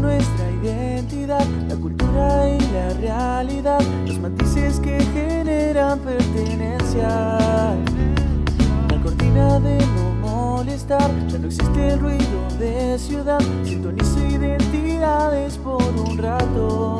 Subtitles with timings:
[0.00, 7.38] nuestra identidad, la cultura y la realidad, los matices que generan pertenencia.
[8.90, 15.82] La cortina de no molestar, ya no existe el ruido de ciudad, sintoniza identidades por
[15.82, 16.98] un rato.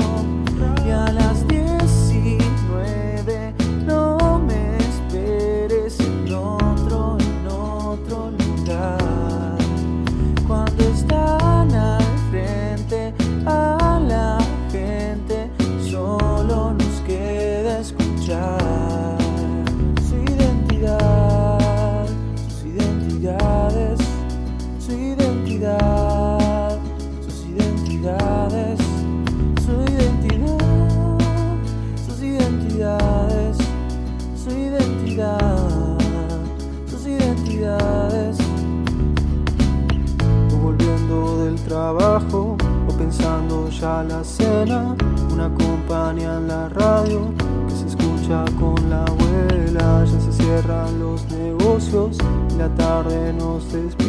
[52.70, 54.03] Tarde nos despide,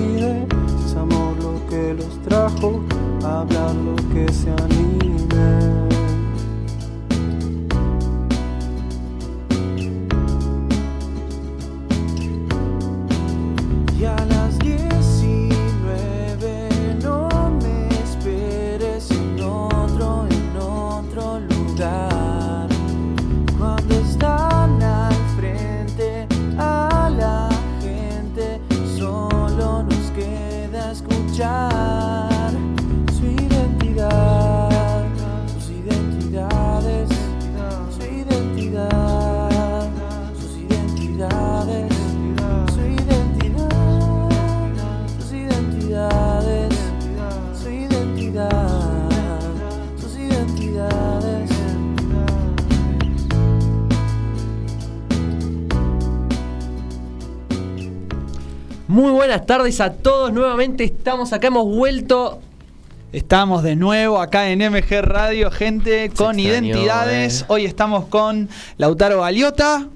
[59.35, 60.31] buenas tardes a todos.
[60.31, 62.39] Nuevamente estamos acá, hemos vuelto.
[63.11, 67.41] Estamos de nuevo acá en MG Radio, gente con extrañó, identidades.
[67.41, 67.45] eh.
[67.49, 68.47] Hoy estamos con
[68.77, 69.87] Lautaro Galiota.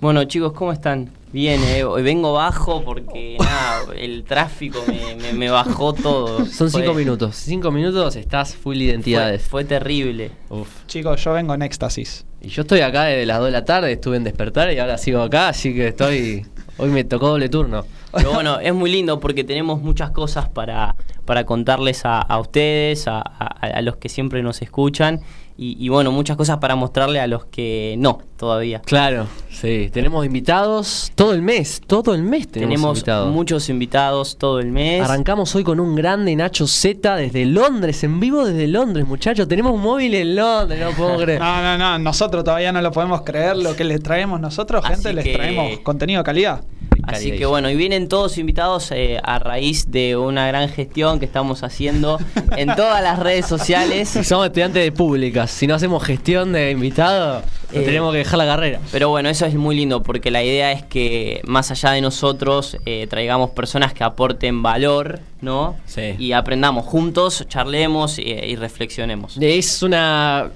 [0.00, 1.10] Bueno, chicos, ¿cómo están?
[1.34, 6.46] Bien, eh, hoy vengo bajo porque nada, el tráfico me, me- me bajó todo.
[6.46, 7.36] Son Fue- cinco minutos.
[7.36, 9.42] Cinco minutos estás full Fue, identidades.
[9.42, 10.30] fue terrible.
[10.48, 10.68] Uf.
[10.86, 12.24] Chicos, yo vengo en éxtasis.
[12.40, 14.96] Y yo estoy acá desde las 2 de la tarde, estuve en despertar y ahora
[14.96, 16.46] sigo acá, así que estoy.
[16.78, 17.84] Hoy me tocó doble turno.
[18.12, 23.08] Pero bueno, es muy lindo porque tenemos muchas cosas para, para contarles a, a ustedes,
[23.08, 25.20] a, a- a los que siempre nos escuchan.
[25.58, 28.80] Y, y bueno, muchas cosas para mostrarle a los que no todavía.
[28.80, 29.90] Claro, sí.
[29.92, 33.32] Tenemos invitados todo el mes, todo el mes tenemos, Tenemos invitados.
[33.32, 35.02] muchos invitados todo el mes.
[35.04, 39.46] Arrancamos hoy con un grande Nacho Z desde Londres, en vivo desde Londres, muchachos.
[39.46, 41.38] Tenemos un móvil en Londres, no puedo creer.
[41.38, 43.56] No, no, no, nosotros todavía no lo podemos creer.
[43.58, 46.62] Lo que les traemos nosotros, Así gente, les que- traemos contenido de calidad.
[47.02, 51.24] Así que bueno, y vienen todos invitados eh, a raíz de una gran gestión que
[51.24, 52.18] estamos haciendo
[52.56, 54.08] en todas las redes sociales.
[54.08, 58.36] Si somos estudiantes de públicas, si no hacemos gestión de invitados, Eh, tenemos que dejar
[58.38, 58.80] la carrera.
[58.92, 62.76] Pero bueno, eso es muy lindo porque la idea es que más allá de nosotros
[62.84, 65.76] eh, traigamos personas que aporten valor, ¿no?
[65.86, 66.14] Sí.
[66.18, 69.38] Y aprendamos juntos, charlemos eh, y reflexionemos.
[69.40, 70.50] Es una.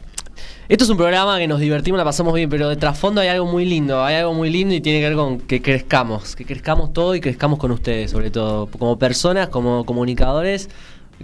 [0.69, 3.47] Esto es un programa que nos divertimos, la pasamos bien, pero de trasfondo hay algo
[3.47, 6.93] muy lindo, hay algo muy lindo y tiene que ver con que crezcamos, que crezcamos
[6.93, 10.69] todo y crezcamos con ustedes, sobre todo, como personas, como comunicadores,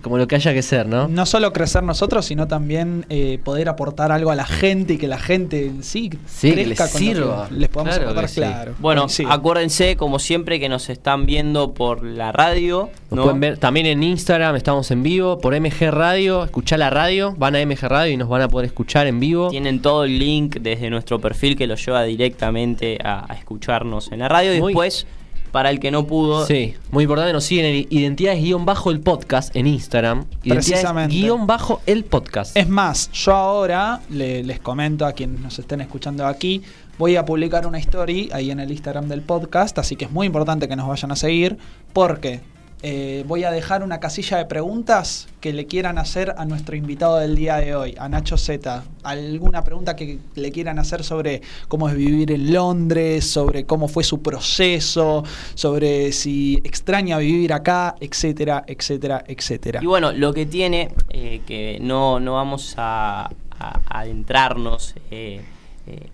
[0.01, 1.07] como lo que haya que ser, ¿no?
[1.07, 5.07] No solo crecer nosotros, sino también eh, poder aportar algo a la gente y que
[5.07, 7.49] la gente en sí, Sí, que crezca les que sirva.
[7.51, 8.41] les podemos Claro aportar, sí.
[8.41, 8.75] claro.
[8.79, 9.25] Bueno, Sí.
[9.29, 12.89] acuérdense, como siempre, que nos están viendo por la radio.
[13.11, 13.23] Nos ¿no?
[13.25, 17.55] pueden ver también en Instagram, estamos en vivo, por MG Radio, escuchar la radio, van
[17.57, 19.51] a MG Radio y nos van a poder escuchar en vivo.
[19.51, 24.21] Tienen todo el link desde nuestro perfil que los lleva directamente a, a escucharnos en
[24.21, 24.55] la radio.
[24.55, 25.07] Y Muy- después,
[25.53, 29.67] para el que no pudo, Sí, muy importante, nos siguen en identidades-bajo el podcast en
[29.67, 30.25] Instagram.
[30.43, 31.15] Precisamente.
[31.15, 32.57] Identidades-bajo el podcast.
[32.57, 36.63] Es más, yo ahora le- les comento a quienes nos estén escuchando aquí,
[36.99, 40.27] voy a publicar una story ahí en el Instagram del podcast, así que es muy
[40.27, 41.59] importante que nos vayan a seguir,
[41.93, 42.41] porque
[42.85, 47.19] eh, voy a dejar una casilla de preguntas que le quieran hacer a nuestro invitado
[47.19, 48.83] del día de hoy, a Nacho Z.
[49.05, 54.03] Alguna pregunta que le quieran hacer sobre cómo es vivir en Londres, sobre cómo fue
[54.03, 55.23] su proceso,
[55.55, 59.81] sobre si extraña vivir acá, etcétera, etcétera, etcétera.
[59.81, 63.31] Y bueno, lo que tiene, eh, que no, no vamos a,
[63.89, 65.41] adentrarnos, eh,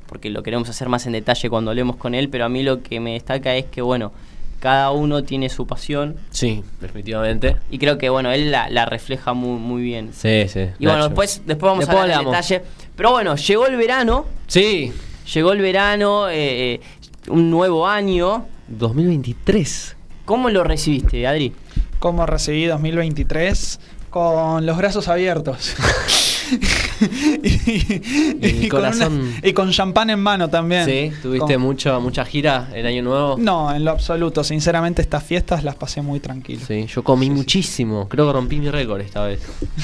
[0.07, 2.83] porque lo queremos hacer más en detalle cuando hablemos con él, pero a mí lo
[2.83, 4.13] que me destaca es que, bueno,
[4.61, 6.17] cada uno tiene su pasión.
[6.31, 7.57] Sí, definitivamente.
[7.71, 10.11] Y creo que, bueno, él la, la refleja muy, muy bien.
[10.13, 10.67] Sí, sí.
[10.79, 12.63] Y bueno, después, después vamos Después a hablar en detalle.
[12.97, 14.93] Pero bueno, llegó el verano, Sí,
[15.33, 16.81] llegó el verano, eh, eh,
[17.29, 18.47] un nuevo año.
[18.69, 19.97] 2023.
[20.25, 21.53] ¿Cómo lo recibiste, Adri?
[21.99, 23.81] ¿Cómo recibí 2023?
[24.11, 25.75] Con los brazos abiertos.
[27.43, 29.13] y, El con corazón.
[29.21, 30.85] una- y con champán en mano también.
[30.85, 33.37] Sí, tuviste Con- mucho, mucha gira en Año Nuevo.
[33.39, 34.43] No, en lo absoluto.
[34.45, 36.61] Sinceramente, estas fiestas las pasé muy tranquilo.
[36.67, 37.37] Sí, yo comí Sí, sí.
[37.37, 38.09] muchísimo.
[38.09, 39.41] Creo que rompí mi récord esta vez.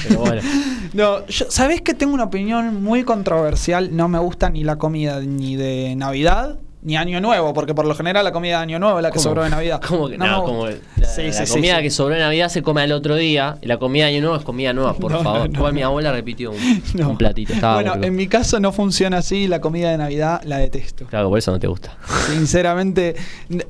[0.07, 0.41] Pero bueno.
[0.93, 3.95] No, yo- ¿sabés que tengo una opinión muy controversial?
[3.95, 7.95] No me gusta ni la comida ni de Navidad ni Año Nuevo, porque por lo
[7.95, 9.23] general la comida de Año Nuevo es la que ¿Cómo?
[9.23, 9.81] sobró de Navidad.
[9.87, 10.43] ¿Cómo que no?
[10.43, 11.81] como la, Sí, la sí, sí, comida sí.
[11.83, 13.57] que sobró en Navidad se come al otro día.
[13.61, 15.49] Y la comida de Año Nuevo es comida nueva, por No, favor.
[15.49, 17.53] no, Igual mi abuela repitió un, platito.
[17.53, 21.05] Estaba bueno, en mi caso no funciona así, la comida de Navidad la detesto.
[21.07, 21.97] Claro, por eso no te gusta.
[22.27, 23.15] Sinceramente,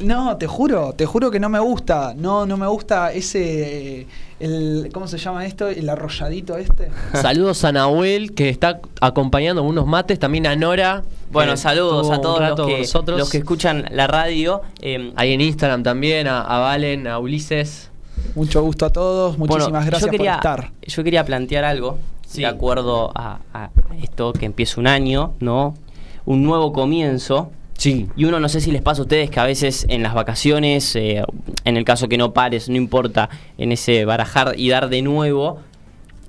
[0.01, 2.13] no, te juro, te juro que no me gusta.
[2.17, 4.07] No, no me gusta ese
[4.39, 5.67] el ¿cómo se llama esto?
[5.67, 6.89] El arrolladito este.
[7.13, 10.19] Saludos a Nahuel, que está acompañando unos mates.
[10.19, 11.03] También a Nora.
[11.31, 14.61] Bueno, saludos a todos los que, los que escuchan la radio.
[14.81, 17.89] Eh, Ahí en Instagram también, a, a Valen, a Ulises.
[18.35, 20.71] Mucho gusto a todos, muchísimas bueno, gracias quería, por estar.
[20.81, 22.41] Yo quería plantear algo, Sí.
[22.41, 23.69] de acuerdo a, a
[24.01, 25.75] esto que empieza un año, ¿no?
[26.25, 27.51] Un nuevo comienzo.
[27.77, 28.07] Sí.
[28.15, 30.95] Y uno no sé si les pasa a ustedes que a veces en las vacaciones,
[30.95, 31.23] eh,
[31.65, 35.59] en el caso que no pares, no importa, en ese barajar y dar de nuevo,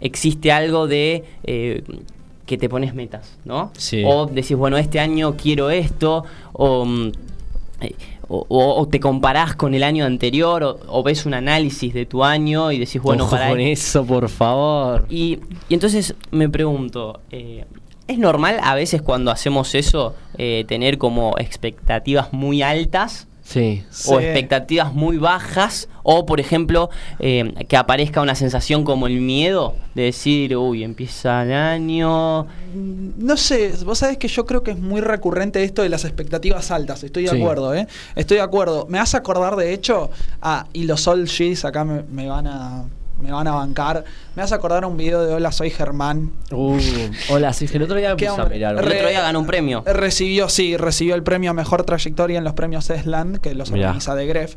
[0.01, 1.83] existe algo de eh,
[2.47, 3.71] que te pones metas, ¿no?
[3.77, 4.03] Sí.
[4.07, 7.13] O decís, bueno, este año quiero esto, o, mm,
[7.81, 7.95] eh,
[8.29, 12.07] o- o- o te comparás con el año anterior, o, o ves un análisis de
[12.07, 15.07] tu año y decís, bueno, Ojo para con eso, por favor.
[15.09, 15.39] y,
[15.69, 17.65] y entonces me pregunto, eh,
[18.09, 23.85] ¿es normal a veces cuando hacemos eso eh, tener como expectativas muy altas Sí.
[24.09, 24.25] o Sí.
[24.25, 25.89] expectativas muy bajas?
[26.03, 31.43] O, por ejemplo, eh, que aparezca una sensación como el miedo de decir, uy, empieza
[31.45, 32.47] el año.
[32.75, 36.71] No sé, vos sabés que yo creo que es muy recurrente esto de las expectativas
[36.71, 37.37] altas, estoy de Sí.
[37.41, 37.87] acuerdo, ¿eh?
[38.15, 38.87] Estoy de acuerdo.
[38.89, 40.11] Me hace acordar, de hecho,
[40.43, 42.85] ah, y los All G's acá me, me van a
[43.19, 44.05] me van a bancar.
[44.37, 46.31] Me hace acordar un video de Hola, soy Germán.
[46.53, 46.77] Uh,
[47.31, 48.57] hola, sí, el otro día me ¿Qué puse a hombre?
[48.59, 48.77] mirar.
[48.77, 49.83] El Re- otro día ganó un premio.
[49.87, 53.87] Recibió, sí, recibió el premio a Mejor Trayectoria en los premios Esland, que los Mirá.
[53.87, 54.55] organiza de Gref.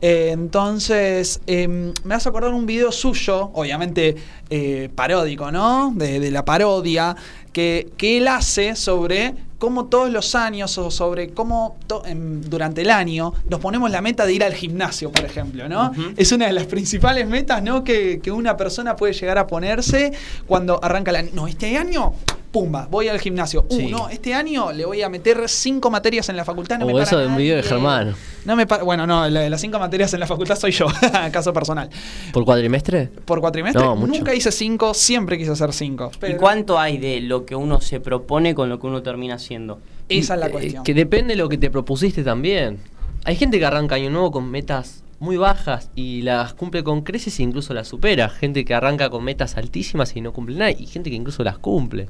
[0.00, 4.16] Eh, entonces, em, me hace acordar un video suyo, obviamente
[4.50, 5.92] eh, paródico, ¿no?
[5.94, 7.14] De, de la parodia,
[7.52, 12.80] que, que él hace sobre cómo todos los años o sobre cómo to- em, durante
[12.80, 15.92] el año nos ponemos la meta de ir al gimnasio, por ejemplo, ¿no?
[16.16, 17.84] Es una de las principales metas, ¿no?
[17.84, 20.12] Que, que una persona puede llegar a ponerse
[20.46, 21.30] cuando arranca el año.
[21.34, 22.12] No, este año,
[22.50, 23.64] pumba, voy al gimnasio.
[23.68, 23.86] Uh, Sí.
[23.88, 26.78] no, este año le voy a meter cinco materias en la facultad.
[26.78, 27.62] No O me para eso de un video de.
[27.62, 28.14] Germán.
[28.44, 30.86] No me para- bueno, no, las cinco materias en la facultad soy yo,
[31.32, 31.88] caso personal.
[32.32, 33.06] ¿Por cuadrimestre?
[33.24, 34.12] Por cuatrimestre, No, mucho.
[34.12, 36.10] nunca hice cinco, siempre quise hacer cinco.
[36.26, 39.78] ¿Y cuánto hay de lo que uno se propone con lo que uno termina haciendo?
[40.08, 40.82] Esa es la Eh, cuestión.
[40.84, 42.78] Que depende de lo que te propusiste también.
[43.24, 47.38] Hay gente que arranca año nuevo con metas muy bajas y las cumple con creces
[47.38, 48.28] e incluso las supera.
[48.28, 50.70] Gente que arranca con metas altísimas y no cumple nada.
[50.72, 52.08] Y gente que incluso las cumple.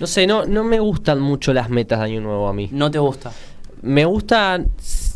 [0.00, 2.68] No sé, no, no me gustan mucho las metas de año nuevo a mí.
[2.72, 3.32] ¿No te gusta?
[3.82, 4.68] Me gustan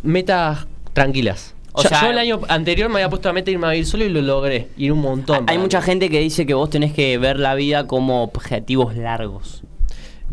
[0.02, 1.55] metas tranquilas.
[1.73, 4.05] O sea- yo el año anterior me había puesto la meta irme a vivir solo
[4.05, 4.69] y lo logré.
[4.77, 5.44] Ir un montón.
[5.48, 5.86] Hay mucha mí.
[5.86, 9.63] gente que dice que vos tenés que ver la vida como objetivos largos.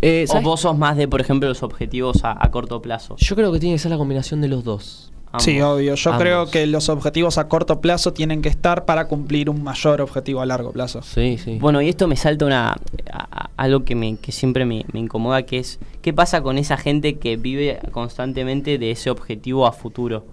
[0.01, 3.15] Eh, O vos sos más de, por ejemplo, los objetivos a, a corto plazo.
[3.17, 5.11] Yo creo que tiene que ser la combinación de los dos.
[5.27, 5.43] Ambos.
[5.43, 5.95] Sí, obvio.
[5.95, 6.21] Yo Ambos.
[6.23, 10.41] creo que los objetivos a corto plazo tienen que estar para cumplir un mayor objetivo
[10.41, 11.01] a largo plazo.
[11.01, 11.57] Sí, sí.
[11.59, 12.75] Bueno, y esto me salta una a-
[13.11, 16.77] a- algo que me que siempre me, me incomoda, que es qué pasa con esa
[16.77, 20.25] gente que vive constantemente de ese objetivo a futuro.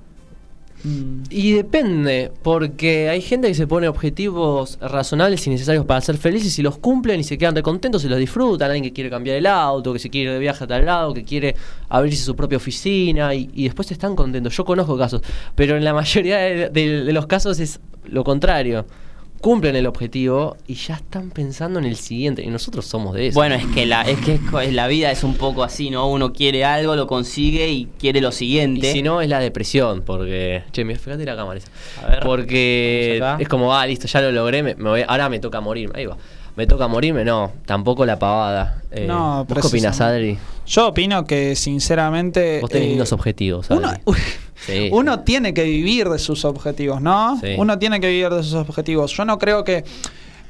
[1.30, 6.58] Y depende, porque hay gente que se pone objetivos razonables y necesarios para ser felices
[6.58, 8.70] y los cumplen y se quedan contentos y los disfrutan.
[8.70, 11.24] Alguien que quiere cambiar el auto, que se quiere de viaje a tal lado, que
[11.24, 11.56] quiere
[11.88, 14.54] abrirse su propia oficina y, y después están contentos.
[14.54, 15.22] Yo conozco casos,
[15.54, 18.84] pero en la mayoría de los casos es lo contrario.
[19.44, 22.42] Cumplen el objetivo y ya están pensando en el siguiente.
[22.42, 23.34] Y nosotros somos de eso.
[23.34, 26.08] Bueno, es que la es que es la vida es un poco así, ¿no?
[26.08, 28.90] Uno quiere algo, lo consigue y quiere lo Y siguiente.
[28.90, 30.62] si no, es la depresión, porque...
[30.72, 31.68] Che, mira, fíjate la cámara esa.
[32.02, 35.38] A ver, porque es como, ah, listo, ya lo logré, me, me voy- ahora me
[35.40, 35.98] toca morirme.
[35.98, 36.16] Ahí va.
[36.56, 38.80] Me toca morirme, no, tampoco la pavada.
[38.92, 40.04] Eh, No, ¿Vos qué precisamente.
[40.04, 40.38] Adri?
[40.66, 42.60] Yo opino que sinceramente...
[42.62, 44.00] Vos tenés eh, lindos objetivos, Uno, Adri.
[44.66, 44.88] Sí.
[44.92, 47.38] uno tiene que vivir de sus objetivos, ¿no?
[47.40, 47.54] Sí.
[47.58, 49.12] Uno tiene que vivir de sus objetivos.
[49.12, 49.84] Yo no creo que...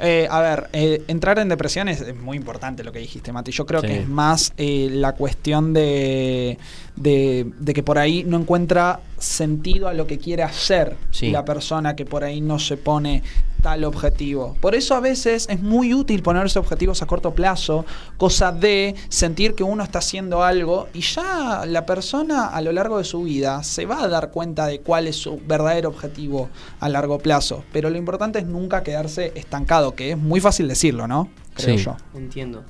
[0.01, 3.53] eh, a ver, eh, entrar en depresión es, es muy importante lo que dijiste, Mati.
[3.53, 6.59] Yo creo que es más eh, la cuestión de,
[6.97, 11.31] de, de que por ahí no encuentra sentido a lo que quiere hacer Sí.
[11.31, 13.23] la persona que por ahí no se pone
[13.63, 14.57] tal objetivo.
[14.61, 17.87] Por eso a veces es muy útil ponerse objetivos a corto plazo,
[18.19, 22.99] cosa de sentir que uno está haciendo algo y ya la persona a lo largo
[22.99, 26.89] de su vida se va a dar cuenta de cuál es su verdadero objetivo a
[26.91, 27.65] largo plazo.
[27.73, 31.31] Pero lo importante es nunca quedarse estancado, que es muy fácil decirlo, ¿no?
[31.55, 31.85] Creo Sí.
[31.85, 31.97] yo.
[32.15, 32.65] Entiendo.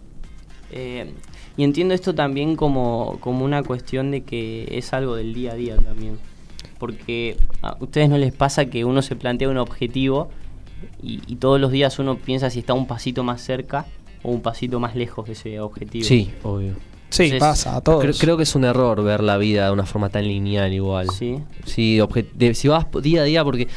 [0.71, 1.13] Eh,
[1.57, 5.55] y entiendo esto también como, como una cuestión de que es algo del día a
[5.55, 6.19] día también.
[6.79, 10.29] Porque a ustedes no les pasa que uno se plantea un objetivo
[11.03, 13.87] y, y todos los días uno piensa si está un pasito más cerca
[14.23, 16.05] o un pasito más lejos de ese objetivo.
[16.05, 16.75] Sí, obvio.
[17.11, 18.01] Sí, Entonces, pasa a todos.
[18.03, 21.09] Creo, creo que es un error ver la vida de una forma tan lineal igual.
[21.11, 21.39] Sí.
[21.65, 22.01] Sí,
[22.35, 23.69] de- si vas día a día, porque.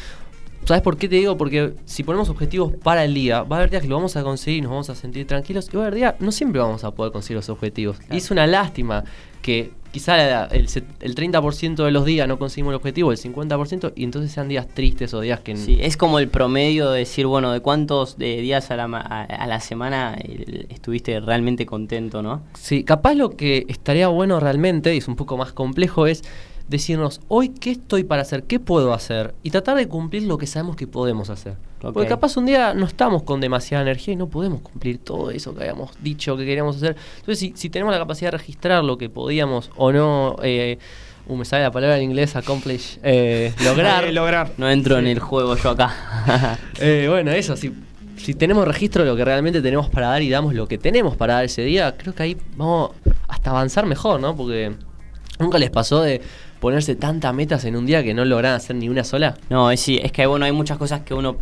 [0.68, 1.38] ¿Sabes por qué te digo?
[1.38, 4.24] Porque si ponemos objetivos para el día, va a haber días que lo vamos a
[4.24, 5.70] conseguir y nos vamos a sentir tranquilos.
[5.72, 7.98] Y va a haber días, no siempre vamos a poder conseguir los objetivos.
[8.12, 9.06] Y es una lástima
[9.42, 13.94] que quizá el, set- el 30% de los días no conseguimos el objetivo, el 50%,
[13.96, 15.56] y entonces sean días tristes o días que.
[15.56, 19.48] Sí, es como el promedio de decir, bueno, de cuántos de días a la, a
[19.48, 22.42] la semana eh, estuviste realmente contento, ¿no?
[22.56, 26.24] Sí, capaz lo que estaría bueno realmente, y es un poco más complejo, es
[26.68, 30.48] decirnos, hoy qué estoy para hacer, qué puedo hacer, y tratar de cumplir lo que
[30.48, 31.56] sabemos que podemos hacer.
[31.80, 35.54] Porque capaz un día no estamos con demasiada energía y no podemos cumplir todo eso
[35.54, 36.96] que habíamos dicho que queríamos hacer.
[37.20, 40.80] Entonces, si, si tenemos la capacidad de registrar lo que podíamos o no, eh,
[41.28, 44.06] uh, me sale la palabra en inglés, accomplish, eh, lograr.
[44.06, 44.52] Eh, lograr.
[44.58, 46.58] No entro en el juego yo acá.
[46.80, 47.74] Eh, bueno, eso, si,
[48.18, 51.16] si tenemos registro de lo que realmente tenemos para dar y damos lo que tenemos
[51.16, 52.92] para dar ese día, creo que ahí vamos
[53.28, 54.36] hasta avanzar mejor, ¿no?
[54.36, 54.74] Porque
[55.40, 56.22] nunca les pasó de
[56.60, 59.38] ponerse tantas metas en un día que no logran hacer ni una sola.
[59.50, 61.38] No, es, sí, es que bueno, hay muchas cosas que uno,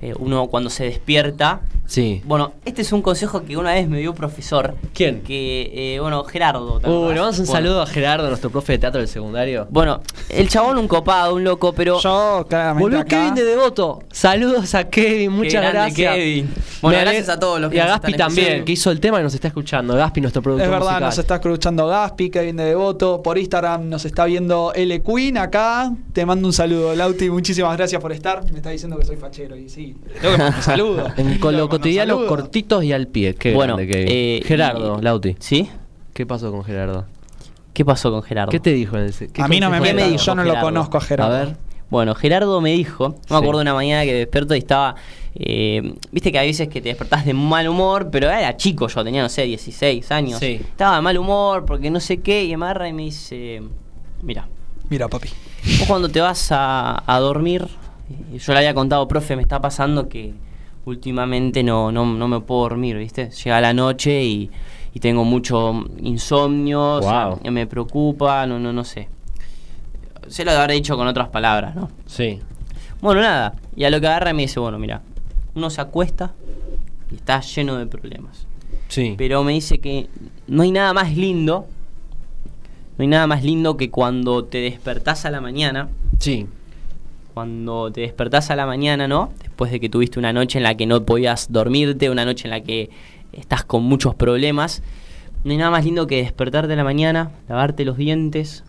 [0.00, 1.60] eh, uno cuando se despierta.
[1.88, 2.20] Sí.
[2.26, 4.76] Bueno, este es un consejo que una vez me dio un profesor.
[4.92, 5.22] ¿Quién?
[5.22, 6.78] Que, eh, bueno, Gerardo.
[6.80, 7.52] ¿te Uh, le mandamos un Bueno.
[7.60, 9.66] saludo a Gerardo, nuestro profe de teatro del secundario.
[9.70, 11.98] Bueno, el chabón un copado, un loco, pero.
[11.98, 12.82] Yo, claramente.
[12.82, 14.02] Volvió acá- Kevin de Devoto.
[14.12, 16.14] Saludos a Kevin, muchas grande, gracias.
[16.14, 16.54] Kevin.
[16.82, 19.18] Bueno, gracias a todos los que Y a Gaspi están también, que hizo el tema
[19.20, 19.96] y nos está escuchando.
[19.96, 21.04] Gaspi, nuestro productor Es verdad, musical.
[21.08, 23.22] nos está escuchando Gaspi, Kevin de Devoto.
[23.22, 25.90] Por Instagram nos está viendo L Queen acá.
[26.12, 27.30] Te mando un saludo, Lauti.
[27.30, 28.44] Muchísimas gracias por estar.
[28.52, 29.96] Me está diciendo que soy fachero y sí.
[30.20, 31.06] Tengo que mandar un saludo.
[31.16, 32.28] En, con lo Loco, cotidiano, saludo.
[32.28, 33.34] cortitos y al pie.
[33.34, 34.08] Qué bueno, grande, Kevin.
[34.10, 35.36] eh, Gerardo, y- Lauti.
[35.38, 35.68] ¿Sí?
[36.14, 37.04] ¿Qué pasó con Gerardo?
[37.72, 38.50] ¿Qué pasó con Gerardo?
[38.50, 39.28] ¿Qué te dijo en ese?
[39.28, 41.00] qué A mí no me consejo ¿Qué te me dijo yo no lo conozco a
[41.00, 41.34] Gerardo.
[41.36, 41.56] A ver.
[41.90, 43.32] Bueno, Gerardo me dijo, no Sí.
[43.32, 44.94] me acuerdo una mañana que despierto y estaba,
[45.36, 49.02] eh, viste que hay veces que te despertás de mal humor, pero era chico yo,
[49.04, 50.38] tenía, no sé, 16 años.
[50.38, 50.60] Sí.
[50.60, 53.62] Estaba de mal humor porque no sé qué, y me agarra y me dice,
[54.22, 54.48] mira,
[54.90, 55.28] Mira, papi.
[55.78, 57.66] vos cuando te vas a, a dormir,
[58.36, 60.34] yo le había contado, profe, me está pasando que
[60.88, 63.30] últimamente no, no, no me puedo dormir, ¿viste?
[63.30, 64.50] Llega la noche y,
[64.94, 67.50] y tengo mucho insomnio, o sea, Wow.
[67.52, 69.08] me preocupa, no, no, no sé.
[70.28, 71.90] Se lo habré dicho con otras palabras, ¿no?
[72.06, 72.40] Sí.
[73.00, 73.54] Bueno, nada.
[73.76, 75.00] Y a lo que agarra me dice, bueno, mira,
[75.54, 76.32] uno se acuesta
[77.10, 78.46] y está lleno de problemas.
[78.88, 79.14] Sí.
[79.16, 80.08] Pero me dice que
[80.46, 81.66] no hay nada más lindo,
[82.96, 86.46] no hay nada más lindo que cuando te despertás a la mañana, Sí.
[87.38, 89.30] Cuando te despertás a la mañana, ¿no?
[89.40, 92.50] Después de que tuviste una noche en la que no podías dormirte, una noche en
[92.50, 92.90] la que
[93.32, 94.82] estás con muchos problemas,
[95.44, 98.64] no hay nada más lindo que despertarte a la mañana, lavarte los dientes,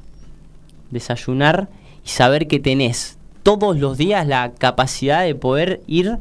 [0.92, 1.68] desayunar
[2.06, 6.20] y saber que tenés todos los días la capacidad de poder ir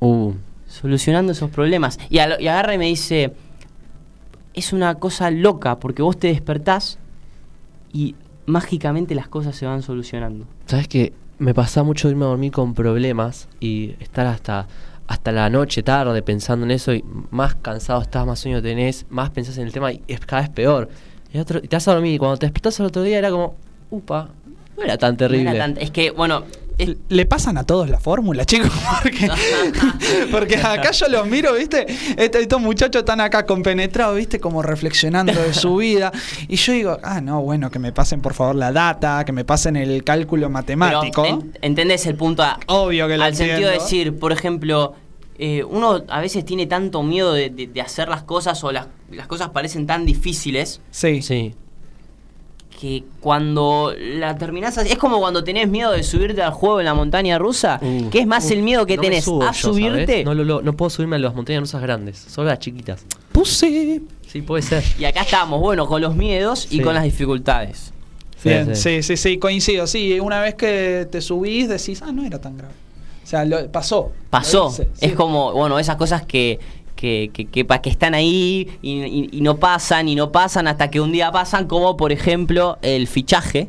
[0.00, 0.32] Uh.
[0.66, 2.00] solucionando esos problemas.
[2.10, 3.32] Y, a lo- y agarra y me dice,
[4.54, 6.98] es una cosa loca porque vos te despertás
[7.92, 10.46] y mágicamente las cosas se van solucionando.
[10.66, 11.12] ¿Sabes qué?
[11.38, 14.66] Me pasa mucho irme a dormir con problemas y estar hasta,
[15.06, 19.30] hasta la noche, tarde, pensando en eso y más cansado estás, más sueño tenés, más
[19.30, 20.88] pensás en el tema y es cada vez peor.
[21.32, 23.30] Y, otro- y te vas a dormir y cuando te despertás al otro día era
[23.30, 23.54] como,
[23.90, 24.30] upa,
[24.78, 25.44] no era tan terrible.
[25.44, 26.44] No era tan- es que, bueno,
[26.78, 28.70] es- Le pasan a todos la fórmula, chicos.
[29.02, 29.28] Porque,
[30.30, 31.86] porque acá yo los miro, ¿viste?
[32.16, 34.40] Estos, estos muchachos están acá compenetrados, ¿viste?
[34.40, 36.12] Como reflexionando de su vida.
[36.48, 39.44] Y yo digo, ah, no, bueno, que me pasen por favor la data, que me
[39.44, 41.22] pasen el cálculo matemático.
[41.22, 44.94] pero en- entendés el punto a- Obvio que lo al sentido de decir, por ejemplo,
[45.38, 48.86] eh, uno a veces tiene tanto miedo de, de- de hacer las cosas o las,
[49.10, 51.20] las cosas parecen tan difíciles Sí.
[51.22, 51.54] Sí.
[52.78, 56.84] Que cuando la terminás así- es como cuando tenés miedo de subirte al juego en
[56.86, 59.52] la montaña rusa, Uh, que es más uh, el miedo que no tenés subo a
[59.52, 60.24] yo, subirte.
[60.24, 63.04] No, lo- lo- no puedo subirme a las montañas rusas grandes, solo a las chiquitas.
[63.32, 64.02] Puse.
[64.26, 64.82] Sí, puede ser.
[64.98, 66.80] y acá estamos, bueno, con los miedos y Sí.
[66.82, 67.92] con las dificultades.
[68.42, 69.02] Sí, Bien, sí.
[69.02, 69.86] sí, sí, sí, coincido.
[69.86, 72.74] Sí, una vez que te subís decís, ah, no era tan grave.
[73.24, 74.12] O sea, lo- pasó.
[74.30, 75.06] Pasó, Lo hice, sí.
[75.06, 76.60] es como, bueno, esas cosas que,
[76.96, 80.90] que, que, que que están ahí y, y- y no pasan y no pasan hasta
[80.90, 83.68] que un día pasan, como por ejemplo el fichaje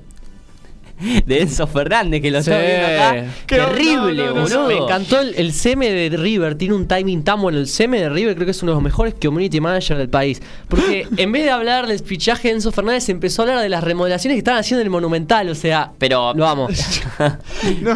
[1.27, 2.50] de Enzo Fernández, que lo Sí.
[2.50, 3.34] está viendo acá.
[3.46, 4.67] Qué Terrible, no, no, no, boludo.
[4.67, 7.60] Me encantó el, el CM de River, tiene un timing tan bueno.
[7.60, 10.41] El CM de River creo que es uno de los mejores community managers del país.
[10.67, 13.84] Porque en vez de hablar del fichaje de Enzo Fernández, empezó a hablar de las
[13.84, 15.48] remodelaciones que estaban haciendo en el Monumental.
[15.50, 16.67] O sea, Pero lo amo.
[17.81, 17.96] No.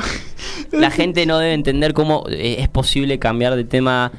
[0.72, 4.12] la gente no debe entender cómo eh, es posible cambiar de tema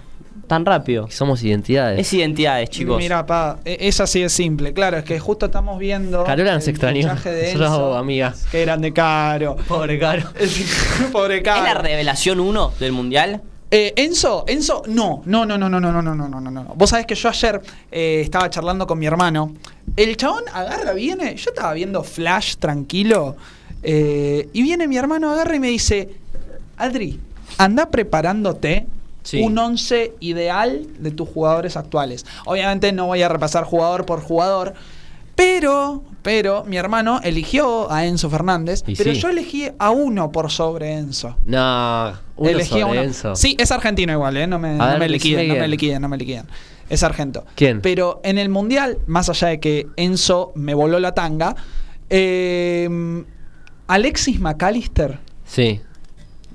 [0.47, 1.09] tan rápido.
[1.11, 1.99] Somos identidades.
[2.01, 2.99] Es identidades, chicos.
[2.99, 4.73] Mira, pa, e- es así de simple.
[4.73, 6.25] Claro, es que justo estamos viendo.
[6.25, 7.15] Carola nos el extrañó.
[7.25, 7.97] de Enzo.
[7.97, 8.35] amiga.
[8.51, 9.57] Qué grande caro.
[9.69, 10.25] Pobre caro.
[11.13, 11.83] Pobre ¿Es la caro.
[11.83, 13.41] revelación 1 del mundial?
[13.71, 16.75] Eh, Enzo, Enzo, no, no, no, no, no, no, no, no, no, no, no, no.
[16.77, 19.55] Vos sabés que yo ayer eh, estaba charlando con mi hermano.
[19.97, 23.37] El chabón agarra, viene, yo estaba viendo Flash tranquilo.
[23.83, 26.11] eh, y viene mi hermano, agarra y me dice,
[26.77, 27.19] Adri,
[27.57, 28.87] anda preparándote
[29.23, 29.43] Sí.
[29.43, 32.27] un once ideal de tus jugadores actuales.
[32.47, 34.75] Obviamente no voy a repasar jugador por jugador.
[35.35, 39.21] Pero, pero, mi hermano eligió a Enzo Fernández, Y pero sí.
[39.21, 41.37] yo elegí a uno por sobre Enzo.
[41.47, 43.03] No, uno Elegí a sobre uno.
[43.03, 43.35] Enzo.
[43.37, 44.47] Sí, es argentino igual, ¿eh?
[44.47, 46.47] No me, A no ver, me liquiden, no me liquiden, no me liquiden.
[46.91, 47.45] Es argento.
[47.55, 47.81] ¿Quién?
[47.81, 51.57] Pero en el Mundial, más allá de que Enzo me voló la tanga,
[52.11, 53.25] eh,
[53.87, 55.81] Alexis McAllister Sí.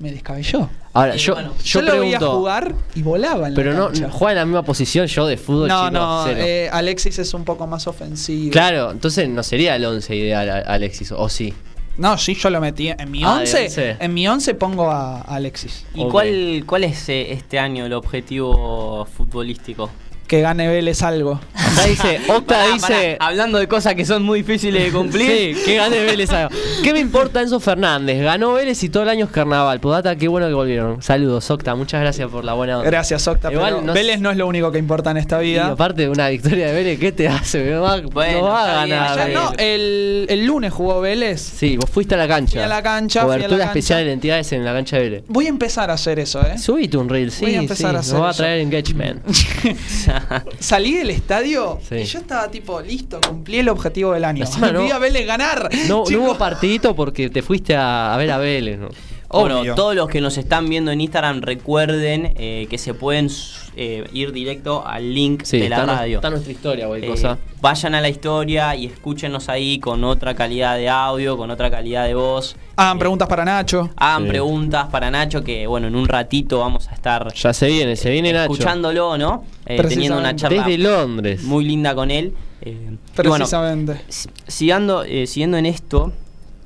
[0.00, 0.68] Me descabelló.
[0.92, 3.86] Ahora, yo, bueno, yo, Yo, lo veía pregunto, jugar y volaba en la pero no
[3.86, 4.10] cancha.
[4.10, 6.38] juega en la misma posición yo de fútbol, No, chico, no, cero.
[6.42, 8.50] eh, Alexis es un poco más ofensivo.
[8.52, 11.52] Claro, entonces no sería el 11 ideal Alexis, o sí.
[11.98, 12.88] No, sí, yo lo metí.
[12.88, 13.96] En mi Ah, de 11, once.
[13.98, 15.84] en mi 11 pongo a, Alexis.
[15.94, 16.10] ¿Y Ok.
[16.12, 19.90] cuál, cuál es eh, este año el objetivo futbolístico?
[20.28, 21.40] Que gane Vélez algo.
[21.54, 23.16] Acá dice, Octa Pará, dice.
[23.18, 25.56] pará, hablando de cosas que son muy difíciles de cumplir.
[25.56, 26.30] Sí, que gane Vélez.
[26.30, 26.50] haga.
[26.84, 28.22] ¿Qué me importa Enzo Fernández?
[28.22, 29.80] Ganó Vélez y todo el año es carnaval.
[29.80, 31.00] Podata, qué bueno que volvieron.
[31.02, 31.74] Saludos, Octa.
[31.74, 32.90] Muchas gracias por la buena onda.
[32.90, 33.50] Gracias, Octa.
[33.50, 35.68] Igual pero no Vélez no es lo único que importa en esta Y vida.
[35.68, 37.64] aparte de una victoria de Vélez, ¿qué te hace?
[37.70, 39.16] No va, Bueno, no va a ganar.
[39.16, 39.34] Ya Vélez.
[39.40, 41.40] no, el, el lunes jugó Vélez.
[41.40, 42.52] Sí, vos fuiste a la cancha.
[42.52, 43.64] Fui a la cancha, la Cobertura cancha.
[43.70, 45.24] especial de entidades en la cancha de Vélez.
[45.28, 46.58] Voy a empezar a hacer eso, ¿eh?
[46.58, 47.46] Subite un reel, sí.
[47.46, 48.42] Voy a empezar sí, a hacer nos va a eso.
[48.42, 49.22] traer engagement.
[50.60, 51.96] Salí del estadio Sí.
[51.96, 54.44] y yo estaba tipo, listo, cumplí el objetivo del año.
[54.44, 55.68] Encima no- a Vélez ganar.
[55.88, 58.88] No, hubo partidito porque te fuiste a, a ver a Vélez, ¿no?
[59.30, 59.56] Obvio.
[59.58, 63.28] Bueno, todos los que nos están viendo en Instagram recuerden eh, que se pueden
[63.76, 66.16] eh, ir directo al link Sí, de la está, radio.
[66.16, 67.36] está nuestra historia, güey, Eh, cosa.
[67.60, 72.06] vayan a la historia y escúchenos ahí con otra calidad de audio, con otra calidad
[72.06, 72.56] de voz.
[72.76, 73.90] Hagan Eh, preguntas para Nacho.
[73.96, 74.28] Hagan Sí.
[74.30, 78.10] preguntas para Nacho, que bueno, en un ratito vamos a estar Ya se viene, se
[78.10, 78.52] viene Nacho.
[78.52, 79.44] escuchándolo, ¿no?
[79.66, 81.42] Eh, teniendo una charla Desde Londres.
[81.44, 82.32] muy linda con él.
[82.62, 82.84] Eh, y
[83.28, 84.00] bueno, Precisamente.
[84.08, 86.12] si- siguiendo, eh, siguiendo en esto,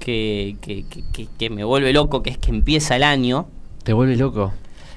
[0.04, 3.46] que, que, que- que- que me vuelve loco, que es que empieza el año.
[3.84, 4.52] Te vuelve loco.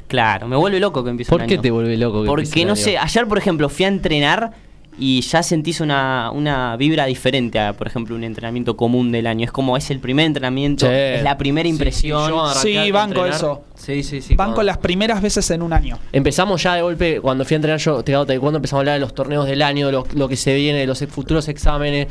[0.07, 1.61] Claro, me vuelve loco que empiece ¿Por el qué año.
[1.61, 2.21] te vuelve loco?
[2.23, 4.51] que Porque el no sé, ayer por ejemplo fui a entrenar
[4.97, 9.43] y ya sentís una, una vibra diferente a, por ejemplo, un entrenamiento común del año.
[9.43, 11.15] Es como es el primer entrenamiento, Che.
[11.17, 12.31] es la primera Sí, impresión.
[12.53, 13.33] sí, Sí, a banco entrenar.
[13.35, 13.63] eso.
[13.75, 14.35] Sí, sí, sí.
[14.35, 15.97] Banco cuando- las primeras veces en un año.
[16.13, 18.99] Empezamos ya de golpe, cuando fui a entrenar yo, te taekwondo, empezamos a hablar de
[19.01, 22.07] los torneos del año, de lo, lo que se viene, de los futuros exámenes.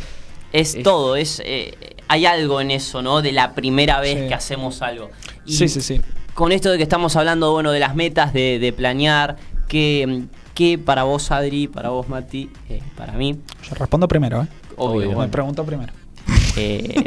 [0.55, 1.75] Es, es- todo, es eh,
[2.09, 3.21] hay algo en eso, ¿no?
[3.23, 4.29] De la primera vez Sí.
[4.29, 5.11] que hacemos algo.
[5.47, 6.01] Y Sí, sí, sí.
[6.35, 9.37] Con esto de que estamos hablando, bueno, de las metas, de, de planear,
[9.69, 13.38] que, que para vos, Adri, para vos, Mati, eh, para mí,
[13.69, 14.47] Yo respondo primero, ¿eh?
[14.77, 15.19] obvio, Obvio.
[15.21, 15.93] Me pregunto primero.
[16.57, 17.05] eh,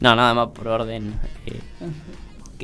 [0.00, 1.14] no, nada más por orden.
[1.46, 1.58] eh,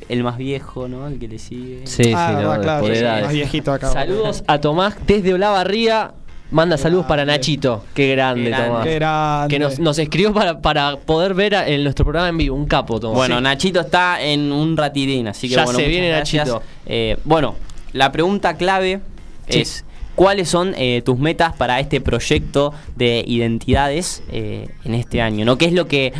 [0.08, 1.08] el más viejo, ¿no?
[1.08, 1.86] El que le sigue.
[1.86, 2.86] Sí, ah, sí, no, claro.
[2.94, 3.90] sí, más viejito acá.
[3.92, 6.12] Saludos a Tomás desde Olavarría.
[6.50, 7.24] Manda saludos para.
[7.24, 7.84] Nachito.
[7.94, 8.68] Qué grande, Qué grande.
[8.68, 8.84] Tomás.
[8.86, 9.48] Qué grande.
[9.54, 12.56] Que nos, nos escribió para, para poder ver a- en nuestro programa en vivo.
[12.56, 13.16] Un capo, Tomás.
[13.16, 13.42] Bueno, Sí.
[13.42, 16.46] Nachito está en un ratidín, así que Ya bueno, se viene gracias.
[16.48, 16.62] Nachito.
[16.86, 17.54] Eh, bueno,
[17.92, 19.00] la pregunta clave
[19.48, 19.60] Sí.
[19.60, 19.84] es
[20.14, 25.44] ¿cuáles son eh, tus metas para este proyecto de identidades eh, en este año?
[25.44, 25.58] ¿No?
[25.58, 26.12] ¿Qué es lo que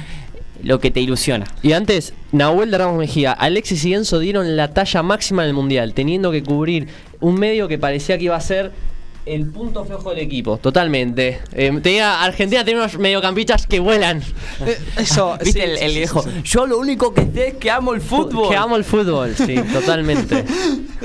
[0.62, 1.46] lo que te ilusiona?
[1.62, 5.94] Y antes, Nahuel de Ramos Mejía, Alexis y Enzo dieron la talla máxima del mundial,
[5.94, 6.88] teniendo que cubrir
[7.20, 8.72] un medio que parecía que iba a ser
[9.28, 11.40] el punto flojo del equipo, totalmente.
[11.52, 14.22] Eh, tenía, Argentina tiene unos mediocampistas que vuelan.
[14.64, 16.22] Eh, eso, ¿Viste sí, el, sí, el sí, viejo?
[16.22, 16.30] sí.
[16.44, 18.48] Yo lo único que sé es que amo el fútbol.
[18.48, 20.44] Que amo el fútbol, sí, totalmente.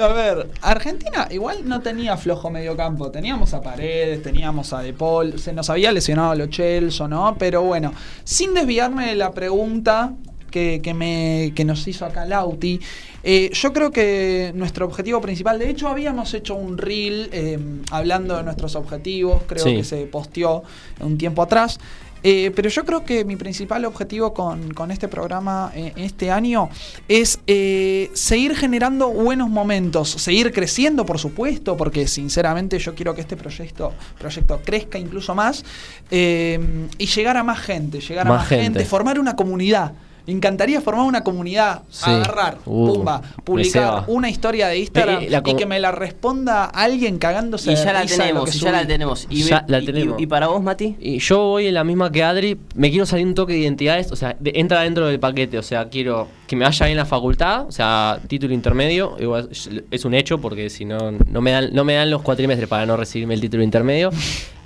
[0.01, 3.11] A ver, Argentina igual no tenía flojo mediocampo.
[3.11, 7.35] Teníamos a Paredes, teníamos a De Paul, se nos había lesionado a Lo Celso, ¿no?
[7.37, 10.13] Pero bueno, sin desviarme de la pregunta
[10.53, 12.79] que, que me, que nos hizo acá Lauti,
[13.23, 17.57] eh, yo creo que nuestro objetivo principal, de hecho habíamos hecho un reel eh,
[17.91, 19.75] hablando de nuestros objetivos, creo Sí.
[19.77, 20.63] que se posteó
[21.01, 21.79] un tiempo atrás.
[22.25, 26.69] Eh, pero yo creo que mi principal objetivo con, con este programa eh, este año
[27.09, 33.19] es eh, seguir generando buenos momentos, seguir creciendo, por supuesto, porque sinceramente yo quiero que
[33.19, 35.65] este proyecto, proyecto crezca incluso más
[36.09, 38.63] y llegar a más gente, llegar a Más más gente.
[38.63, 38.85] gente.
[38.85, 39.91] formar una comunidad.
[40.25, 42.09] Me encantaría formar una comunidad, Sí.
[42.09, 46.63] agarrar, Uh, pumba, publicar una historia de Instagram Eh, la y que me la responda
[46.65, 49.27] alguien cagándose Y ya la de tenemos, y ya la tenemos.
[49.29, 50.19] Y, Ya la y- tenemos.
[50.19, 50.95] y- y para vos, Mati?
[50.99, 54.13] Y yo voy en la misma que Adri, me quiero salir un toque de identidades,
[54.13, 57.05] o sea, de- entra dentro del paquete, o sea, quiero que me vaya bien la
[57.05, 59.49] facultad, o sea, título intermedio, igual
[59.91, 62.85] es un hecho porque si no, no me dan, no me dan los cuatrimestres para
[62.85, 64.09] no recibirme el título intermedio.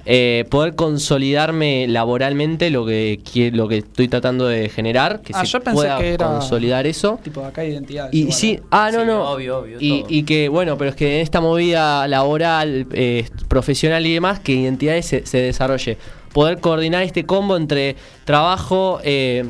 [0.10, 3.20] Eh, poder consolidarme laboralmente lo que
[3.54, 6.88] lo que estoy tratando de generar, que Ah, se yo pensé pueda que era- consolidar
[6.88, 7.20] eso.
[7.22, 8.13] Tipo, acá hay identidades.
[8.13, 8.62] Y igual, sí, ¿eh?
[8.72, 9.30] ah, no, Sí, no.
[9.30, 14.13] obvio, obvio, y, que, bueno, pero es que en esta movida laboral, eh, profesional y
[14.13, 15.98] demás, que identidades se, se desarrolle.
[16.34, 19.43] Poder coordinar este combo entre trabajo, eh,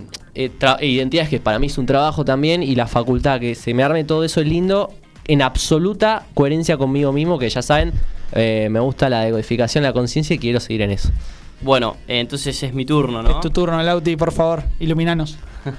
[0.60, 3.84] tra- identidades, que para mí es un trabajo también, y la facultad, que se me
[3.84, 4.92] arme todo eso lindo,
[5.28, 7.92] en absoluta coherencia conmigo mismo, que ya saben,
[8.34, 11.10] eh, me gusta la decodificación, la conciencia y quiero seguir en eso.
[11.62, 13.30] Bueno, eh, entonces es mi turno, ¿no?
[13.32, 15.38] Es tu turno, Lauti, por favor, iluminanos.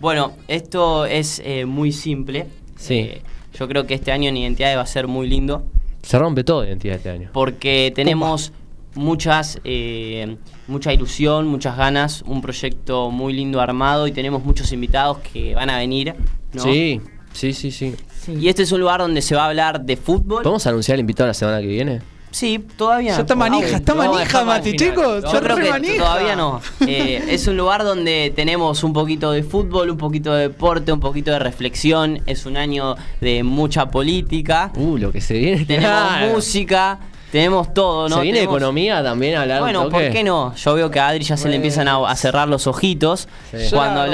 [0.00, 2.46] Bueno, esto es eh, muy simple.
[2.76, 2.94] Sí.
[2.94, 3.22] Eh,
[3.58, 5.64] yo creo que este año en Identidades va a ser muy lindo
[6.02, 7.30] Se rompe todo identidad este año.
[7.32, 8.52] porque tenemos
[8.94, 10.36] muchas, eh,
[10.68, 15.70] mucha ilusión, muchas ganas, un proyecto muy lindo armado y tenemos muchos invitados que van
[15.70, 16.14] a venir.
[16.52, 16.62] ¿no?
[16.62, 17.00] Sí,
[17.32, 17.94] sí, sí, sí.
[18.28, 20.42] Y este es un lugar donde se va a hablar de fútbol.
[20.42, 22.00] ¿Podemos anunciar el invitado la semana que viene?
[22.30, 23.14] Sí, todavía.
[23.14, 25.24] Ya está manija, está no, manija, Mati, chicos.
[25.32, 25.96] Yo creo re que manija.
[25.96, 26.60] todavía no.
[26.86, 31.00] Eh, es un lugar donde tenemos un poquito de fútbol, un poquito de deporte, un
[31.00, 32.20] poquito de reflexión.
[32.26, 34.70] Es un año de mucha política.
[34.76, 35.64] Uh, lo que se viene.
[35.64, 36.34] Tenemos Claro.
[36.34, 36.98] música,
[37.32, 38.16] tenemos todo, ¿no?
[38.16, 39.88] ¿Se viene Tenemos- economía también a hablar Bueno?
[39.88, 40.54] ¿por qué no?
[40.54, 43.68] Yo veo que a Adri ya se le empiezan a, a cerrar los ojitos Sí.
[43.74, 44.10] cuando Ya,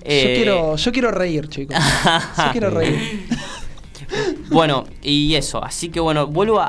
[0.00, 1.76] Yo eh, quiero, yo quiero reír, chicos.
[1.76, 3.26] Yo quiero reír.
[4.50, 6.66] Bueno, y eso, así que bueno, vuelvo a,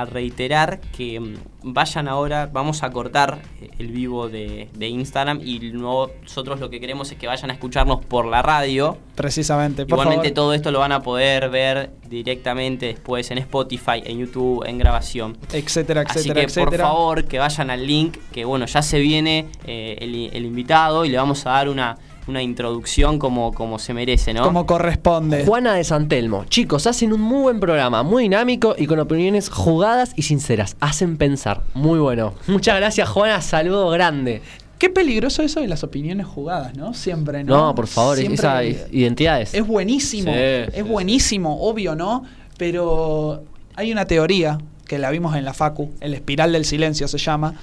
[0.00, 3.38] a reiterar que mm, vayan ahora, vamos a cortar
[3.78, 7.52] el vivo de, de Instagram y no- nosotros lo que queremos es que vayan a
[7.52, 8.98] escucharnos por la radio.
[9.14, 10.34] Precisamente, por Igualmente favor.
[10.34, 15.38] todo esto lo van a poder ver directamente después en Spotify, en YouTube, en grabación.
[15.52, 16.84] Etcétera, Así etcétera, que por etcétera.
[16.84, 21.10] favor que vayan al link, que bueno, ya se viene eh, el, el invitado y
[21.10, 21.96] le vamos a dar una,
[22.30, 24.42] una introducción como, como se merece, ¿no?
[24.44, 25.44] Como corresponde.
[25.44, 26.44] Juana de Santelmo.
[26.48, 30.76] Chicos, hacen un muy buen programa, muy dinámico y con opiniones jugadas y sinceras.
[30.80, 31.62] Hacen pensar.
[31.74, 32.32] Muy bueno.
[32.46, 33.42] Muchas gracias, Juana.
[33.42, 34.40] Saludo grande.
[34.78, 36.94] Qué peligroso eso de las opiniones jugadas, ¿no?
[36.94, 37.54] Siempre, ¿no?
[37.66, 39.52] No, por favor, Siempre- esas identidades.
[39.52, 42.24] Es buenísimo, Sí, es sí, buenísimo, obvio, ¿no?
[42.56, 43.42] Pero
[43.76, 47.54] hay una teoría que la vimos en la Facu, el espiral del silencio se llama,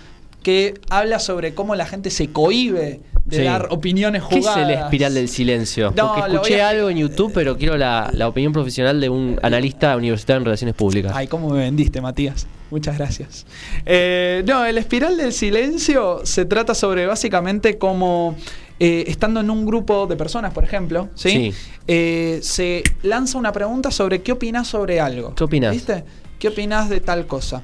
[0.44, 3.44] que habla sobre cómo la gente se cohíbe de Sí.
[3.44, 4.58] dar opiniones ¿Qué jugadas.
[4.60, 5.94] es el espiral del silencio?
[5.98, 9.38] No, Porque escuché a- algo en YouTube, pero quiero la, la opinión profesional de un
[9.44, 11.12] analista universitario en relaciones públicas.
[11.14, 12.48] Ay, cómo me vendiste, Matías.
[12.72, 13.46] Muchas gracias.
[13.86, 18.36] Eh, no, el espiral del silencio se trata sobre básicamente como
[18.80, 21.30] eh, estando en un grupo de personas, por ejemplo, ¿sí?
[21.30, 21.54] Sí.
[21.88, 25.34] Eh, se lanza una pregunta sobre qué opinas sobre algo.
[25.36, 25.74] ¿Qué opinás?
[25.74, 26.04] ¿Viste?
[26.40, 27.64] ¿Qué opinas de tal cosa?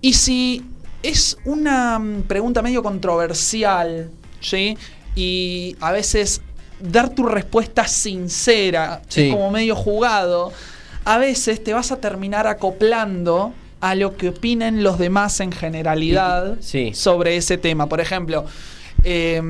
[0.00, 0.64] Y si
[1.02, 4.10] es una mm, pregunta medio controversial,
[4.40, 4.76] ¿sí?
[5.14, 6.40] Y a veces
[6.80, 9.28] dar tu respuesta sincera Sí.
[9.28, 10.52] es como medio jugado,
[11.04, 16.58] a veces te vas a terminar acoplando a lo que opinen los demás en generalidad
[16.60, 16.90] Y- sí.
[16.94, 17.88] sobre ese tema.
[17.88, 18.44] Por ejemplo,
[19.04, 19.42] eh,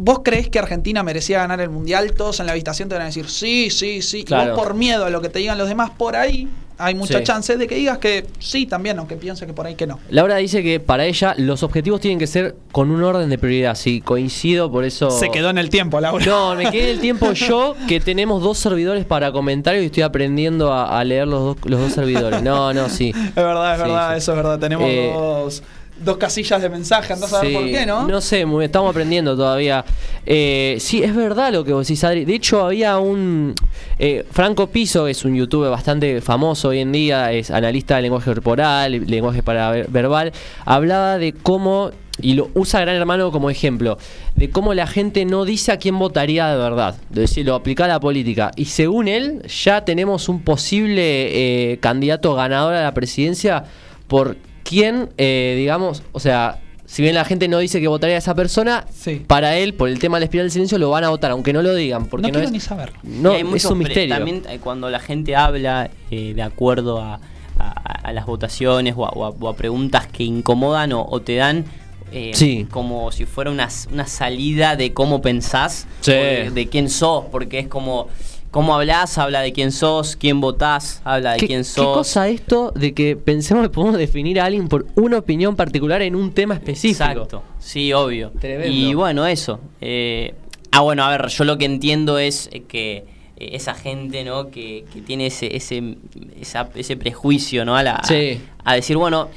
[0.00, 2.12] ¿Vos crees que Argentina merecía ganar el mundial?
[2.12, 4.18] Todos en la habitación te van a decir sí, sí, sí.
[4.20, 4.54] Y Claro.
[4.54, 6.46] vos por miedo a lo que te digan los demás por ahí,
[6.78, 7.24] hay mucha Sí.
[7.24, 9.98] chance de que digas que sí también, aunque piense que por ahí que no.
[10.10, 13.74] Laura dice que para ella los objetivos tienen que ser con un orden de prioridad.
[13.74, 15.10] Sí, coincido, por eso.
[15.10, 16.24] Se quedó en el tiempo, Laura.
[16.24, 20.02] No, me quedé en el tiempo yo, que tenemos dos servidores para comentarios y estoy
[20.04, 22.42] aprendiendo a, a leer los dos, los dos servidores.
[22.42, 23.10] No, no, sí.
[23.14, 24.18] Es verdad, es Sí, verdad, sí.
[24.18, 24.58] eso es verdad.
[24.58, 25.62] Tenemos Eh, dos,
[26.00, 28.06] dos casillas de mensaje, andás a ver Sí, por qué, ¿no?
[28.06, 29.84] No sé, muy- estamos aprendiendo todavía.
[30.26, 32.24] Eh, sí, es verdad lo que vos decís, Adri.
[32.24, 33.54] De hecho, había un.
[33.98, 38.02] eh, Franco Piso, que es un youtuber bastante famoso hoy en día, es analista de
[38.02, 40.32] lenguaje corporal, lenguaje para ver- verbal.
[40.64, 41.90] Hablaba de cómo.
[42.20, 43.96] Y lo usa Gran Hermano como ejemplo,
[44.34, 47.84] de cómo la gente no dice a quién votaría de verdad, de decir, lo aplica
[47.84, 48.50] a la política.
[48.56, 53.62] Y según él, ya tenemos un posible eh, candidato ganador a la presidencia
[54.08, 54.36] por
[54.68, 58.34] quién, eh, digamos, o sea, si bien la gente no dice que votaría a esa
[58.34, 59.22] persona, Sí.
[59.26, 61.52] para él, por el tema de la espiral del silencio, lo van a votar, aunque
[61.52, 62.06] no lo digan.
[62.06, 62.92] Porque no no, quiero es, ni saber.
[63.02, 64.14] no, hay es un misterio.
[64.14, 67.20] También eh, cuando la gente habla eh, de acuerdo a,
[67.58, 71.20] a- a las votaciones o a, o a- o a preguntas que incomodan o, o
[71.20, 71.64] te dan
[72.10, 72.66] eh, Sí.
[72.70, 76.12] como si fuera una, una salida de cómo pensás, Sí.
[76.12, 78.08] o de, de quién sos, porque es como
[78.50, 81.96] cómo hablas, habla de quién sos, quién votás, habla de ¿Qué, quién qué sos.
[81.96, 86.14] cosa esto de que pensemos que podemos definir a alguien por una opinión particular en
[86.16, 87.04] un tema específico?
[87.04, 88.30] Exacto, sí, obvio.
[88.40, 88.72] Tremendo.
[88.74, 89.60] Y bueno, eso.
[89.80, 90.34] eh,
[90.72, 93.04] ah, bueno, a ver, yo lo que entiendo es que
[93.36, 94.50] eh, esa gente, ¿no?
[94.50, 95.96] Que, que tiene ese, ese,
[96.40, 97.76] esa- ese prejuicio, ¿no?
[97.76, 98.40] A, la, Sí.
[98.64, 99.28] a decir, bueno,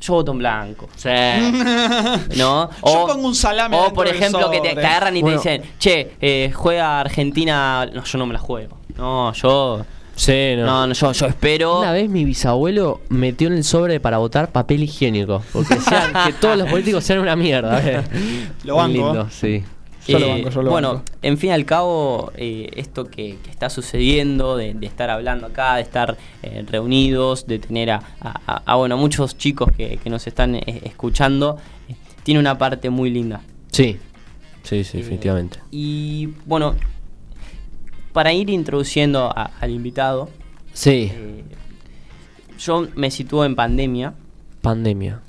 [0.00, 0.88] yo voto en blanco.
[0.96, 1.08] Sí.
[2.36, 2.70] ¿No?
[2.84, 5.40] Yo pongo un salame O por ejemplo, que te, agarran y Bueno.
[5.40, 7.86] te dicen, che, eh, juega Argentina.
[7.92, 8.76] No, yo no me la juego.
[8.96, 9.84] No, yo.
[10.14, 10.66] Sí, no.
[10.66, 11.78] No, no, yo, yo espero.
[11.78, 15.42] Una vez mi bisabuelo metió en el sobre para votar papel higiénico.
[15.52, 17.80] Porque decían que todos los políticos eran una mierda.
[17.88, 18.02] ¿eh?
[18.64, 18.92] Lo banco.
[18.92, 19.62] Lindo, sí.
[20.16, 21.04] Eh, banco, bueno, banco.
[21.22, 25.46] en fin y al cabo, eh, esto que, que está sucediendo, de, de estar hablando
[25.48, 29.98] acá, de estar eh, reunidos, de tener a, a- a- a, bueno, muchos chicos que,
[29.98, 33.42] que nos están eh, escuchando, eh, tiene una parte muy linda.
[33.70, 33.98] Sí,
[34.62, 35.58] sí, sí, Eh, definitivamente.
[35.70, 36.74] Y bueno,
[38.12, 40.28] para ir introduciendo a- al invitado,
[40.72, 41.44] Sí, eh,
[42.58, 44.14] yo me sitúo en pandemia.
[44.62, 45.20] pandemia.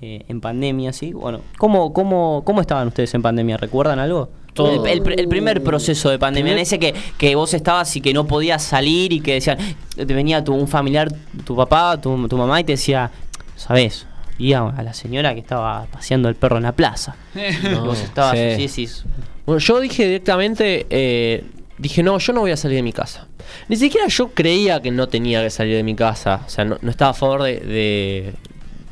[0.00, 1.12] Eh, en pandemia, ¿sí?
[1.12, 3.56] Bueno, ¿cómo, cómo, ¿cómo estaban ustedes en pandemia?
[3.56, 4.28] ¿Recuerdan algo?
[4.54, 4.86] Todo.
[4.86, 8.12] El, el- el primer proceso de pandemia, en ese que, que vos estabas y que
[8.12, 9.58] no podías salir y que decían,
[9.94, 11.08] te venía tu, un familiar,
[11.44, 13.10] tu papá, tu, tu mamá y te decía,
[13.56, 14.06] ¿sabes?
[14.38, 17.16] Y a, a la señora que estaba paseando el perro en la plaza.
[17.70, 18.44] No, vos estabas sí.
[18.44, 19.04] así, decís,
[19.46, 21.44] Bueno, yo dije directamente, eh,
[21.76, 23.26] dije, no, yo no voy a salir de mi casa.
[23.68, 26.42] Ni siquiera yo creía que no tenía que salir de mi casa.
[26.46, 28.34] O sea, no, no estaba a favor de, de,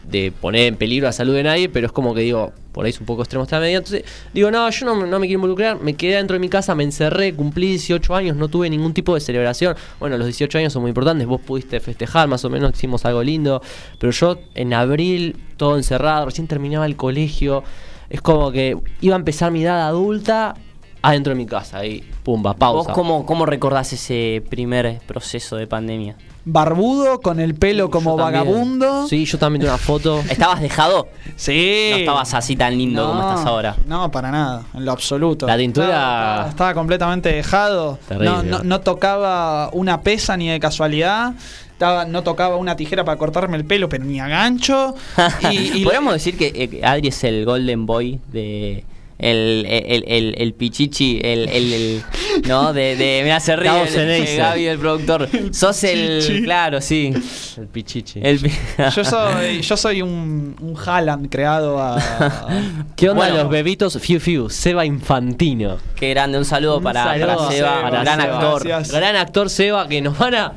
[0.09, 2.91] de poner en peligro la salud de nadie, pero es como que digo, por ahí
[2.91, 3.79] es un poco extremo esta medida.
[3.79, 5.81] Entonces, digo, no, yo no, no me quiero involucrar.
[5.81, 9.15] Me quedé dentro de mi casa, me encerré, cumplí 18 años, no tuve ningún tipo
[9.15, 9.77] de celebración.
[9.99, 13.23] Bueno, los 18 años son muy importantes, vos pudiste festejar, más o menos hicimos algo
[13.23, 13.63] lindo.
[13.99, 17.65] Pero yo en abril, todo encerrado, recién terminaba el colegio.
[18.11, 20.55] Es como que iba a empezar mi edad adulta
[21.03, 22.89] adentro de mi casa y pumba, pausa.
[22.89, 26.17] ¿vos cómo, cómo recordás ese primer proceso de pandemia?
[26.49, 29.09] Barbudo, con el pelo como vagabundo.
[29.09, 30.21] Sí, yo también tengo una foto.
[30.31, 31.09] ¿Estabas dejado?
[31.35, 31.89] Sí.
[31.91, 33.77] No estabas así tan lindo como estás ahora.
[33.85, 35.47] No, para nada, en lo absoluto.
[35.49, 37.99] La tintura- Estaba, estaba completamente dejado.
[38.09, 38.31] Terrible.
[38.31, 41.35] No, no, no tocaba una pesa ni de casualidad.
[41.73, 44.95] Estaba, no tocaba una tijera para cortarme el pelo, pero ni a gancho.
[45.51, 48.85] y, y- Podríamos decir que eh, Adri es el Golden Boy de.
[49.19, 52.03] El, el, el, el pichichi, el, el, el-
[52.47, 52.75] ¿no?
[52.75, 55.29] De, de mira, se ríe el, el Gaby, el productor.
[55.53, 57.13] Sos el, claro, sí.
[57.57, 58.21] El pichichi.
[58.21, 58.51] Pi-
[58.95, 61.99] yo soy, yo soy un, un Haaland creado a.
[62.95, 63.43] ¿Qué onda Bueno.
[63.45, 63.99] los bebitos?
[63.99, 65.79] Fiu Fiu, Seba Infantino.
[65.95, 68.35] Qué grande, un saludo Un para, saludo para Seba, Seba, gran Seba.
[68.35, 68.65] actor.
[68.69, 68.97] Gracias.
[68.97, 70.53] Gran actor Seba que nos van a,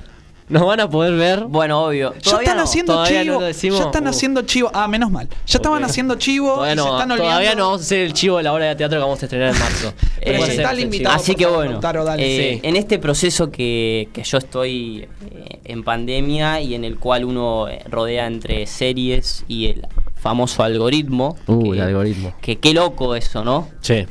[0.49, 1.45] nos van a poder ver.
[1.45, 2.13] Bueno, obvio.
[2.21, 2.63] Ya están no.
[2.63, 3.39] haciendo todavía chivo.
[3.39, 4.09] no ya están Uh.
[4.09, 4.71] haciendo chivo.
[4.73, 5.27] Ah, menos mal.
[5.45, 7.23] Ya estaban haciendo chivo Todavía y se no, están olvidando.
[7.23, 9.25] todavía no vamos a hacer el chivo de la obra de teatro que vamos a
[9.25, 9.93] estrenar en marzo.
[10.23, 11.13] Pero ser está.
[11.13, 12.23] Así que bueno, Lautaro, dale.
[12.23, 12.67] eh, Sí.
[12.67, 17.67] en este proceso que, que yo estoy eh, en pandemia y en el cual uno
[17.67, 21.37] eh, rodea entre series y el famoso algoritmo.
[21.47, 22.33] Uh, que, el algoritmo.
[22.41, 23.67] Que qué loco eso, ¿no?
[23.81, 24.05] Sí.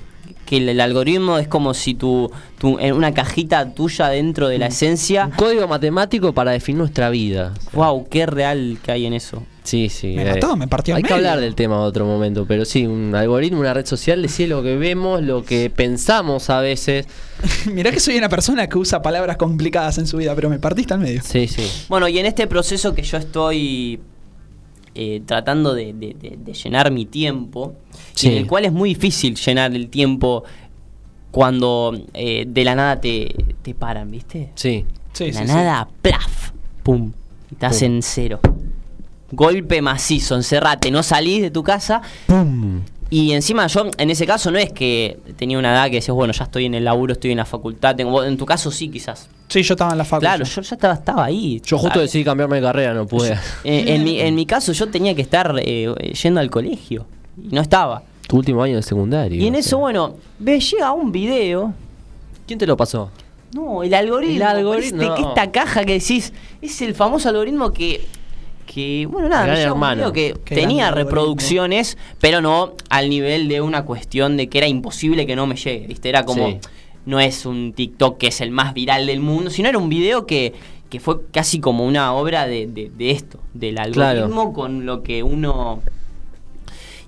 [0.48, 4.58] Que el, el algoritmo es como si tu, tu- en una cajita tuya dentro de
[4.58, 5.26] la esencia.
[5.26, 7.52] Un código matemático para definir nuestra vida.
[7.74, 9.42] Wow, qué real que hay en eso.
[9.64, 10.14] Sí, sí.
[10.16, 11.28] Me eh, mató, me partió Hay al que medio.
[11.28, 14.62] hablar del tema en otro momento, pero sí, un algoritmo, una red social, decide lo
[14.62, 17.06] que vemos, lo que pensamos a veces.
[17.70, 20.94] Mirá que soy una persona que usa palabras complicadas en su vida, pero me partiste
[20.94, 21.20] al medio.
[21.22, 21.70] Sí, sí.
[21.90, 24.00] Bueno, y en este proceso que yo estoy
[24.98, 27.74] eh, tratando de, de- de- de llenar mi tiempo,
[28.14, 28.26] y Sí.
[28.28, 30.42] en el cual es muy difícil llenar el tiempo
[31.30, 34.50] cuando eh, de la nada te, te paran, ¿viste?
[34.54, 34.84] Sí.
[35.12, 35.52] Sí, de la sí, sí.
[35.52, 36.50] nada, plaf,
[36.82, 37.12] pum,
[37.50, 37.86] y estás Pum.
[37.86, 38.40] en cero.
[39.30, 42.00] Golpe macizo, encerrate, no salís de tu casa.
[42.26, 42.80] ¡Pum!
[43.10, 46.32] Y encima yo, en ese caso, no es que tenía una edad que decías, bueno,
[46.34, 47.96] ya estoy en el laburo, estoy en la facultad.
[47.96, 49.28] Tengo, vos, en tu caso sí, quizás.
[49.48, 50.36] Sí, yo estaba en la facultad.
[50.36, 51.60] Claro, yo ya estaba, estaba ahí.
[51.64, 53.32] Yo justo Ah, decidí cambiarme de carrera, no pude.
[53.64, 57.06] eh, en, mi, en mi caso yo tenía que estar eh, yendo al colegio
[57.42, 58.02] y no estaba.
[58.26, 59.42] Tu último año de secundario.
[59.42, 59.78] Y en eso, sea.
[59.78, 61.72] bueno, ve, llega un video.
[62.46, 63.10] ¿Quién te lo pasó?
[63.54, 64.36] No, el algoritmo.
[64.36, 65.28] El algoritmo, este- que no.
[65.30, 68.04] esta caja que decís es el famoso algoritmo que.
[68.72, 69.96] Que, bueno, nada, Gran un hermano.
[69.96, 71.10] video que Qué tenía algoritmo.
[71.10, 75.56] reproducciones, pero no al nivel de una cuestión de que era imposible que no me
[75.56, 76.10] llegue, ¿viste?
[76.10, 76.46] Era como.
[76.48, 76.58] Sí.
[77.06, 80.26] No es un TikTok que es el más viral del mundo, sino era un video
[80.26, 80.52] que,
[80.90, 85.22] que fue casi como una obra de, de- de esto, del algoritmo con lo que
[85.22, 85.80] uno.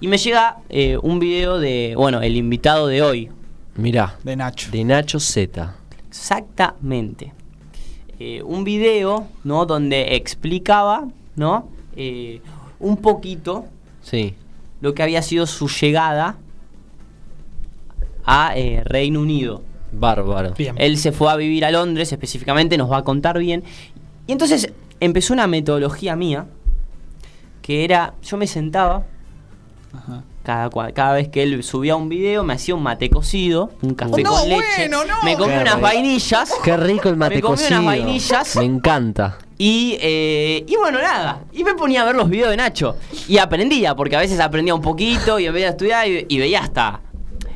[0.01, 3.29] Y me llega eh, un video de, bueno, el invitado de hoy,
[3.77, 4.71] Mirá, De Nacho.
[4.71, 5.75] de Nacho Z.
[6.09, 7.35] Exactamente.
[8.19, 9.67] Eh, un video, ¿no?
[9.67, 11.69] Donde explicaba, ¿no?
[11.97, 12.41] Eh,
[12.79, 13.67] un poquito
[14.03, 14.35] Sí.
[14.81, 16.37] lo que había sido su llegada
[18.25, 19.63] a eh, Reino Unido.
[19.93, 20.55] Bárbaro.
[20.57, 20.75] Bien.
[20.79, 23.65] Él se fue a vivir a Londres específicamente, nos va a contar bien.
[24.27, 26.47] Y entonces empezó una metodología mía,
[27.63, 29.05] que era, yo me sentaba,
[29.93, 30.23] Ajá.
[30.43, 34.13] Cada, cada vez que él subía un video, me hacía un mate cocido, un café
[34.15, 35.15] Oh, no, con leche, bueno, no.
[35.23, 35.81] me comí Qué unas rico.
[35.87, 36.53] vainillas.
[36.65, 37.81] Qué rico el mate Me comí cocido.
[37.81, 38.57] unas vainillas.
[38.57, 39.39] Me encanta.
[39.59, 41.41] Y, eh, y bueno, nada.
[41.53, 42.97] Y me ponía a ver los videos de Nacho.
[43.29, 46.39] Y aprendía, porque a veces aprendía un poquito y en vez de estudiar y, y
[46.39, 47.01] veía hasta.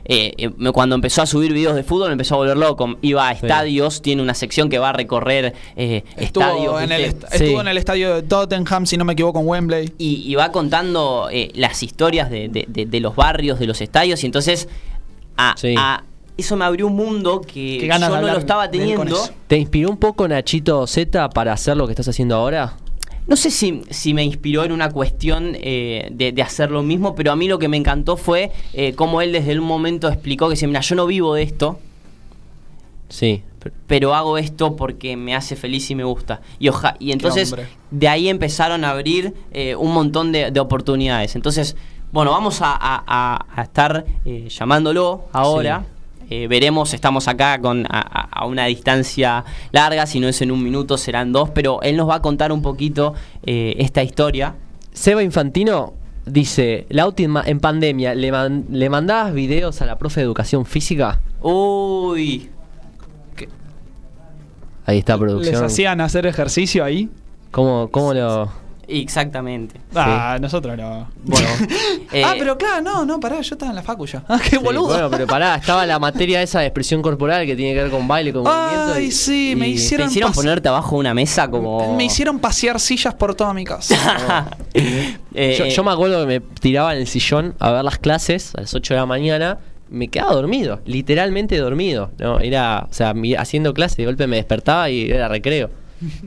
[0.07, 2.97] Eh, eh, me- cuando empezó a subir videos de fútbol empezó a volver loco.
[3.03, 3.41] Iba a Sí.
[3.43, 6.59] estadios, tiene una sección que va a recorrer eh, estadios.
[6.59, 9.47] Estuvo, en el, est- estuvo en el estadio de Tottenham, si no me equivoco, en
[9.49, 9.93] Wembley.
[9.99, 13.81] y, y va contando eh, las historias de, de- de- de los barrios, de los
[13.81, 14.23] estadios.
[14.23, 14.69] Y entonces,
[15.37, 15.75] a- Sí.
[15.79, 16.05] a-
[16.37, 19.17] eso me abrió un mundo que yo no lo estaba teniendo.
[19.47, 22.75] ¿Te inspiró un poco Nachito Z para hacer lo que estás haciendo ahora?
[23.27, 27.15] No sé si, si me inspiró en una cuestión eh, de, de hacer lo mismo,
[27.15, 30.47] pero a mí lo que me encantó fue eh, cómo él desde un momento explicó
[30.49, 31.79] que dice, mira, yo no vivo de esto,
[33.09, 33.43] Sí.
[33.87, 36.41] pero hago esto porque me hace feliz y me gusta.
[36.59, 37.55] Y, oja y entonces
[37.91, 41.35] de ahí empezaron a abrir eh, un montón de, de oportunidades.
[41.37, 41.77] Entonces,
[42.13, 45.85] bueno, vamos a, a- a- a estar eh, llamándolo ahora.
[46.31, 50.97] Eh, veremos, estamos acá con a, una distancia larga, si no es en un minuto
[50.99, 54.55] serán dos, pero él nos va a contar un poquito eh, esta historia.
[54.93, 55.95] Seba Infantino
[56.27, 60.65] dice, la última en pandemia, ¿le, man- ¿le mandabas videos a la profe de educación
[60.65, 61.21] física?
[61.43, 62.51] Uy,
[64.87, 65.65] Ahí está ¿Les producción.
[65.65, 67.09] hacían hacer ejercicio ahí?
[67.51, 68.51] ¿Cómo, cómo lo...?
[68.89, 69.81] Exactamente.
[69.95, 71.09] Ah, nosotros no.
[71.23, 71.49] Bueno,
[72.13, 74.23] Eh, ah, pero claro, no, no, pará, yo estaba en la facu ya.
[74.29, 74.87] Ah, qué sí, boludo.
[74.87, 78.07] bueno, pero pará, estaba la materia esa de expresión corporal que tiene que ver con
[78.07, 78.93] baile, con movimiento.
[78.95, 81.97] Ay, y- sí, me y- ¿Te hicieron hicieron ponerte abajo de una mesa como...?
[81.97, 84.47] Me hicieron pasear sillas por toda mi casa.
[85.37, 88.55] Eh, Yo, yo me acuerdo que me tiraba en el sillón a ver las clases
[88.55, 89.59] a las 8 de la mañana.
[89.91, 92.11] Me quedaba dormido, literalmente dormido.
[92.19, 92.39] ¿no?
[92.41, 95.71] Era, o sea, haciendo clase, de golpe me despertaba y era recreo.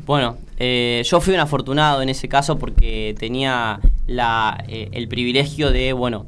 [0.05, 5.71] Bueno, eh, yo fui un afortunado en ese caso porque tenía la, eh, el privilegio
[5.71, 6.25] de, bueno,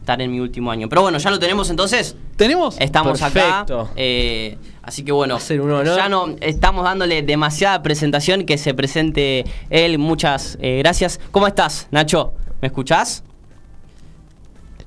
[0.00, 0.88] estar en mi último año.
[0.88, 2.16] Pero bueno, ya lo tenemos entonces.
[2.36, 2.80] ¿Tenemos?
[2.80, 3.80] Estamos Perfecto.
[3.82, 3.92] acá.
[3.96, 5.96] eh, así que bueno, un honor.
[5.96, 8.46] ya no estamos dándole demasiada presentación.
[8.46, 9.98] Que se presente él.
[9.98, 11.20] Muchas eh, gracias.
[11.30, 12.32] ¿Cómo estás, Nacho?
[12.62, 13.22] ¿Me escuchás?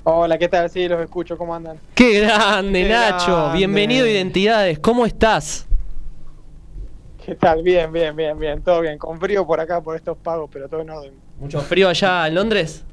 [0.04, 0.68] Hola, ¿qué tal?
[0.72, 1.78] Sí, los escucho, ¿cómo andan?
[1.94, 3.32] ¡Qué grande, Qué Nacho!
[3.36, 3.58] grande.
[3.60, 5.68] Bienvenido a Identidades, ¿cómo estás?
[7.26, 7.62] ¿Qué tal?
[7.62, 8.98] Bien, bien, bien, bien, todo bien.
[8.98, 11.14] Con frío por acá, por estos pagos, pero todo en orden.
[11.40, 12.84] ¿Mucho frío allá en Londres?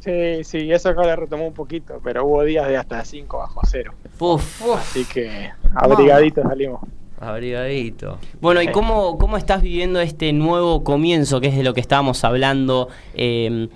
[0.00, 3.60] Sí, sí, eso acá le retomó un poquito, pero hubo días de hasta 5 bajo
[3.64, 3.92] cero.
[4.18, 4.62] Uf.
[4.76, 6.80] Así que abrigaditos salimos.
[7.20, 8.18] Abrigadito.
[8.40, 8.72] Bueno, ¿y Sí.
[8.72, 13.68] cómo, cómo estás viviendo este nuevo comienzo, que es de lo que estábamos hablando eh,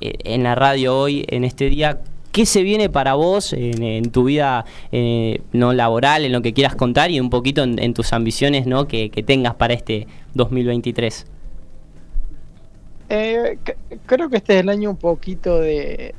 [0.00, 2.00] eh, en la radio hoy, en este día?
[2.32, 6.76] ¿Qué se viene para vos en, tu vida eh, no laboral, en lo que quieras
[6.76, 8.86] contar y un poquito en, tus ambiciones ¿no?
[8.86, 11.26] que, tengas para este 2023?
[13.08, 13.58] Eh,
[14.06, 16.14] creo que este es el año un poquito de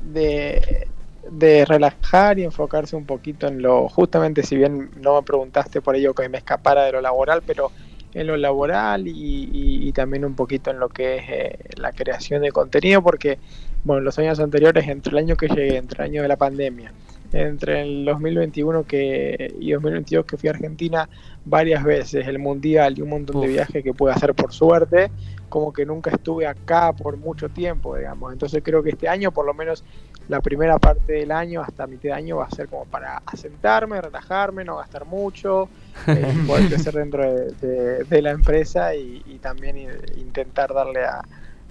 [1.66, 6.12] relajar y enfocarse un poquito en lo, justamente si bien no me preguntaste por ello
[6.12, 7.72] que me escapara de lo laboral, pero
[8.14, 11.92] en lo laboral y, y- y también un poquito en lo que es eh, la
[11.92, 13.38] creación de contenido, porque
[13.84, 16.92] bueno, los años anteriores, entre el año que llegué, entre el año de la pandemia,
[17.32, 21.08] entre el 2021 que, y 2022 que fui a Argentina
[21.44, 25.10] varias veces, el Mundial y un montón de viajes que pude hacer por suerte,
[25.48, 28.32] como que nunca estuve acá por mucho tiempo, digamos.
[28.32, 29.82] Entonces creo que este año, por lo menos
[30.28, 34.00] la primera parte del año hasta mitad de año, va a ser como para asentarme,
[34.00, 35.68] relajarme, no gastar mucho,
[36.06, 39.76] eh, poder crecer dentro de, de- de la empresa y, y también
[40.16, 41.22] intentar darle a,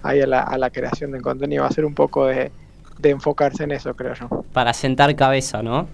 [0.02, 1.62] ahí a, la, a la creación de contenido.
[1.62, 2.50] Va a ser un poco de,
[2.98, 4.44] de enfocarse en eso, creo yo.
[4.52, 5.86] Para sentar cabeza, ¿no?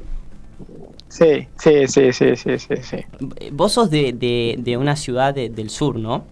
[1.09, 3.05] Sí, sí, sí, sí, sí, sí, sí.
[3.53, 6.25] Vos sos de, de- de una ciudad de- del sur, ¿no?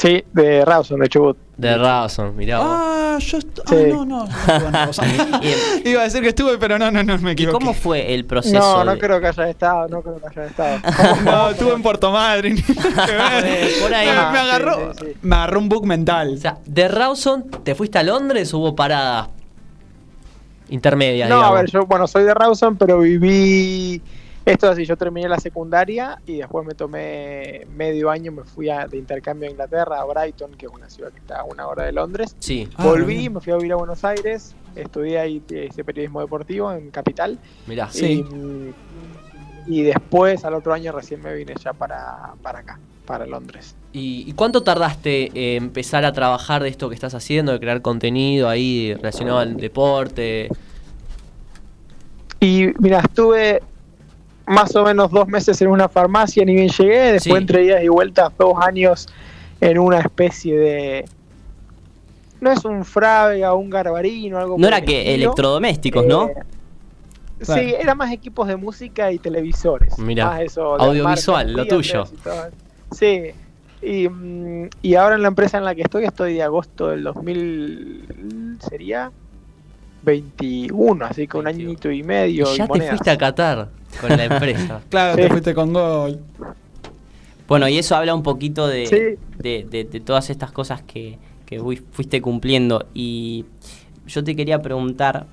[0.00, 1.36] Sí, de Rawson, de Chubut.
[1.58, 2.66] De Rawson, mirá vos.
[2.70, 3.76] Ah, yo est- ah, Sí.
[3.90, 5.06] no, no, no estuve.
[5.42, 5.58] Bien.
[5.84, 7.52] Iba a decir que estuve, pero no, no, no, me ¿Y equivoqué.
[7.58, 8.58] cómo fue el proceso?
[8.58, 10.78] No, no de- creo que haya estado, no creo que haya estado.
[11.24, 12.56] No, estuve en Puerto Madryn.
[12.64, 14.06] por ahí.
[14.06, 15.18] Me, me Ah, agarró, sí, sí, sí.
[15.20, 16.32] me agarró un bug mental.
[16.34, 19.28] O sea, de Rawson, ¿te fuiste a Londres o hubo paradas
[20.70, 24.00] intermedias, No, a ver, yo, bueno, soy de Rawson, pero viví.
[24.44, 28.70] Esto es así, yo terminé la secundaria y después me tomé medio año, me fui
[28.70, 31.68] a- de intercambio a Inglaterra, a Brighton, que es una ciudad que está a una
[31.68, 32.34] hora de Londres.
[32.38, 36.72] Sí, Ah, Volví, me fui a vivir a Buenos Aires, estudié ahí hice periodismo deportivo
[36.72, 37.38] en Capital.
[37.66, 37.90] mirá.
[37.90, 38.24] Sí.
[39.68, 43.76] Y, y después, al otro año, recién me vine ya para, para acá, para Londres.
[43.92, 47.82] ¿Y, y cuánto tardaste en empezar a trabajar de esto que estás haciendo, de crear
[47.82, 50.48] contenido ahí relacionado al deporte?
[52.40, 53.60] Y mira, estuve
[54.50, 57.30] más o menos dos meses en una farmacia, ni bien llegué, después Sí.
[57.40, 59.08] entre días y vueltas dos años
[59.60, 61.04] en una especie de...
[62.40, 65.14] No es un frávega, un garbarino, algo No era que estilo.
[65.26, 66.28] electrodomésticos, ¿no?
[66.28, 66.34] Eh,
[67.42, 67.62] Claro.
[67.62, 69.98] Sí, era más equipos de música y televisores.
[69.98, 72.04] Mirá, más eso de audiovisual, lo tuyo.
[72.04, 72.94] y.
[72.94, 73.30] Sí.
[73.80, 77.02] Y, mm, y ahora en la empresa en la que estoy, estoy de agosto del
[77.02, 79.10] 2000, sería
[80.02, 81.68] 21, así que un 21.
[81.70, 82.46] añito y medio.
[82.50, 83.68] Y y ya te fuiste a Qatar
[84.00, 84.80] con la empresa.
[84.90, 85.22] Claro, Sí.
[85.22, 86.20] te fuiste con gol.
[87.48, 88.96] Bueno, y eso habla un poquito de, Sí.
[89.38, 92.86] de, de- de todas estas cosas que, que fui- fuiste cumpliendo.
[92.94, 93.44] Y
[94.06, 95.26] yo te quería preguntar,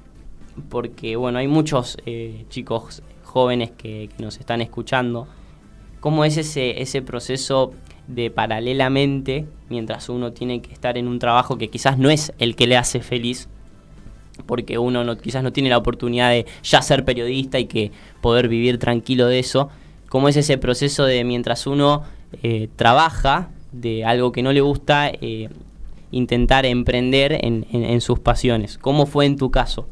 [0.69, 5.27] porque bueno, hay muchos eh, chicos jóvenes que, que nos están escuchando,
[5.99, 7.73] ¿cómo es ese, ese proceso
[8.07, 12.55] de paralelamente, mientras uno tiene que estar en un trabajo que quizás no es el
[12.55, 13.47] que le hace feliz,
[14.45, 18.47] porque uno no, quizás no tiene la oportunidad de ya ser periodista y que poder
[18.47, 19.69] vivir tranquilo de eso,
[20.09, 22.03] cómo es ese proceso de mientras uno
[22.43, 25.49] eh, trabaja de algo que no le gusta, eh,
[26.11, 28.77] intentar emprender en, en- en sus pasiones.
[28.77, 29.87] ¿Cómo fue en tu caso?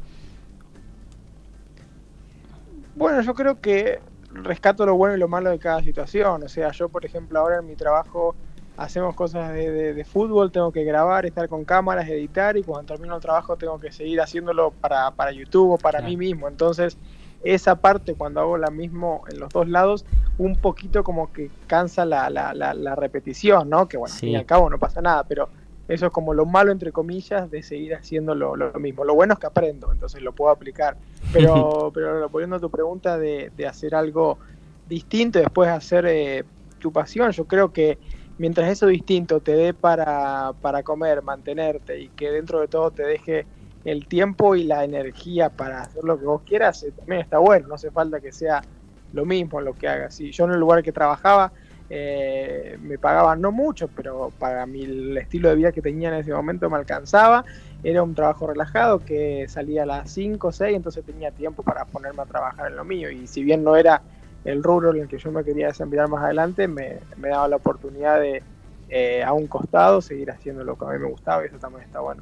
[2.95, 3.99] Bueno, yo creo que
[4.31, 6.43] rescato lo bueno y lo malo de cada situación.
[6.43, 8.35] O sea, yo, por ejemplo, ahora en mi trabajo
[8.77, 12.93] hacemos cosas de, de- de fútbol, tengo que grabar, estar con cámaras, editar y cuando
[12.93, 16.09] termino el trabajo tengo que seguir haciéndolo para, para YouTube o para Claro.
[16.09, 16.47] mí mismo.
[16.47, 16.97] Entonces,
[17.41, 20.05] esa parte cuando hago la mismo en los dos lados,
[20.37, 23.87] un poquito como que cansa la, la, la, la repetición, ¿no?
[23.87, 24.39] Que bueno, al fin y Sí.
[24.39, 25.49] al cabo no pasa nada, pero
[25.87, 29.05] eso es como lo malo, entre comillas, de seguir haciendo lo, lo mismo.
[29.05, 30.97] Lo bueno es que aprendo, entonces lo puedo aplicar.
[31.31, 34.39] Pero, pero volviendo a tu pregunta de, de hacer algo
[34.85, 36.43] distinto y después hacer eh,
[36.79, 37.99] tu pasión, yo creo que
[38.37, 43.03] mientras eso distinto te dé para, para comer, mantenerte y que dentro de todo te
[43.03, 43.47] deje
[43.83, 47.67] el tiempo y la energía para hacer lo que vos quieras, eh, también está bueno,
[47.67, 48.61] no hace falta que sea
[49.11, 50.15] lo mismo lo que hagas.
[50.15, 51.53] Si yo en el lugar que trabajaba
[51.87, 56.15] eh, me pagaban no mucho, pero para mi el estilo de vida que tenía en
[56.15, 57.45] ese momento me alcanzaba.
[57.83, 61.85] Era un trabajo relajado que salía a las 5 o 6, entonces tenía tiempo para
[61.85, 63.11] ponerme a trabajar en lo mío.
[63.11, 64.01] Y si bien no era
[64.45, 67.55] el rubro en el que yo me quería desempeñar más adelante, me, me daba la
[67.57, 68.41] oportunidad de
[68.89, 71.83] eh, a un costado seguir haciendo lo que a mí me gustaba y eso también
[71.83, 72.21] está bueno.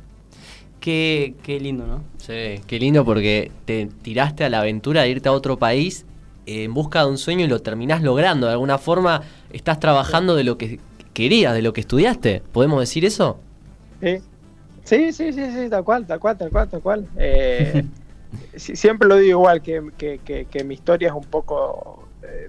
[0.79, 2.01] Qué, qué lindo, ¿no?
[2.17, 6.05] Sí, qué lindo porque te tiraste a la aventura de irte a otro país
[6.45, 8.47] eh, en busca de un sueño y lo terminás logrando.
[8.47, 10.79] De alguna forma estás trabajando de lo que
[11.13, 12.41] querías, de lo que estudiaste.
[12.53, 13.39] ¿Podemos decir eso?
[14.01, 14.19] Sí,
[14.83, 17.07] sí, sí, sí, sí, tal cual, tal cual, tal cual, tal cual.
[17.17, 17.83] Eh,
[18.55, 22.03] siempre lo digo igual, que, que, que, que mi historia es un poco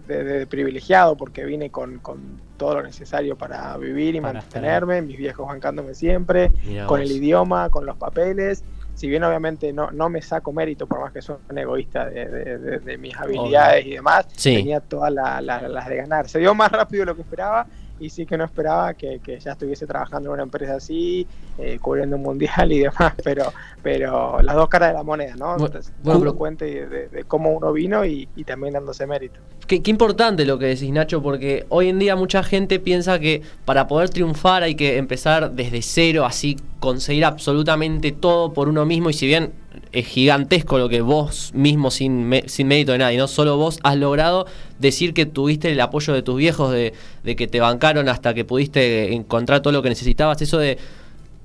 [0.06, 5.02] de, de privilegiado porque vine con, con todo lo necesario para vivir y Para mantenerme,
[5.02, 7.10] mis viejos bancándome siempre, Mirá con vos.
[7.10, 8.64] el idioma, con los papeles.
[8.94, 12.78] Si bien obviamente no, no me saco mérito, por más que soy un egoísta de,
[12.78, 14.54] de- mis habilidades y demás, Sí.
[14.56, 16.28] tenía todas la- la- las de ganar.
[16.28, 17.66] Se dio más rápido de lo que esperaba
[18.00, 21.26] y sí que no esperaba que, que ya estuviese trabajando en una empresa así,
[21.58, 25.56] eh, cubriendo un mundial y demás, pero pero las dos caras de la moneda, ¿no?
[25.56, 29.40] Bu- Entonces, bueno, cuenta de, de- de cómo uno vino y, y también dándose mérito.
[29.66, 33.42] Qué, qué importante lo que decís, Nacho, porque hoy en día mucha gente piensa que
[33.64, 39.08] para poder triunfar hay que empezar desde cero, así conseguir absolutamente todo por uno mismo.
[39.10, 39.52] Y si bien
[39.92, 43.78] es gigantesco lo que vos mismo, sin, me- sin mérito de nadie, no solo vos
[43.82, 44.46] has logrado
[44.78, 48.44] decir que tuviste el apoyo de tus viejos, de, de que te bancaron hasta que
[48.44, 50.78] pudiste encontrar todo lo que necesitabas, eso de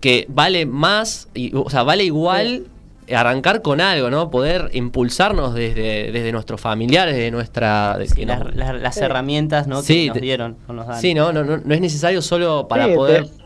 [0.01, 2.67] que vale más, y, o sea, vale igual
[3.13, 4.29] arrancar con algo, ¿no?
[4.29, 7.97] Poder impulsarnos desde, desde nuestros familiares, de nuestra...
[7.97, 9.01] de Sí, las, nos- las- las Sí.
[9.03, 9.81] herramientas ¿no?
[9.81, 10.57] Sí, que nos dieron.
[10.67, 11.01] o nos dan.
[11.01, 13.23] Sí, no, no, no, no es necesario solo para Sí, poder...
[13.25, 13.38] de-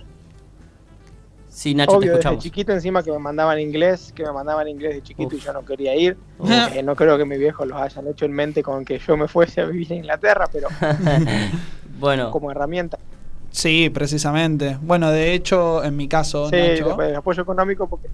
[1.55, 2.43] Sí, Nacho, te Obvio, desde escuchamos.
[2.43, 5.45] chiquito encima que me mandaban inglés, que me mandaban inglés de chiquito y Uf.
[5.45, 6.17] yo no quería ir.
[6.75, 9.27] Eh, no creo que mis viejos los hayan hecho en mente con que yo me
[9.27, 10.67] fuese a vivir a Inglaterra, pero
[11.99, 12.97] bueno, como herramienta.
[13.51, 14.77] Sí, precisamente.
[14.81, 18.07] Bueno, de hecho, en mi caso, Sí, Nacho, después el apoyo económico porque...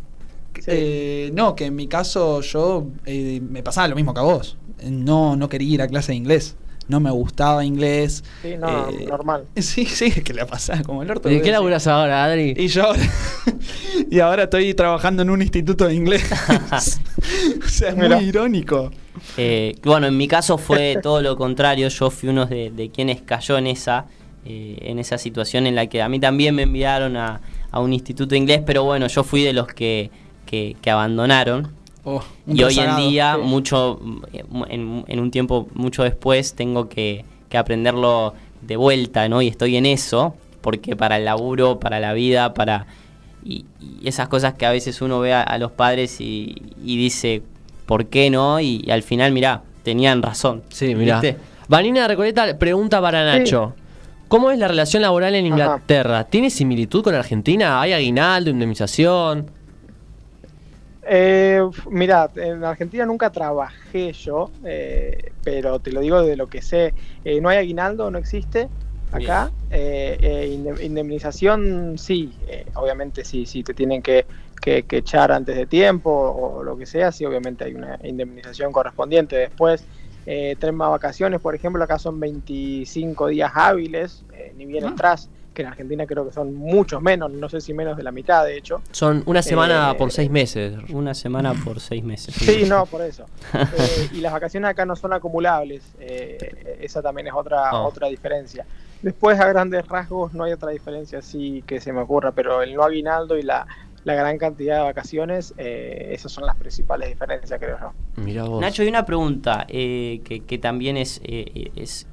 [0.55, 0.61] sí.
[0.67, 4.57] eh, no, que en mi caso yo eh, me pasaba lo mismo que a vos.
[4.83, 6.57] No, no quería ir a clase de inglés.
[6.89, 8.23] No me gustaba inglés.
[8.41, 9.45] Sí, no, Eh, normal.
[9.55, 11.29] Sí, sí, que le pasaba como el orto.
[11.29, 12.53] ¿De qué laburas ahora, Adri?
[12.57, 13.01] Y yo ahora,
[14.11, 16.23] y ahora estoy trabajando en un instituto de inglés.
[17.65, 18.91] o sea, es muy irónico.
[19.37, 21.87] eh, bueno, en mi caso fue todo lo contrario.
[21.89, 24.05] Yo fui uno de, de quienes cayó en esa,
[24.45, 27.39] eh, en esa situación en la que a mí también me enviaron a,
[27.71, 30.09] a un instituto de inglés, pero bueno, yo fui de los que,
[30.45, 31.71] que, que abandonaron.
[32.12, 33.41] Oh, Y hoy en día, sí.
[33.43, 33.99] mucho
[34.34, 39.43] en, en un tiempo mucho después, tengo que, que aprenderlo de vuelta, ¿no?
[39.43, 42.88] Y estoy en eso, porque para el laburo, para la vida, para...
[43.45, 46.97] Y, y esas cosas que a veces uno ve a, a los padres y, y
[46.97, 47.43] dice,
[47.86, 48.60] ¿por qué no?
[48.60, 50.64] Y, y al final, mirá, te tenían razón.
[50.70, 51.22] Sí, mira.
[51.22, 51.38] ¿Viste?
[51.68, 53.76] Vanina Recoleta pregunta para Nacho.
[54.28, 55.53] ¿Cómo es la relación laboral en Ajá.
[55.55, 56.24] Inglaterra?
[56.24, 57.80] ¿Tiene similitud con Argentina?
[57.82, 59.51] ¿Hay aguinaldo, indemnización?
[61.01, 66.61] Eh, mira, en Argentina nunca trabajé yo, eh, pero te lo digo de lo que
[66.61, 66.93] sé.
[67.23, 68.69] Eh, no hay aguinaldo, no existe
[69.11, 69.51] acá.
[69.69, 74.25] Eh, eh, inde- indemnización, sí, eh, obviamente sí, sí, te tienen que,
[74.61, 78.71] que- que echar antes de tiempo o lo que sea, sí, obviamente hay una indemnización
[78.71, 79.35] correspondiente.
[79.37, 79.87] Después,
[80.25, 84.25] eh, tema vacaciones, por ejemplo, acá son 25 días hábiles,
[84.55, 84.89] ni bien Ah.
[84.89, 85.29] entras,
[85.60, 88.45] que en Argentina creo que son muchos menos, no sé si menos de la mitad,
[88.45, 88.82] de hecho.
[88.91, 90.74] Son una semana Eh, por seis meses.
[90.93, 92.34] Una semana por seis meses.
[92.34, 93.26] Sí, no, por eso.
[93.53, 95.84] Eh, y las vacaciones acá no son acumulables.
[95.99, 97.82] eh, esa también es otra, Ah.
[97.82, 98.66] otra diferencia.
[99.01, 102.74] Después, a grandes rasgos, no hay otra diferencia así que se me ocurra, pero el
[102.74, 103.68] no aguinaldo y la,
[104.05, 107.91] la gran cantidad de vacaciones, eh, esas son las principales diferencias, creo yo.
[108.24, 108.62] Mira vos.
[108.62, 112.07] Nacho, hay una pregunta eh, que, que también es, eh, es-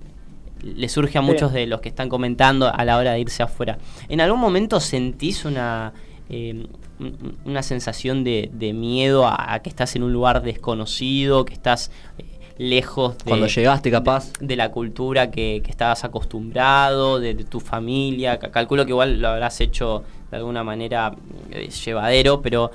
[0.63, 1.27] le surge a Sí.
[1.27, 3.79] muchos de los que están comentando a la hora de irse afuera.
[4.09, 5.93] ¿En algún momento sentís una,
[6.31, 6.67] eh,
[6.99, 11.53] un- una sensación de, de miedo a, a que estás en un lugar desconocido, que
[11.55, 12.25] estás eh,
[12.59, 14.33] lejos de, Cuando llegaste, capaz.
[14.41, 18.39] de la cultura que, que estabas acostumbrado, de, de tu familia?
[18.39, 21.15] Ca- Calculo que igual lo habrás hecho de alguna manera
[21.51, 22.71] eh, llevadero, pero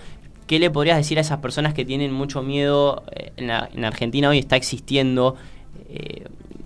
[0.46, 3.04] ¿qué le podrías decir a esas personas que tienen mucho miedo?
[3.38, 5.36] en, la- en Argentina hoy está existiendo,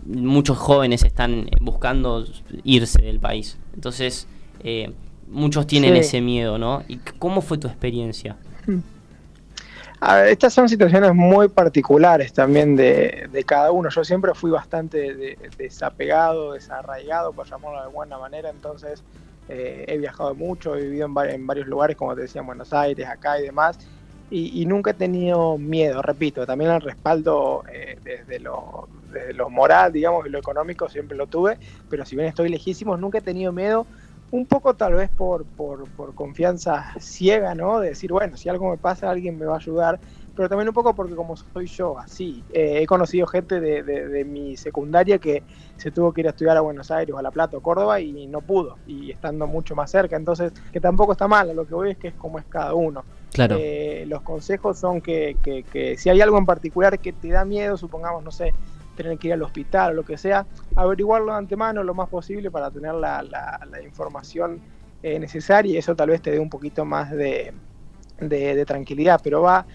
[0.05, 2.25] muchos jóvenes están buscando
[2.63, 3.57] irse del país.
[3.73, 4.27] Entonces,
[4.63, 4.91] eh,
[5.29, 5.99] muchos tienen Sí.
[5.99, 6.83] ese miedo, ¿no?
[6.87, 8.37] ¿Y cómo fue tu experiencia?
[10.01, 13.89] A ver, estas son situaciones muy particulares también de, de cada uno.
[13.89, 19.03] Yo siempre fui bastante de- desapegado, desarraigado, por llamarlo de alguna manera, entonces
[19.47, 22.47] eh, he viajado mucho, he vivido en, va- en varios lugares, como te decía, en
[22.47, 23.79] Buenos Aires, acá y demás,
[24.29, 28.89] y, y nunca he tenido miedo, repito, también el respaldo eh, desde, lo,
[29.19, 31.57] desde lo moral, digamos, y lo económico siempre lo tuve,
[31.87, 33.87] pero si bien estoy lejísimo, nunca he tenido miedo
[34.31, 37.79] un poco tal vez por, por, por confianza ciega, ¿no?
[37.79, 39.99] De decir, bueno, si algo me pasa, alguien me va a ayudar,
[40.33, 44.07] pero también un poco porque como soy yo, así, eh, he conocido gente de, de-
[44.09, 45.45] de mi secundaria que
[45.77, 47.99] se tuvo que ir a estudiar a Buenos Aires o a La Plata o Córdoba
[48.01, 51.73] y no pudo, y estando mucho más cerca, entonces, que tampoco está mal, lo que
[51.75, 53.05] voy es que es como es cada uno.
[53.31, 53.57] Claro.
[53.59, 57.45] Eh, los consejos son que, que- que si hay algo en particular que te da
[57.45, 58.53] miedo, supongamos, no sé,
[58.95, 62.49] tener que ir al hospital o lo que sea, averiguarlo de antemano lo más posible
[62.51, 64.61] para tener la, la- la información
[65.03, 67.53] eh, necesaria y eso tal vez te dé un poquito más de,
[68.17, 69.67] de- de tranquilidad, pero va,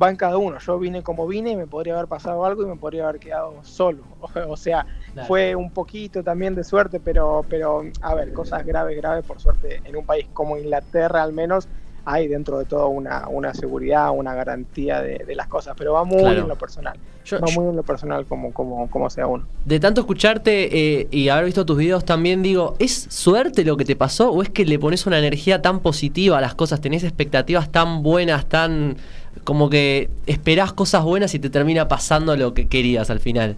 [0.00, 0.58] va en cada uno.
[0.58, 3.62] Yo vine como vine y me podría haber pasado algo y me podría haber quedado
[3.64, 4.06] solo.
[4.48, 4.86] O, sea,
[5.26, 9.80] fue un poquito también de suerte, pero, pero a ver, cosas graves, graves, por suerte,
[9.84, 11.68] en un país como Inglaterra al menos,
[12.10, 16.04] hay dentro de todo una, una seguridad, una garantía de, de las cosas, pero va
[16.04, 16.40] muy Claro.
[16.42, 16.96] en lo personal.
[17.24, 19.44] Yo- va muy en lo personal como, como, como sea uno.
[19.66, 23.84] De tanto escucharte eh, y haber visto tus videos también digo, ¿es suerte lo que
[23.84, 26.80] te pasó o es que le pones una energía tan positiva a las cosas?
[26.80, 28.96] ¿Tenés expectativas tan buenas, tan
[29.44, 33.56] como que esperás cosas buenas y te termina pasando lo que querías al final?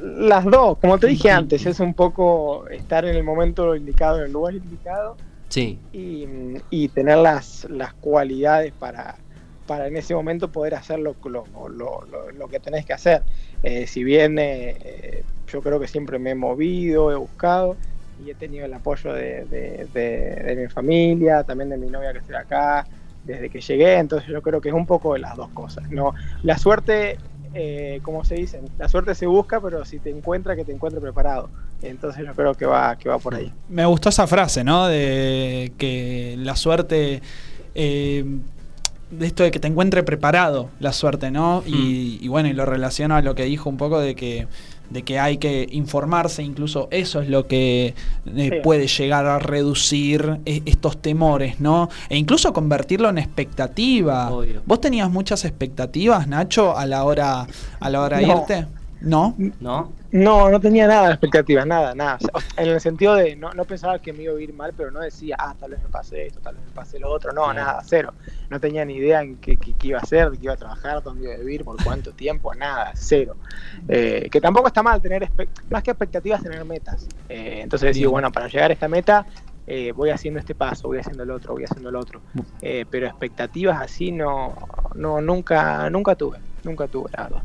[0.00, 4.26] Las dos, como te dije antes, es un poco estar en el momento indicado, en
[4.26, 5.16] el lugar indicado
[5.50, 6.26] Sí, y,
[6.70, 9.24] y tener las, las cualidades para,
[9.64, 13.24] para en ese momento poder hacer lo, lo, lo- lo- que tenés que hacer.
[13.62, 17.80] Eh, si bien eh, eh, yo creo que siempre me he movido, he buscado
[18.16, 22.18] y he tenido el apoyo de, de- de- mi familia, también de mi novia que
[22.18, 22.86] estoy acá,
[23.22, 25.84] desde que llegué, entonces yo creo que es un poco de las dos cosas.
[25.90, 26.14] ¿no?
[26.42, 27.20] La suerte,
[27.58, 31.00] eh, como se dice, la suerte se busca, pero si te encuentra, que te encuentre
[31.00, 31.48] preparado.
[31.82, 33.50] Entonces yo creo que va, que va por ahí.
[33.68, 34.86] Me gustó esa frase, ¿no?
[34.86, 37.22] De que la suerte.
[37.74, 38.24] eh,
[39.10, 41.62] de esto de que te encuentre preparado la suerte, ¿no?
[41.64, 44.48] Y, y bueno, y lo relaciono a lo que dijo un poco de que,
[44.90, 47.94] de que hay que informarse, incluso eso es lo que
[48.26, 48.50] eh, Sí.
[48.62, 51.88] puede llegar a reducir eh, estos temores, ¿no?
[52.08, 54.30] E incluso convertirlo en expectativa.
[54.30, 54.62] Obvio.
[54.66, 57.46] ¿Vos tenías muchas expectativas, Nacho, a la hora,
[57.80, 58.66] a la hora de irte?
[59.00, 59.34] ¿No?
[59.60, 59.92] ¿No?
[60.10, 62.16] No, no tenía nada de expectativas, nada, nada.
[62.32, 64.72] O sea, en el sentido de, no, no pensaba que me iba a ir mal,
[64.74, 67.32] pero no decía, ah, tal vez me pase esto, tal vez me pase lo otro.
[67.32, 68.14] No, nada, cero.
[68.48, 70.56] No tenía ni idea en qué, qué- qué iba a hacer, de qué iba a
[70.56, 73.36] trabajar, dónde iba a vivir, por cuánto tiempo, nada, cero.
[73.88, 75.30] Eh, que tampoco está mal tener,
[75.68, 77.06] más que expectativas, tener metas.
[77.28, 79.26] Eh, entonces decir, bueno, para llegar a esta meta,
[79.66, 82.22] eh, voy haciendo este paso, voy haciendo el otro, voy haciendo el otro.
[82.62, 84.54] Eh, pero expectativas así no,
[84.94, 87.42] no nunca, nunca tuve, nunca tuve, la verdad.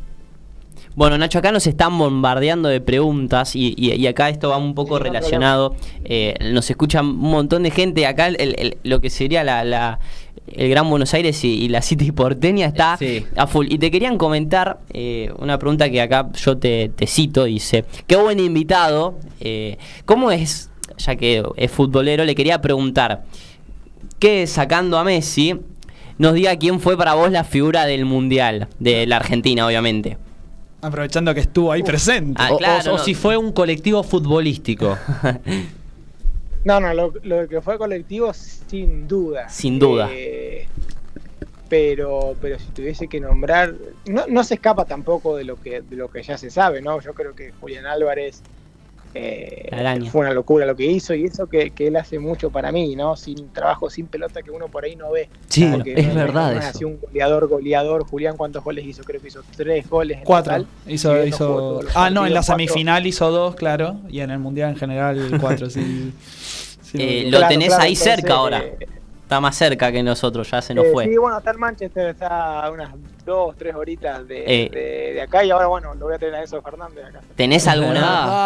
[0.96, 4.76] Bueno, Nacho, acá nos están bombardeando de preguntas y, y- y acá esto va un
[4.76, 5.76] poco Sí, relacionado.
[6.04, 8.06] Eh, nos escuchan un montón de gente.
[8.06, 10.00] Acá el- el- lo que sería la, la-
[10.52, 13.26] el Gran Buenos Aires y, y la City porteña está Sí.
[13.38, 13.68] a full.
[13.70, 17.46] Y te querían comentar eh, una pregunta que acá yo te, te cito.
[17.46, 19.18] Dice, qué buen invitado.
[19.40, 23.24] eh, ¿Cómo es, ya que es futbolero, le quería preguntar,
[24.20, 25.56] que sacando a Messi,
[26.18, 30.18] nos diga quién fue para vos la figura del Mundial, de la Argentina, obviamente.
[30.82, 32.42] Aprovechando que estuvo ahí presente.
[32.42, 33.04] Ah, o, o- claro, o no.
[33.04, 34.98] si fue un colectivo futbolístico.
[36.64, 39.50] No, no, lo, lo que fue colectivo sin duda.
[39.50, 40.10] Sin duda.
[40.12, 40.68] Eh,
[41.70, 43.74] pero, pero si tuviese que nombrar,
[44.06, 47.02] no, no se escapa tampoco de lo que de lo que ya se sabe, ¿no?
[47.02, 48.44] Yo creo que Julián Álvarez
[49.14, 49.70] eh,
[50.12, 52.96] fue una locura lo que hizo y eso que, que él hace mucho para mí,
[52.96, 53.16] ¿no?
[53.16, 55.30] Sin trabajo, sin pelota que uno por ahí no ve.
[55.50, 56.88] Sí, Porque es verdad eso.
[56.88, 58.04] un goleador, goleador.
[58.06, 59.04] Julián, ¿cuántos goles hizo?
[59.04, 60.20] Creo que hizo tres goles.
[60.20, 60.54] en Cuatro.
[60.54, 60.68] total.
[60.88, 61.14] Hizo,
[61.96, 62.54] Ah, no, en la cuatro.
[62.54, 63.98] semifinal hizo dos, claro.
[64.10, 66.14] Y en el mundial en general cuatro, sí.
[66.94, 68.60] Eh, lo Claro, tenés claro, ahí entonces, cerca ahora.
[68.66, 68.78] eh,
[69.32, 71.06] Está más cerca que nosotros, ya se nos Eh, fue.
[71.06, 72.90] Sí, bueno, está el Manchester, está a unas
[73.26, 74.70] dos, tres horitas de, Eh.
[74.70, 77.22] de- de acá y ahora, bueno, lo voy a tener a Enzo Fernández acá.
[77.38, 78.02] ¿Tenés alguna?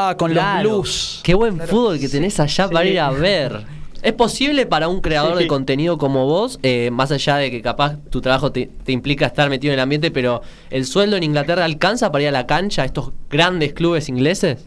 [0.10, 0.62] Ah, con Claro.
[0.62, 1.22] los blues.
[1.24, 2.72] Qué buen fútbol que tenés allá Sí.
[2.72, 3.64] para ir a ver.
[4.04, 5.48] ¿Es posible para un creador de Sí.
[5.48, 9.50] contenido como vos, eh, más allá de que capaz tu trabajo te, te implica estar
[9.50, 12.84] metido en el ambiente, pero el sueldo en Inglaterra alcanza para ir a la cancha
[12.84, 14.64] a estos grandes clubes ingleses?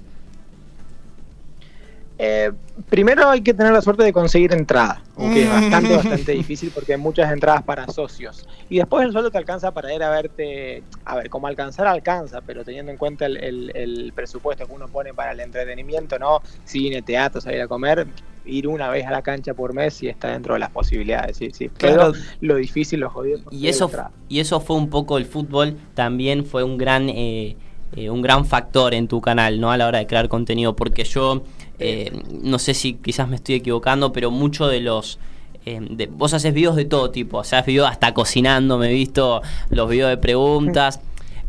[2.20, 2.50] Eh,
[2.90, 5.96] primero hay que tener la suerte de conseguir entrada, que es bastante, Mm.
[5.96, 8.44] bastante difícil porque hay muchas entradas para socios.
[8.68, 12.40] Y después el sueldo te alcanza para ir a verte, a ver, como alcanzar alcanza,
[12.40, 16.40] pero teniendo en cuenta el, el- el presupuesto que uno pone para el entretenimiento, ¿no?
[16.64, 18.06] Cine, teatro, salir a comer,
[18.44, 21.50] ir una vez a la cancha por mes y está dentro de las posibilidades, sí,
[21.52, 21.68] sí.
[21.68, 22.12] Claro.
[22.12, 23.42] Pero lo difícil, lo jodido.
[23.52, 23.90] Y eso,
[24.28, 27.56] y eso fue un poco el fútbol, también fue un gran, eh,
[27.96, 29.70] eh, un gran factor en tu canal, ¿no?
[29.70, 31.42] A la hora de crear contenido, porque yo,
[31.78, 32.12] eh,
[32.42, 35.18] no sé si quizás me estoy equivocando, pero mucho de los...
[35.66, 38.90] eh, de- vos haces videos de todo tipo, o sea, has videos hasta cocinando, me
[38.90, 41.00] he visto los videos de preguntas,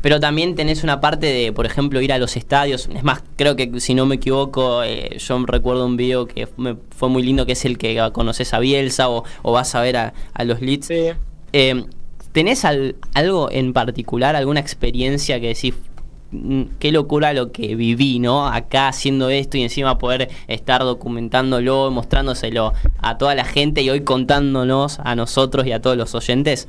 [0.02, 2.88] pero también tenés una parte de, por ejemplo, ir a los estadios.
[2.96, 6.78] Es más, creo que si no me equivoco, eh, yo recuerdo un video que me-
[6.96, 9.98] fue muy lindo, que es el que conoces a Bielsa o, o vas a ver
[9.98, 10.88] a, a los Leeds.
[10.88, 11.08] Sí.
[11.52, 11.84] Eh,
[12.32, 15.89] ¿Tenés al- algo en particular, alguna experiencia que decís, "Mm,
[16.80, 18.48] qué locura lo que viví, ¿no?
[18.48, 24.02] Acá haciendo esto y encima poder estar documentándolo, mostrándoselo a toda la gente y hoy
[24.02, 26.68] contándonos a nosotros y a todos los oyentes.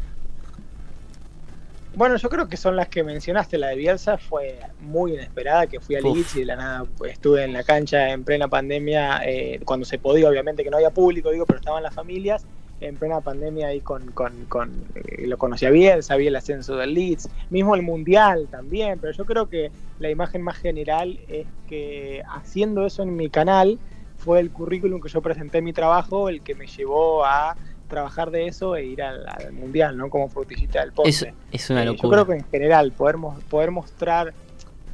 [1.94, 3.58] Bueno, yo creo que son las que mencionaste.
[3.58, 6.16] La de Bielsa fue muy inesperada, que fui a Uf.
[6.16, 9.84] Leeds y de la nada pues, estuve en la cancha en plena pandemia, eh, cuando
[9.84, 12.46] se podía, obviamente que no había público, digo, pero estaban las familias
[12.80, 16.94] en plena pandemia ahí con, con, con eh, lo conocía bien, sabía el ascenso del
[16.94, 22.22] Leeds, mismo el Mundial también, pero yo creo que la imagen más general es que
[22.28, 23.78] haciendo eso en mi canal
[24.18, 27.56] fue el currículum que yo presenté en mi trabajo el que me llevó a
[27.88, 30.08] trabajar de eso e ir al, al Mundial, ¿no?
[30.10, 31.34] Como frutillita del Es, postre.
[31.50, 32.10] es una Eh, Yo locura.
[32.22, 33.16] creo que en general poder,
[33.48, 34.32] poder mostrar,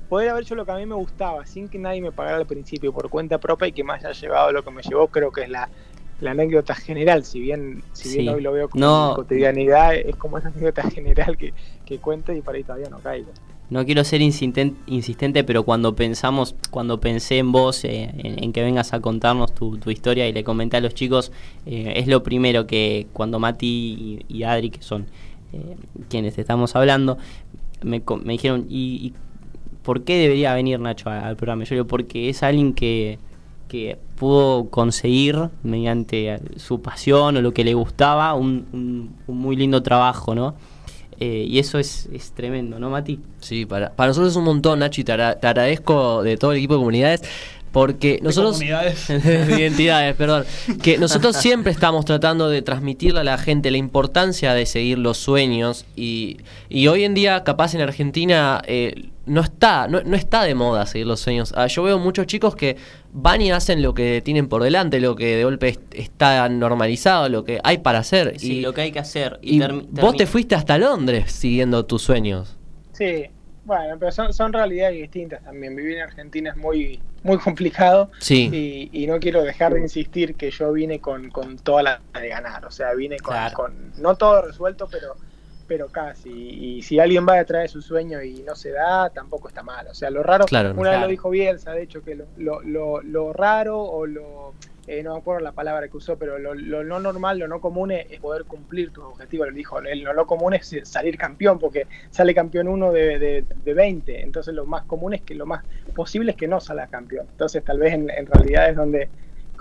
[0.09, 2.47] poder haber hecho lo que a mí me gustaba sin que nadie me pagara al
[2.47, 5.43] principio por cuenta propia y que me haya llevado lo que me llevó, creo que
[5.43, 5.68] es la,
[6.21, 7.25] la anécdota general.
[7.25, 8.29] Si bien, si bien Sí.
[8.29, 9.12] hoy lo veo como No.
[9.17, 11.53] cotidianidad, es como esa anécdota general que,
[11.85, 13.31] que cuento y para ahí todavía no caigo.
[13.69, 18.53] No quiero ser insisten- insistente, pero cuando pensamos, cuando pensé en vos, eh, en, en
[18.53, 21.33] que vengas a contarnos tu, tu historia y le comenté a los chicos,
[21.67, 25.07] eh, es lo primero que cuando Mati y, y Adri, que son
[25.53, 25.77] eh,
[26.09, 27.19] quienes estamos hablando,
[27.83, 29.14] me, me dijeron, ¿y, y
[29.83, 31.64] por qué debería venir Nacho a- al programa?
[31.64, 33.19] Yo digo, porque es alguien que,
[33.69, 39.57] que pudo conseguir mediante su pasión o lo que le gustaba un, un- un muy
[39.57, 40.55] lindo trabajo, ¿no?
[41.19, 43.19] Eh, y eso es, es tremendo, ¿no, Mati?
[43.41, 45.03] Sí, para, para nosotros es un montón, Nachi.
[45.03, 47.23] Te, agra- te agradezco de todo el equipo de comunidades.
[47.73, 48.53] Porque nosotros.
[48.55, 49.09] comunidades.
[49.09, 50.45] de identidades, perdón.
[50.83, 55.19] Que nosotros siempre estamos tratando de transmitirle a la gente la importancia de seguir los
[55.19, 55.85] sueños.
[55.97, 56.39] Y,
[56.69, 60.87] y hoy en día, capaz en Argentina, eh, no está, no, no está de moda
[60.87, 61.53] seguir los sueños.
[61.57, 62.77] Ah, yo veo muchos chicos que
[63.12, 67.29] van y hacen lo que tienen por delante, lo que de golpe est- está normalizado,
[67.29, 68.39] lo que hay para hacer.
[68.39, 69.39] Sí, y lo que hay que hacer.
[69.43, 69.61] Y
[69.91, 72.57] vos te fuiste hasta Londres siguiendo tus sueños.
[72.93, 73.24] Sí,
[73.64, 75.74] bueno, pero son, son realidades distintas también.
[75.74, 78.11] Vivir en Argentina es muy, muy complicado.
[78.20, 78.49] Sí.
[78.93, 82.29] Y, y no quiero dejar de insistir que yo vine con, con toda la de
[82.29, 82.64] ganar.
[82.64, 83.55] O sea, vine con, Claro.
[83.57, 85.16] con- no todo resuelto, pero
[85.67, 86.31] pero casi.
[86.31, 89.87] Y si alguien va detrás de su sueño y no se da, tampoco está mal.
[89.89, 92.61] O sea, lo raro, Claro, una vez lo dijo Bielsa, de hecho, que lo, lo,
[92.62, 94.55] lo, lo raro o lo,
[94.87, 97.61] eh, no me acuerdo la palabra que usó, pero lo, lo no normal, lo no
[97.61, 99.49] común es, poder cumplir tus objetivos.
[99.49, 103.75] Lo dijo, lo no común es salir campeón, porque sale campeón uno de, de, de
[103.75, 104.23] 20.
[104.23, 105.64] Entonces lo más común es que lo más
[105.95, 107.27] posible es que no salga campeón.
[107.31, 109.09] Entonces tal vez en, en realidad es donde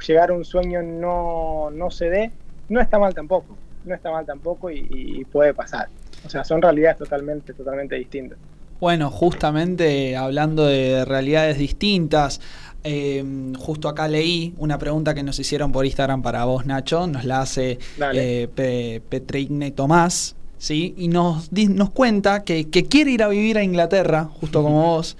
[0.05, 2.31] llegar a un sueño no, no se dé,
[2.69, 3.57] no está mal tampoco.
[3.85, 5.89] No está mal tampoco y, y puede pasar.
[6.25, 8.37] O sea, son realidades totalmente, totalmente distintas.
[8.79, 12.41] Bueno, justamente hablando de realidades distintas,
[12.83, 13.23] eh,
[13.57, 17.07] justo acá leí una pregunta que nos hicieron por Instagram para vos, Nacho.
[17.07, 17.79] Nos la hace
[18.13, 20.93] eh, Pe- Petrigne Tomás, ¿sí?
[20.97, 25.15] Y nos, nos cuenta que, que quiere ir a vivir a Inglaterra, justo como vos,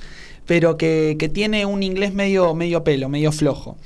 [0.45, 3.77] pero que, que tiene un inglés medio, medio pelo, medio flojo.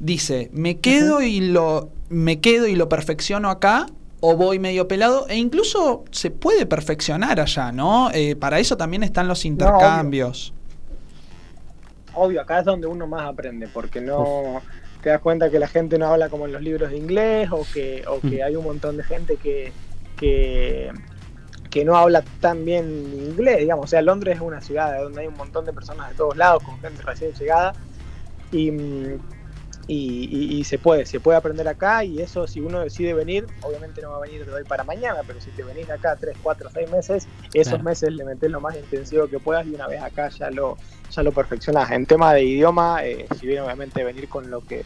[0.00, 3.86] Dice, me quedo y lo me quedo y lo perfecciono acá
[4.26, 8.10] o voy medio pelado e incluso se puede perfeccionar allá, ¿no?
[8.10, 10.54] Eh, para eso también están los intercambios.
[12.14, 14.62] Obvio, acá es donde uno más aprende, porque no
[15.02, 17.66] te das cuenta que la gente no habla como en los libros de inglés o
[17.70, 19.74] que, o que hay un montón de gente que,
[20.16, 20.90] que,
[21.68, 23.84] que no habla tan bien inglés, digamos.
[23.84, 26.62] O sea, Londres es una ciudad donde hay un montón de personas de todos lados,
[26.62, 27.74] con gente recién llegada,
[28.50, 29.18] y, mm,
[29.86, 33.46] y, y- y se puede, se puede aprender acá, y eso si uno decide venir,
[33.62, 36.36] obviamente no va a venir de hoy para mañana, pero si te venís acá 3,
[36.42, 37.84] 4, 6 meses, esos Claro.
[37.84, 40.78] meses le metés lo más intensivo que puedas y una vez acá ya lo,
[41.10, 41.90] ya lo perfeccionás.
[41.90, 44.84] En tema de idioma, eh, si bien obviamente venir con lo que,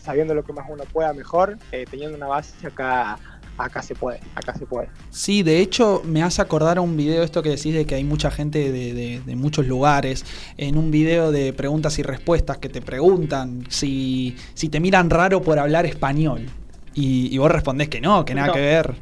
[0.00, 3.18] sabiendo lo que más uno pueda mejor, eh, teniendo una base acá,
[3.64, 4.88] acá se puede, acá se puede.
[5.10, 8.04] Sí, de hecho me hace acordar a un video esto que decís de que hay
[8.04, 10.24] mucha gente de, de- de muchos lugares,
[10.56, 15.42] en un video de preguntas y respuestas que te preguntan si, si te miran raro
[15.42, 16.46] por hablar español.
[16.94, 18.52] Y, y vos respondés que no, que nada No.
[18.54, 18.94] que ver.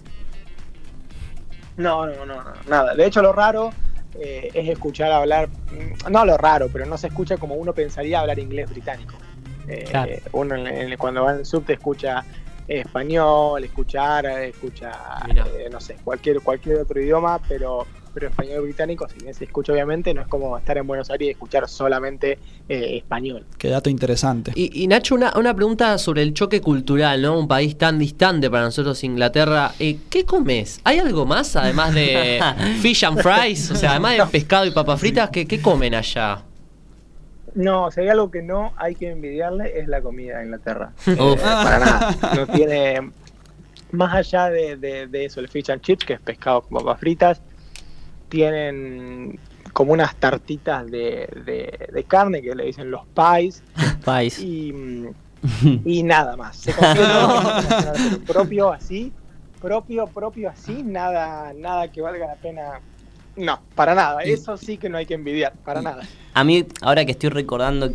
[1.76, 2.94] No, no, no, no, nada.
[2.94, 3.70] De hecho, lo raro
[4.20, 8.20] eh, es escuchar hablar, mm, no lo raro, pero no se escucha como uno pensaría
[8.20, 9.14] hablar inglés británico.
[9.68, 10.12] Eh, Claro.
[10.32, 12.24] Uno en- en- cuando va en el subte escucha
[12.68, 14.92] español, escucha árabe, escucha,
[15.28, 19.72] eh, no sé, cualquier, cualquier otro idioma, pero, pero español británico, si bien se escucha
[19.72, 22.38] obviamente, no es como estar en Buenos Aires y escuchar solamente
[22.68, 23.46] eh, español.
[23.56, 24.52] Qué dato interesante.
[24.54, 27.38] Y, y Nacho, una, una pregunta sobre el choque cultural, ¿no?
[27.38, 29.72] Un país tan distante para nosotros, Inglaterra.
[29.78, 30.80] Eh, ¿Qué comes?
[30.84, 32.40] ¿Hay algo más además de
[32.82, 33.70] fish and fries?
[33.70, 36.44] O sea, además de pescado y papas fritas, ¿qué, qué comen allá?
[37.58, 40.92] No, si hay algo que no hay que envidiarle es la comida de Inglaterra.
[41.06, 42.16] Eh, para nada.
[42.36, 43.10] No tiene.
[43.90, 47.00] Más allá de, de- de eso, el fish and chips, que es pescado con papas
[47.00, 47.40] fritas,
[48.28, 49.38] tienen
[49.72, 51.28] como unas tartitas de,
[51.92, 53.62] de- carne que le dicen los pies
[54.04, 54.38] País.
[54.40, 54.72] y,
[55.84, 56.56] y nada más.
[56.58, 56.72] Se
[58.26, 59.12] propio así,
[59.60, 62.80] propio, propio así, nada, nada que valga la pena.
[63.38, 64.22] No, para nada.
[64.22, 66.02] Eso sí que no hay que envidiar, para nada.
[66.34, 67.90] A mí, ahora que estoy recordando,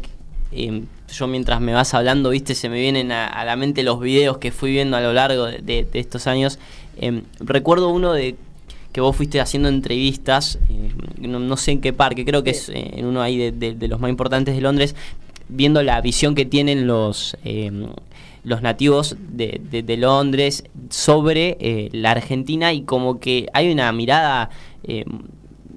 [0.51, 0.83] eh,
[1.13, 4.37] yo mientras me vas hablando, viste, se me vienen a, a la mente los videos
[4.37, 6.59] que fui viendo a lo largo de, de- de estos años.
[6.97, 8.35] Eh, recuerdo uno de
[8.93, 12.69] que vos fuiste haciendo entrevistas, eh, no, no sé en qué parque, creo que es
[12.69, 14.95] eh, en uno ahí de, los más importantes de Londres,
[15.49, 17.35] viendo la visión que tienen los...
[17.43, 17.71] eh,
[18.45, 23.89] los nativos de, de- de Londres sobre eh, la Argentina y como que hay una
[23.93, 24.49] mirada
[24.83, 25.05] eh,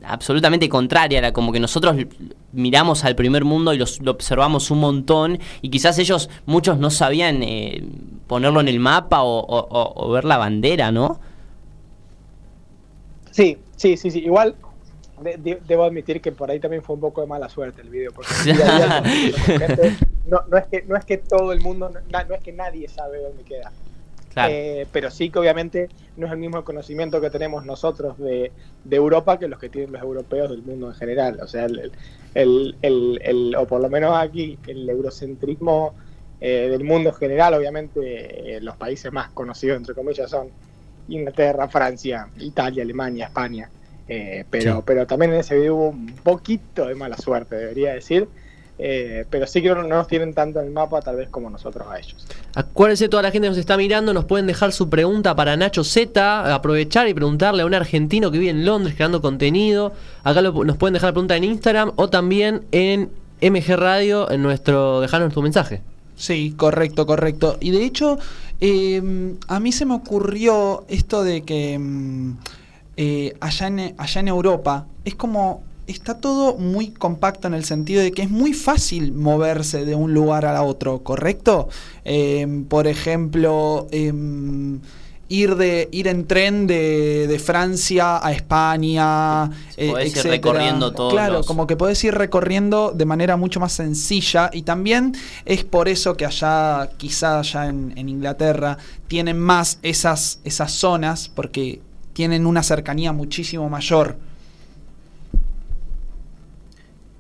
[0.04, 1.96] absolutamente contraria, era como que nosotros
[2.52, 6.90] miramos al primer mundo y los, lo observamos un montón y quizás ellos, muchos no
[6.90, 7.82] sabían eh,
[8.26, 11.18] ponerlo en el mapa o, o- o- o ver la bandera, ¿no?
[13.30, 14.20] Sí, sí, sí, sí.
[14.20, 14.54] Igual
[15.22, 17.88] de- de- debo admitir que por ahí también fue un poco de mala suerte el
[17.90, 18.50] video, porque sí
[20.26, 22.88] no, no es que no es que todo el mundo, no, no es que nadie
[22.88, 23.72] sabe dónde queda.
[24.36, 24.52] Claro.
[24.52, 28.52] Eh, pero sí que obviamente no es el mismo conocimiento que tenemos nosotros de,
[28.84, 31.38] de Europa que los que tienen los europeos del mundo en general.
[31.42, 31.90] O sea, el,
[32.34, 35.94] el- el- el- o por lo menos aquí, el eurocentrismo
[36.38, 40.50] eh, del mundo en general, obviamente eh, los países más conocidos, entre comillas, son
[41.08, 43.70] Inglaterra, Francia, Italia, Alemania, España.
[44.06, 44.82] Eh, pero, Sí.
[44.84, 48.28] pero también en ese video hubo un poquito de mala suerte, debería decir.
[48.78, 51.48] Eh, pero sí que no, no nos tienen tanto en el mapa, tal vez como
[51.48, 52.26] nosotros a ellos.
[52.54, 55.82] Acuérdense, toda la gente que nos está mirando, nos pueden dejar su pregunta para Nacho
[55.82, 59.92] Z, aprovechar y preguntarle a un argentino que vive en Londres creando contenido.
[60.24, 63.08] Acá lo- nos pueden dejar la pregunta en Instagram o también en
[63.40, 65.80] MG Radio, en nuestro, dejarnos tu mensaje.
[66.14, 67.56] Sí, correcto, correcto.
[67.60, 68.18] Y de hecho,
[68.60, 72.32] eh, a mí se me ocurrió esto de que mm,
[72.98, 78.02] eh, allá, en, allá en Europa es como está todo muy compacto en el sentido
[78.02, 81.68] de que es muy fácil moverse de un lugar a otro, ¿correcto?
[82.04, 84.80] Eh, por ejemplo, em,
[85.28, 90.34] ir de ir en tren de, de Francia a España, Sí, podés ir etcétera.
[90.36, 94.62] recorriendo todos Claro, los- como que podés ir recorriendo de manera mucho más sencilla y
[94.62, 95.14] también
[95.44, 98.78] es por eso que allá, quizá allá en, en Inglaterra,
[99.08, 101.80] tienen más esas, esas zonas porque
[102.12, 104.16] tienen una cercanía muchísimo mayor.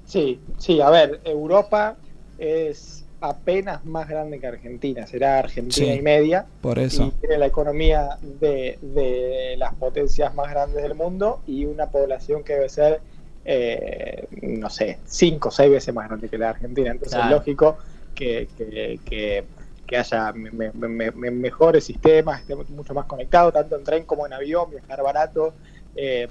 [0.06, 1.96] Sí, sí, a ver, Europa
[2.38, 5.98] es apenas más grande que Argentina, será Argentina Sí.
[5.98, 7.12] y media, Por y eso.
[7.20, 12.52] tiene la economía de, de las potencias más grandes del mundo y una población que
[12.54, 13.00] debe ser,
[13.44, 16.90] eh, no sé, cinco o seis veces más grande que la de Argentina.
[16.92, 17.26] Entonces Claro.
[17.30, 17.78] es lógico
[18.14, 19.44] que, que, que-
[19.86, 24.04] que haya me- me- me- me- mejores sistemas, estemos mucho más conectados, tanto en tren
[24.04, 25.54] como en avión, viajar barato.
[25.98, 26.28] eh,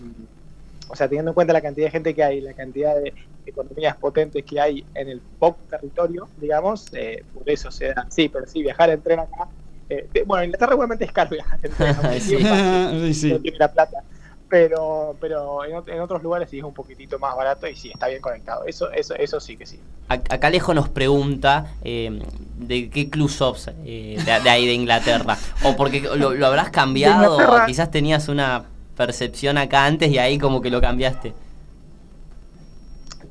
[0.87, 3.11] o sea, teniendo en cuenta la cantidad de gente que hay, la cantidad de
[3.45, 8.05] economías potentes que hay en el poco territorio, digamos, eh, por eso se da.
[8.09, 9.47] Sí, pero sí, viajar en tren acá.
[9.89, 12.19] eh, de- bueno, en Inglaterra igualmente es caro viajar en tren, Sí.
[12.37, 14.03] sí fácil, no tiene la plata.
[14.47, 17.89] Pero, pero en, ot- en otros lugares sí es un poquitito más barato y sí
[17.91, 18.63] está bien conectado.
[18.65, 19.79] Eso, eso, eso sí que sí.
[20.07, 22.21] Ac- Acá Alejo nos pregunta eh,
[22.59, 25.35] de qué club sos eh, de, de ahí de Inglaterra.
[25.63, 28.65] O porque lo, lo habrás cambiado, o quizás tenías una
[28.95, 31.33] percepción acá antes y ahí como que lo cambiaste.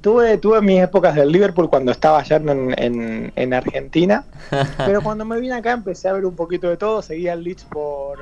[0.04, 4.26] Tuve, tuve mis épocas del Liverpool cuando estaba allá en, en, en Argentina,
[4.76, 7.64] pero cuando me vine acá empecé a ver un poquito de todo, seguía el Leeds
[7.64, 8.18] por,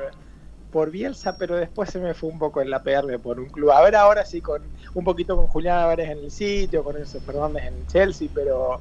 [0.71, 3.71] por Bielsa, pero después se me fue un poco en la pegarme por un club.
[3.71, 4.61] A ver ahora sí, con
[4.93, 8.79] un poquito con Julián Álvarez en el sitio, con esos Fernández en el Chelsea, pero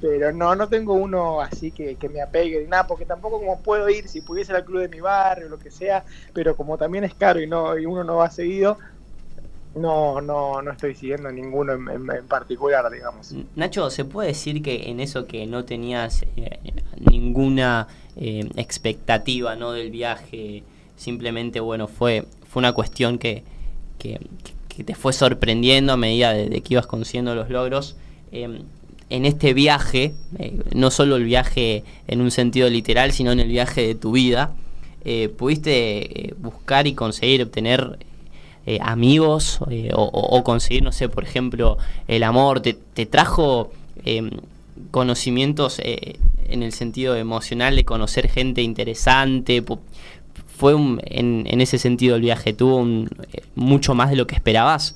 [0.00, 3.60] pero no, no tengo uno así que, que me apegue ni nada, porque tampoco como
[3.60, 6.78] puedo ir, si pudiese ir al club de mi barrio, lo que sea, pero como
[6.78, 8.78] también es caro y no y uno no va seguido,
[9.74, 13.34] no, no, no estoy siguiendo ninguno en, particular, digamos.
[13.56, 16.58] Nacho, ¿se puede decir que en eso que no tenías eh,
[16.98, 19.72] ninguna eh, expectativa ¿no?
[19.72, 20.62] del viaje,
[20.96, 23.44] simplemente bueno, fue, fue una cuestión que,
[23.98, 24.20] que,
[24.68, 27.96] que te fue sorprendiendo a medida de, que ibas consiguiendo los logros?
[28.32, 28.62] Eh,
[29.10, 33.48] en este viaje, eh, no solo el viaje en un sentido literal, sino en el
[33.48, 34.54] viaje de tu vida,
[35.04, 37.98] eh, pudiste eh, buscar y conseguir obtener
[38.70, 42.74] eh, amigos eh, o, conseguir, no sé, por ejemplo, el amor, te,
[43.06, 43.72] trajo
[44.04, 44.30] eh,
[44.92, 49.64] conocimientos eh, en el sentido emocional de conocer gente interesante,
[50.56, 53.08] fue un- en, ese sentido el viaje, tuvo un,
[53.56, 54.94] mucho más de lo que esperabas.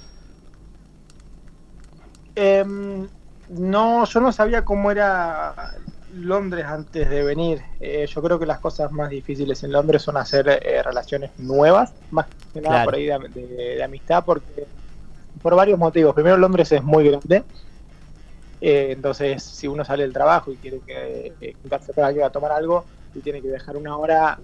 [2.37, 3.09] Em,
[3.49, 5.75] no, yo no sabía cómo era
[6.15, 7.61] Londres antes de venir.
[7.81, 11.93] Eh, yo creo que las cosas más difíciles en Londres son hacer eh, relaciones nuevas,
[12.11, 12.85] más que nada Claro.
[12.87, 14.67] por ahí de, de- de amistad, porque
[15.43, 16.15] por varios motivos.
[16.15, 17.43] Primero, Londres es muy grande.
[18.61, 22.31] Eh, entonces, si uno sale del trabajo y quiere que, eh, juntarse con alguien a
[22.31, 22.85] tomar algo
[23.15, 24.39] y tiene que dejar una hora,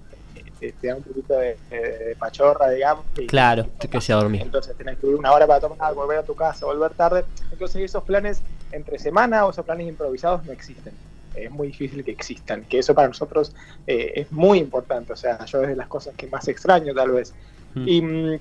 [0.60, 1.56] eh, te, da un poquito de,
[2.18, 3.04] pachorra, digamos.
[3.16, 3.66] y- Claro.
[3.78, 4.42] Te quedas a dormir.
[4.42, 7.24] entonces tenés que ir una hora para tomar algo, volver a tu casa, volver tarde.
[7.52, 8.42] Entonces esos planes
[8.72, 10.92] entre semana o esos planes improvisados no existen.
[11.34, 13.54] Es muy difícil que existan, que eso para nosotros
[13.86, 15.12] eh, es muy importante.
[15.12, 17.34] O sea, yo es de las cosas que más extraño tal vez.
[17.74, 17.88] Mm.
[17.88, 18.38] Y mm,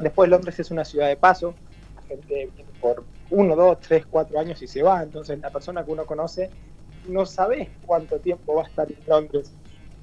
[0.00, 1.54] después Londres es una ciudad de paso.
[1.96, 5.02] La gente viene por uno, dos, tres, cuatro años y se va.
[5.02, 6.50] Entonces la persona que uno conoce
[7.08, 9.52] no sabes cuánto tiempo va a estar en Londres.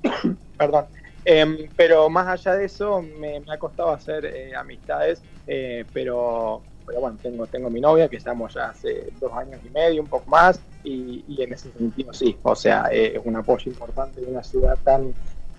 [0.58, 0.86] Perdón.
[1.26, 6.62] Em, pero más allá de eso, me, me ha costado hacer eh, amistades, eh, pero,
[6.90, 10.08] pero bueno, tengo, tengo mi novia que estamos ya hace dos años y medio, un
[10.08, 14.22] poco más, y, y en ese sentido sí, o sea, eh, es un apoyo importante
[14.22, 15.14] en una ciudad tan,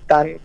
[0.09, 0.39] tan,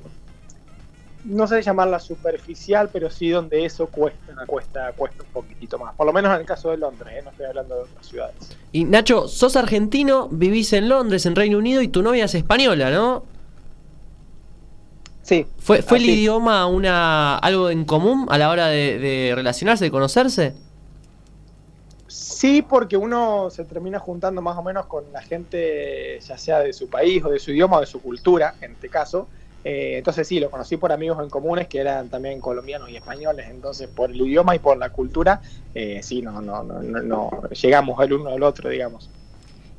[1.23, 6.05] no sé llamarla superficial, pero sí donde eso cuesta, cuesta, cuesta un poquitito más, por
[6.05, 8.35] lo menos en el caso de Londres, eh, no estoy hablando de otras ciudades.
[8.71, 12.91] Y Nacho, sos argentino, vivís en Londres, en Reino Unido, y tu novia es española,
[12.91, 13.23] ¿no?
[15.23, 19.85] Sí, ¿Fue, fue el idioma una algo en común a la hora de, de relacionarse,
[19.85, 20.53] de conocerse?
[22.17, 26.71] Sí, porque uno se termina juntando más o menos con la gente, ya sea de
[26.71, 29.27] su país o de su idioma o de su cultura, en este caso.
[29.61, 33.47] Eh, entonces sí, lo conocí por amigos en comunes que eran también colombianos y españoles.
[33.49, 35.41] Entonces por el idioma y por la cultura,
[35.73, 39.11] eh, sí, no, no, no, no, no, llegamos el uno al otro, digamos.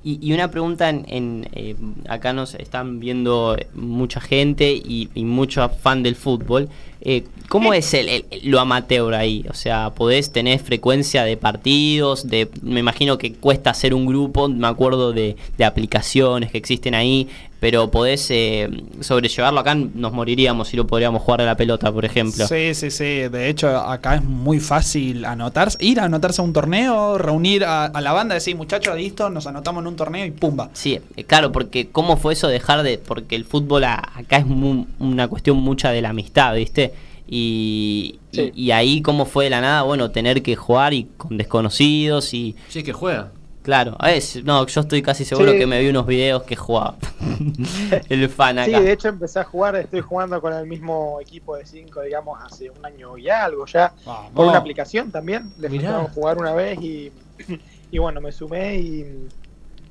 [0.09, 1.75] Y, y una pregunta, en, en, eh,
[2.09, 6.69] acá nos están viendo mucha gente y, y mucho fan del fútbol.
[7.01, 9.45] Eh, ¿Cómo es el, el- lo amateur ahí?
[9.51, 12.29] O sea, ¿podés tener frecuencia de partidos?
[12.29, 16.95] De, me imagino que cuesta hacer un grupo, me acuerdo de, de aplicaciones que existen
[16.95, 17.27] ahí,
[17.67, 22.05] pero podés eh, sobrellevarlo acá, nos moriríamos si no podríamos jugar a la pelota, por
[22.05, 22.47] ejemplo.
[22.47, 23.05] Sí, sí, sí.
[23.29, 27.87] De hecho, acá es muy fácil anotarse, ir a anotarse a un torneo, reunir a,
[27.87, 30.71] a la banda, decir, muchachos, listo, nos anotamos en un torneo y pumba.
[30.75, 32.99] Sí, eh, claro, porque cómo fue eso dejar de...
[32.99, 36.93] Porque el fútbol a- acá es mu- una cuestión mucha de la amistad, ¿viste?
[37.29, 38.53] Y, Sí.
[38.55, 42.33] y, y ahí cómo fue de la nada, bueno, tener que jugar y con desconocidos
[42.33, 42.55] y...
[42.69, 43.33] Sí, que juega.
[43.67, 45.59] Claro, a veces, no, yo estoy casi seguro Sí.
[45.59, 46.95] que me vi unos videos que jugaba
[48.09, 48.81] el fan Sí, acá.
[48.81, 52.71] de hecho empecé a jugar, estoy jugando con el mismo equipo de 5, digamos, hace
[52.71, 54.31] un año y algo ya, Vamos.
[54.33, 55.51] por una aplicación también.
[55.59, 55.83] Les Mirá.
[55.89, 57.11] dejaron jugar una vez y,
[57.91, 59.27] y bueno, me sumé y,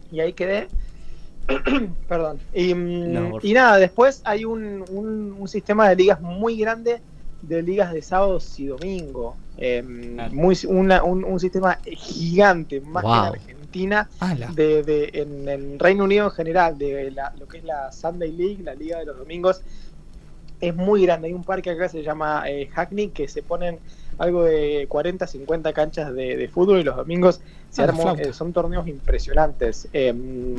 [0.10, 0.70] y ahí quedé.
[2.08, 2.40] Perdón.
[2.54, 7.02] Y, mm, No, y nada, después hay un, un- un sistema de ligas muy grande
[7.42, 9.36] de ligas de sábados y domingo.
[9.58, 10.34] Em, Claro.
[10.34, 13.65] muy, una- un, un sistema gigante, más que en Wow.
[13.76, 14.10] Argentina
[14.54, 18.32] de, de- en el Reino Unido en general, de la- lo que es la Sunday
[18.32, 19.62] League, la Liga de los Domingos,
[20.62, 21.28] es muy grande.
[21.28, 23.78] Hay un parque acá que se llama eh, Hackney que se ponen
[24.18, 28.22] algo de 40, 50 canchas de, de fútbol y los domingos se Ah, flauta.
[28.22, 30.14] eh, son torneos impresionantes eh,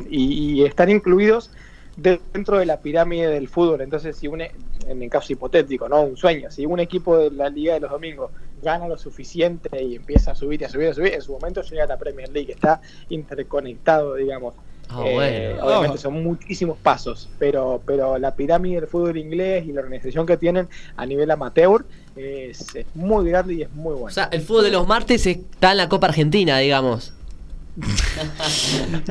[0.09, 1.49] y, y están incluidos
[1.95, 3.81] dentro de la pirámide del fútbol.
[3.81, 7.49] Entonces, si un, en el caso hipotético, no un sueño, si un equipo de la
[7.49, 8.29] Liga de los Domingos
[8.63, 11.31] gana lo suficiente y empieza a subir y a subir y a subir, en su
[11.33, 14.53] momento llega a la Premier League, está interconectado, digamos.
[14.89, 15.13] Ah, Eh,
[15.55, 15.65] bueno.
[15.67, 16.01] Obviamente Oh.
[16.01, 20.69] son muchísimos pasos, pero, pero la pirámide del fútbol inglés y la organización que tienen
[20.95, 21.85] a nivel amateur
[22.15, 24.13] es, es muy grande y es muy O buena.
[24.13, 27.13] sea, el fútbol de los martes está en la Copa Argentina, digamos.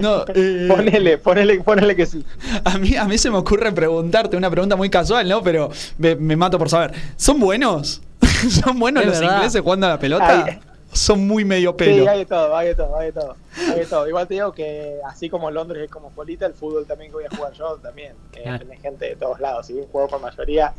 [0.01, 2.25] No, eh, ponele, ponele, ponele que sí.
[2.65, 5.43] a, mí, a mí se me ocurre preguntarte una pregunta muy casual, ¿no?
[5.43, 6.93] Pero me, me mato por saber.
[7.17, 8.03] ¿Son buenos?
[8.65, 9.35] ¿Son buenos Es los verdad.
[9.37, 10.45] ingleses jugando a la pelota?
[10.47, 10.61] Ay.
[10.93, 12.11] Son muy medio Sí, pelo.
[12.11, 14.09] hay de todo, hay de todo, hay de todo, hay de todo.
[14.09, 17.25] Igual te digo que así como Londres es como Polita, el fútbol también que voy
[17.31, 18.15] a jugar yo también.
[18.33, 18.59] Que Claro.
[18.61, 19.67] tiene gente de todos lados.
[19.67, 20.73] Si bien juego con mayoría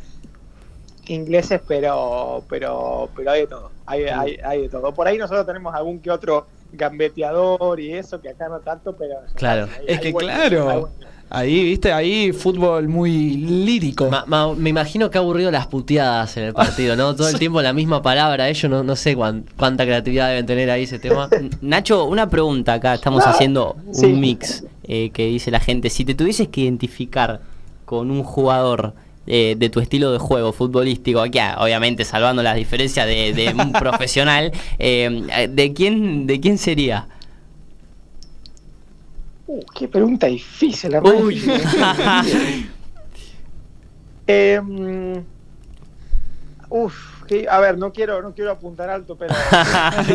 [1.06, 3.70] ingleses, pero pero pero hay de todo.
[3.86, 4.92] Hay, hay, hay de todo.
[4.92, 9.14] Por ahí nosotros tenemos algún que otro gambeteador y eso, que acá no tanto, pero...
[9.34, 9.68] Claro.
[9.74, 10.68] hay- Es hay que buen- claro.
[10.70, 10.92] hay buen-
[11.30, 14.08] Ahí, viste, ahí fútbol muy lírico.
[14.08, 17.14] Ma- ma- me imagino que ha aburrido las puteadas en el partido, ¿no?
[17.14, 18.48] Todo el tiempo la misma palabra.
[18.48, 21.28] Ellos no, no sé cuán- cuánta creatividad deben tener ahí ese tema.
[21.60, 24.06] Nacho, una pregunta acá, estamos haciendo un sí.
[24.06, 27.40] mix eh, que dice la gente, si te tuvieses que identificar
[27.84, 28.94] con un jugador
[29.26, 33.52] eh, de tu estilo de juego futbolístico, aquí ah, obviamente salvando las diferencias de, de
[33.52, 37.06] un profesional, eh, ¿de quién de quién sería?
[39.50, 41.42] Uh, qué pregunta difícil, la Uy.
[44.26, 44.60] Eh,
[46.68, 49.34] uf, que- a ver, no quiero, no quiero apuntar alto, pero.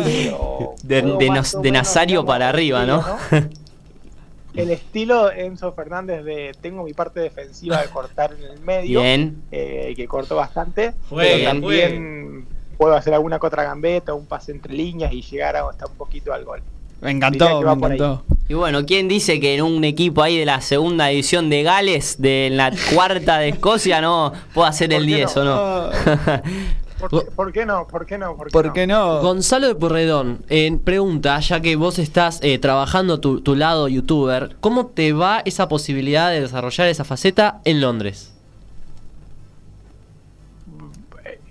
[0.86, 1.18] pero De-
[1.62, 2.98] de Nazario digamos, para el arriba, ¿no?
[3.00, 3.48] estilo,
[4.54, 9.42] El estilo Enzo Fernández de tengo mi parte defensiva de cortar en el medio, Bien,
[9.50, 12.46] eh, que corto bastante, Jueguen, pero también
[12.78, 16.32] puedo hacer alguna otra gambeta, un pase entre líneas y llegar a- hasta un poquito
[16.32, 16.62] al gol.
[17.00, 18.24] Me encantó, me encantó.
[18.48, 22.16] y bueno, ¿quién dice que en un equipo ahí de la segunda división de Gales,
[22.20, 25.42] de la cuarta de Escocia, no pueda hacer ¿Por el qué 10 no?
[25.42, 25.90] o no?
[26.98, 27.86] ¿Por qué, por qué no?
[27.86, 28.36] ¿Por qué no?
[28.36, 28.72] ¿Por qué, ¿Por no?
[28.72, 29.20] qué no?
[29.20, 34.56] Gonzalo de Purredón, eh, pregunta, ya que vos estás eh, trabajando tu, tu lado youtuber,
[34.60, 38.33] ¿cómo te va esa posibilidad de desarrollar esa faceta en Londres?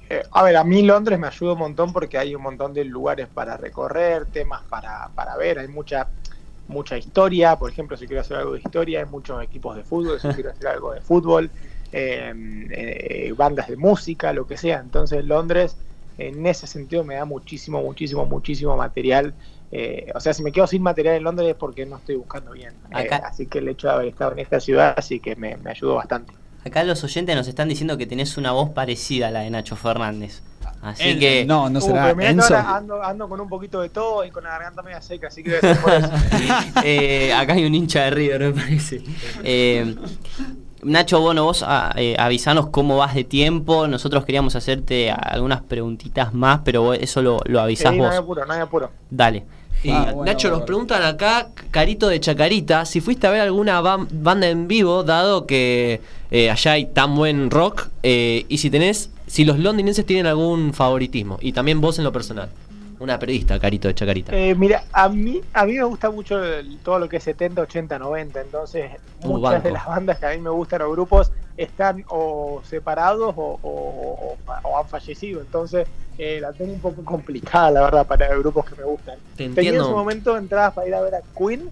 [0.10, 2.84] Eh, a ver, a mí Londres me ayuda un montón porque hay un montón de
[2.86, 6.12] lugares para recorrer, temas para, para ver, hay mucha
[6.68, 10.20] mucha historia, por ejemplo, si quiero hacer algo de historia, hay muchos equipos de fútbol,
[10.20, 11.52] si quiero hacer algo de fútbol,
[11.92, 12.34] eh,
[12.72, 14.80] eh, bandas de música, lo que sea.
[14.80, 15.78] Entonces Londres,
[16.18, 19.36] en ese sentido, me da muchísimo, muchísimo, muchísimo material.
[19.72, 22.52] Eh, o sea, si me quedo sin material en Londres es porque no estoy buscando
[22.52, 22.74] bien.
[22.92, 25.72] Eh, así que el hecho de haber estado en esta ciudad, así que me, me
[25.72, 26.34] ayudó bastante.
[26.66, 29.76] Acá los oyentes nos están diciendo que tenés una voz parecida a la de Nacho
[29.76, 30.42] Fernández.
[30.82, 31.46] Así que.
[31.46, 32.56] No, no Uh, será pero mirá que Enzo.
[32.56, 35.42] ahora ando, ando con un poquito de todo y con la garganta media seca, así
[35.44, 35.52] que
[35.82, 36.12] por eso.
[36.84, 39.02] Eh, acá hay un hincha de River, me parece.
[39.44, 39.96] Eh,
[40.84, 43.88] Nacho, bueno, vos ah, eh, avisanos cómo vas de tiempo.
[43.88, 48.10] Nosotros queríamos hacerte algunas preguntitas más, pero vos- eso lo, lo avisás Sí, no hay
[48.10, 48.20] vos.
[48.20, 48.92] apuro, no hay apuro.
[49.10, 49.46] Dale.
[49.84, 50.58] Y Ah, bueno, Nacho, bueno.
[50.60, 55.46] nos preguntan acá, Carito de Chacarita, si fuiste a ver alguna banda en vivo, dado
[55.46, 56.00] que
[56.32, 60.74] eh, allá hay tan buen rock, eh, y si tenés, si los londinenses tienen algún
[60.74, 62.50] favoritismo, y también vos en lo personal.
[63.00, 64.34] Una periodista, Carito de Chacarita.
[64.34, 67.62] Eh, mira, a mí, a mí me gusta mucho el- todo lo que es 70,
[67.64, 68.92] 80, 90, entonces
[69.24, 69.68] Uh, muchas banco.
[69.68, 74.36] de las bandas que a mí me gustan o grupos están o separados o, o-
[74.36, 74.38] o-
[74.70, 75.42] o han fallecido.
[75.42, 75.88] Entonces
[76.18, 79.18] eh, la tengo un poco complicada, la verdad, para grupos que me gustan.
[79.36, 81.70] Te Tenía en su momento entradas para ir a ver a Queen,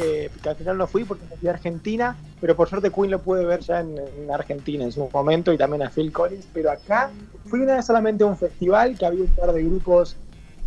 [0.00, 3.10] eh, que al final no fui porque me fui a Argentina, pero por suerte Queen
[3.10, 6.46] lo pude ver ya en, en Argentina en su momento y también a Phil Collins,
[6.52, 7.10] pero acá
[7.46, 10.16] fui una vez solamente a un festival que había un par de grupos,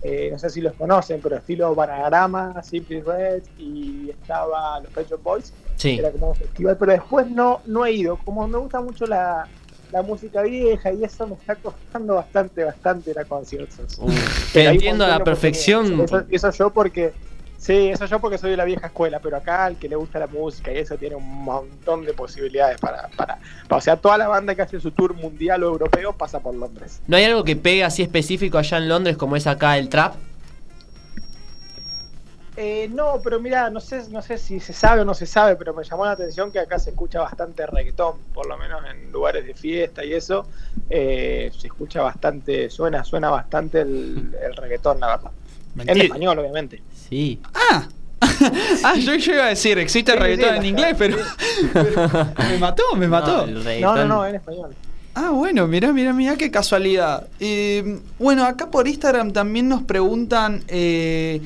[0.03, 5.09] eh, no sé si los conocen, pero estilo Banagrama, Simply Red y estaba los Pet
[5.09, 5.97] Shop Boys, Sí.
[5.97, 9.47] era como un festival, pero después no, no he ido, como me gusta mucho la,
[9.91, 13.97] la música vieja y eso me está costando bastante, bastante ir a conciertos.
[13.99, 14.53] Uf.
[14.53, 16.01] Te entiendo a la perfección.
[16.01, 17.13] Eso, eso yo porque.
[17.63, 20.19] Sí, eso yo porque soy de la vieja escuela, pero acá el que le gusta
[20.19, 23.39] la música y eso tiene un montón de posibilidades para, para,
[23.69, 26.53] para- O sea, toda la banda que hace su tour mundial o europeo pasa por
[26.53, 26.99] Londres.
[27.07, 30.15] ¿No hay algo que pegue así específico allá en Londres como es acá el trap?
[32.57, 35.55] Eh, no, pero mira, no sé, no sé si se sabe o no se sabe,
[35.55, 39.09] pero me llamó la atención que acá se escucha bastante reggaetón, por lo menos en
[39.09, 40.45] lugares de fiesta y eso.
[40.89, 45.31] eh, se escucha bastante, suena, suena bastante el, el reggaetón, la verdad.
[45.87, 46.83] En español, obviamente.
[47.13, 47.39] Sí.
[47.53, 47.87] Ah.
[48.83, 51.17] ah, yo, yo iba a decir, existe Sí, reggaetón sí, en inglés, pero,
[51.71, 52.09] pero
[52.49, 53.45] me mató, me mató.
[53.45, 54.73] No, No, no, en español.
[55.13, 57.27] Ah, bueno, mirá, mirá, mirá qué casualidad.
[57.39, 61.39] Eh, bueno, acá por Instagram también nos preguntan eh,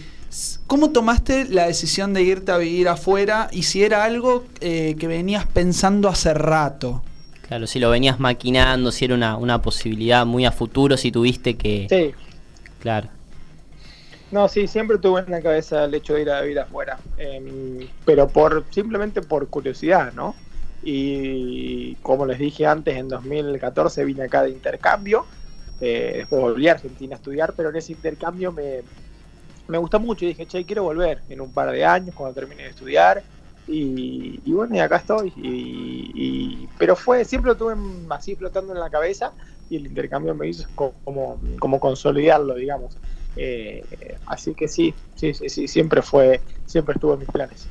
[0.68, 5.07] cómo tomaste la decisión de irte a vivir afuera y si era algo eh, que
[5.07, 7.03] venías pensando hace rato.
[7.45, 11.57] Claro, si lo venías maquinando, si era una, una posibilidad muy a futuro, si tuviste
[11.57, 11.88] que...
[11.89, 12.24] Sí,
[12.80, 13.09] Claro.
[14.30, 17.90] No, sí, siempre tuve en la cabeza el hecho de ir a vivir afuera, em,
[18.04, 20.42] pero por simplemente por curiosidad, ¿no?
[20.82, 25.30] Y como les dije antes, en 2014 vine acá de intercambio,
[25.80, 28.84] eh, después volví a Argentina a estudiar, pero en ese intercambio me,
[29.68, 32.64] me gustó mucho y dije, che, quiero volver en un par de años cuando termine
[32.64, 33.26] de estudiar.
[33.66, 35.34] Y, bueno, y acá estoy.
[35.36, 37.76] Y, pero fue, siempre lo tuve
[38.16, 39.36] así flotando en la cabeza
[39.70, 42.98] y el intercambio me hizo co- como, como consolidarlo, digamos.
[43.38, 43.84] Eh,
[44.26, 47.68] así que sí, sí, sí, sí, siempre fue, siempre estuvo en mis planes.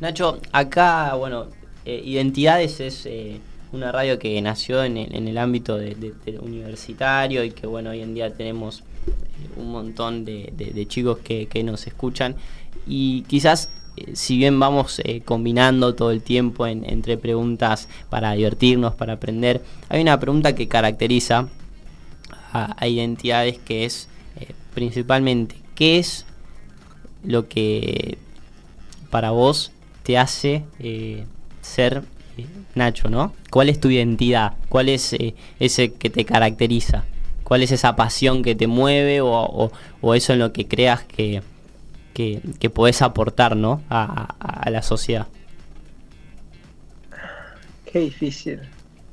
[0.00, 1.46] Nacho, acá, bueno,
[1.84, 3.40] eh, Identidades es eh,
[3.72, 5.78] una radio que nació en el, ámbito
[6.40, 8.82] universitario y que, bueno, hoy en día tenemos
[9.56, 12.36] un montón de, chicos que, nos escuchan.
[12.86, 13.70] Y quizás,
[14.12, 20.02] si bien vamos combinando todo el tiempo en- entre preguntas para divertirnos, para aprender, hay
[20.02, 21.48] una pregunta que caracteriza
[22.54, 24.08] a, Identidades que es
[24.74, 26.26] principalmente, ¿qué es
[27.24, 28.18] lo que
[29.10, 29.70] para vos
[30.02, 31.24] te hace eh,
[31.62, 32.02] ser
[32.36, 33.32] eh, Nacho, ¿no?
[33.50, 34.54] ¿Cuál es tu identidad?
[34.68, 37.04] ¿Cuál es eh, ese que te caracteriza?
[37.44, 41.04] ¿Cuál es esa pasión que te mueve o, o- o eso en lo que creas
[41.04, 41.42] que,
[42.12, 43.82] que, que podés aportar, ¿no?
[43.88, 45.26] A, a- a la sociedad.
[47.90, 48.60] Qué difícil,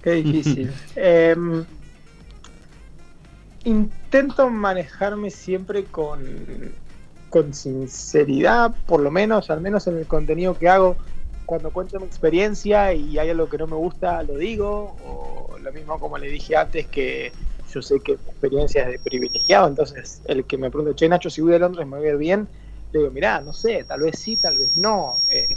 [0.01, 0.71] qué difícil.
[0.95, 1.65] Em,
[3.63, 6.73] intento manejarme siempre con,
[7.29, 10.97] con sinceridad, por lo menos, al menos en el contenido que hago.
[11.45, 14.95] Cuando cuento mi experiencia y hay algo que no me gusta, lo digo.
[15.05, 17.31] O lo mismo como le dije antes, que
[17.71, 19.67] yo sé que mi experiencia es de privilegiado.
[19.67, 22.17] Entonces, el que me pregunta, che, Nacho, si voy a Londres me voy a ir
[22.17, 22.47] bien.
[22.91, 25.21] Le digo, mirá, no sé, tal vez sí, tal vez no.
[25.29, 25.47] Eh,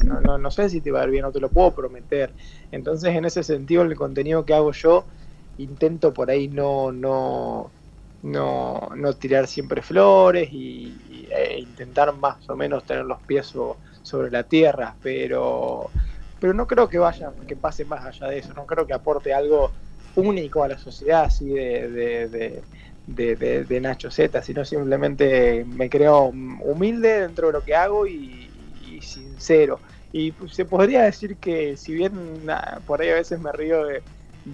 [0.00, 2.32] no, no, no sé si te va a ir bien, no te lo puedo prometer.
[2.70, 5.06] Entonces, en ese sentido, el contenido que hago yo,
[5.56, 7.74] intento por ahí no, no,
[8.22, 13.80] no, no tirar siempre flores y, e intentar más o menos tener los pies so-
[14.02, 15.94] sobre la tierra, pero,
[16.38, 19.32] pero no creo que vaya, que pase más allá de eso, no creo que aporte
[19.34, 19.74] algo
[20.14, 26.26] único a la sociedad así de, de, de, de- Nacho Z, sino simplemente me creo
[26.28, 28.16] humilde dentro de lo que hago y,
[28.98, 29.82] y sincero.
[30.12, 32.44] Y se podría decir que si bien
[32.86, 34.04] por ahí a veces me río de,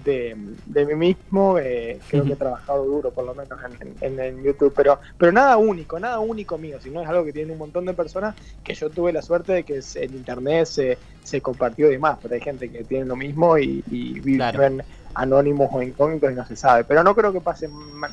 [0.03, 0.35] de,
[0.65, 4.43] de mí mismo, eh, creo que he trabajado duro, por lo menos en, en- en
[4.43, 7.85] YouTube, pero, pero nada único, nada único mío, sino es algo que tiene un montón
[7.85, 11.91] de personas que yo tuve la suerte de que en internet se, se compartió y
[11.91, 14.83] demás, pero hay gente que tiene lo mismo y, y viven Claro.
[15.13, 17.69] anónimos o incógnitos y no se sabe, pero no creo que pase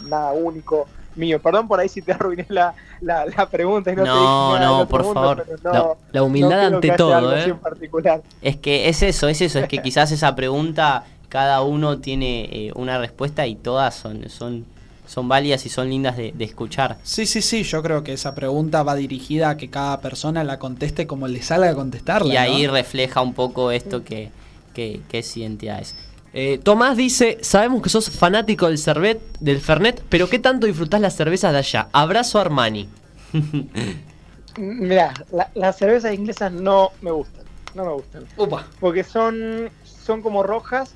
[0.06, 1.40] nada único mío.
[1.40, 4.60] Perdón por ahí si te arruiné la, la, la pregunta y no, te No, del
[4.60, 5.46] no, por favor.
[5.64, 7.44] no- La, la humildad no ante todo, ¿eh?
[7.44, 8.22] en particular.
[8.42, 12.72] Es que es eso, es eso, es que quizás esa pregunta cada uno tiene eh,
[12.74, 14.66] una respuesta y todas son, son,
[15.06, 16.98] son válidas y son lindas de, de escuchar.
[17.02, 20.58] Sí, sí, sí, yo creo que esa pregunta va dirigida a que cada persona la
[20.58, 22.34] conteste como le salga a contestarla.
[22.34, 22.72] Y ahí ¿no?
[22.72, 24.30] refleja un poco esto que,
[24.74, 25.94] que, que es identidades.
[26.32, 31.00] Eh, Tomás dice, sabemos que sos fanático del Cervet, del Fernet, pero ¿qué tanto disfrutás
[31.00, 31.88] las cervezas de allá?
[31.92, 32.88] Abrazo Armani.
[34.56, 37.44] Mira, la- las cervezas inglesas no me gustan.
[37.74, 38.24] no me gustan.
[38.36, 38.66] Upa.
[38.80, 40.92] Porque son, son como rojas,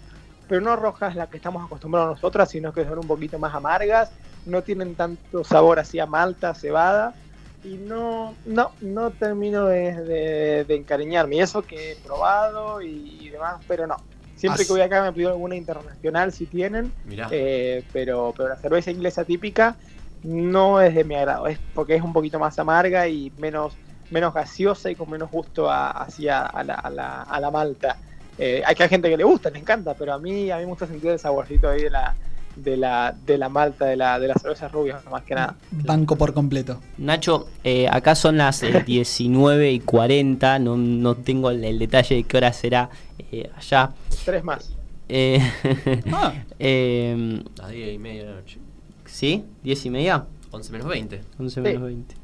[0.48, 4.12] pero no rojas las que estamos acostumbrados nosotras, sino que son un poquito más amargas,
[4.44, 7.16] no tienen tanto sabor así a malta, cebada,
[7.62, 11.36] y no, no, no termino de, de- de encariñarme.
[11.36, 13.96] Y eso que he probado y, y demás, pero no.
[14.34, 16.92] Siempre As- que voy acá me pido alguna internacional si tienen,
[17.30, 19.76] eh, pero, pero la cerveza inglesa típica
[20.22, 23.76] no es de mi agrado, es porque es un poquito más amarga y menos,
[24.10, 27.98] menos gaseosa y con menos gusto a- hacia a la, a la, a la malta.
[28.38, 30.62] Eh, hay que hay gente que le gusta, le encanta, pero a mí a mí
[30.64, 32.14] me gusta sentir el saborcito ahí de la
[32.56, 35.56] de la de la malta de la de las cervezas rubias más que nada.
[35.70, 36.80] Banco por completo.
[36.98, 42.16] Nacho, eh, acá son las eh, 19 y 40, no, no tengo el, el detalle
[42.16, 42.90] de qué hora será
[43.32, 43.90] eh, allá.
[44.24, 44.70] Tres más.
[45.08, 45.38] Eh,
[46.12, 46.32] Ah.
[46.58, 48.58] eh, Las 10 y media de la noche.
[49.04, 49.44] ¿Sí?
[49.64, 50.24] ¿10 y media?
[50.50, 51.20] 11 menos 20.
[51.38, 51.60] 11 Sí.
[51.60, 52.14] menos 20.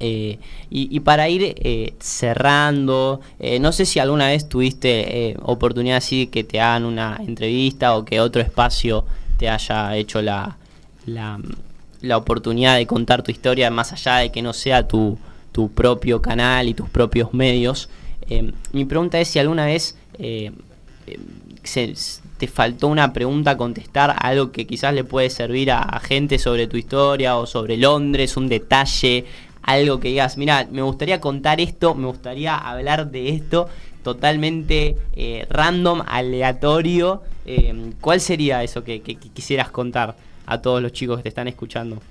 [0.00, 0.38] Eh,
[0.70, 6.42] y, para ir eh, cerrando, eh, no sé si alguna vez tuviste oportunidad así que
[6.44, 9.04] te hagan una entrevista o que otro espacio
[9.38, 10.56] te haya hecho la,
[11.06, 11.38] la,
[12.00, 15.16] la oportunidad de contar tu historia, más allá de que no sea tu,
[15.52, 17.88] tu propio canal y tus propios medios.
[18.72, 19.96] Mi pregunta es si alguna vez
[21.62, 21.94] se-
[22.38, 26.66] te faltó una pregunta a contestar, algo que quizás le puede servir a gente sobre
[26.66, 29.24] tu historia o sobre Londres, un detalle,
[29.64, 33.68] algo que digas, mira, me gustaría contar esto, me gustaría hablar de esto,
[34.02, 37.22] totalmente eh, random, aleatorio.
[37.44, 40.16] Eh, ¿Cuál sería eso que, que- que quisieras contar
[40.46, 42.02] a todos los chicos que te están escuchando?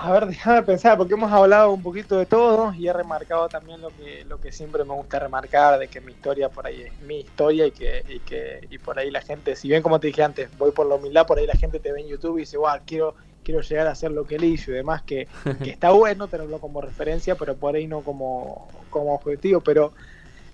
[0.00, 3.80] A ver, déjame pensar, porque hemos hablado un poquito de todo y he remarcado también
[3.80, 7.00] lo que, lo que siempre me gusta remarcar, de que mi historia por ahí es
[7.00, 10.06] mi historia y que, y que y por ahí la gente, si bien como te
[10.06, 12.42] dije antes, voy por la humildad, por ahí la gente te ve en YouTube y
[12.42, 13.16] dice, wow, quiero,
[13.48, 15.28] quiero llegar a hacer lo que él hizo y demás, que,
[15.62, 19.94] que está bueno tenerlo como referencia, pero por ahí no como, como objetivo, pero,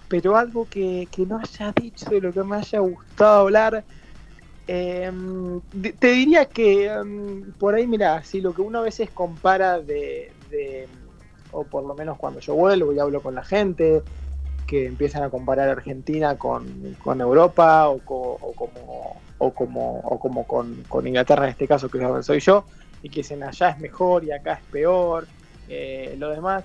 [0.09, 3.87] pero algo que, que no haya dicho de lo que me haya gustado hablar.
[5.73, 9.81] De- te diría que em, por ahí, mira, si lo que uno a veces compara
[9.81, 10.89] de, de-
[11.51, 14.05] o por lo menos cuando yo vuelvo y hablo con la gente,
[14.67, 20.19] que empiezan a comparar Argentina con, con Europa o, co- o como, o como, o
[20.21, 22.67] como con, con Inglaterra en este caso, que es donde soy yo,
[23.05, 25.29] y que dicen allá es mejor y acá es peor,
[25.69, 26.65] eh, lo demás.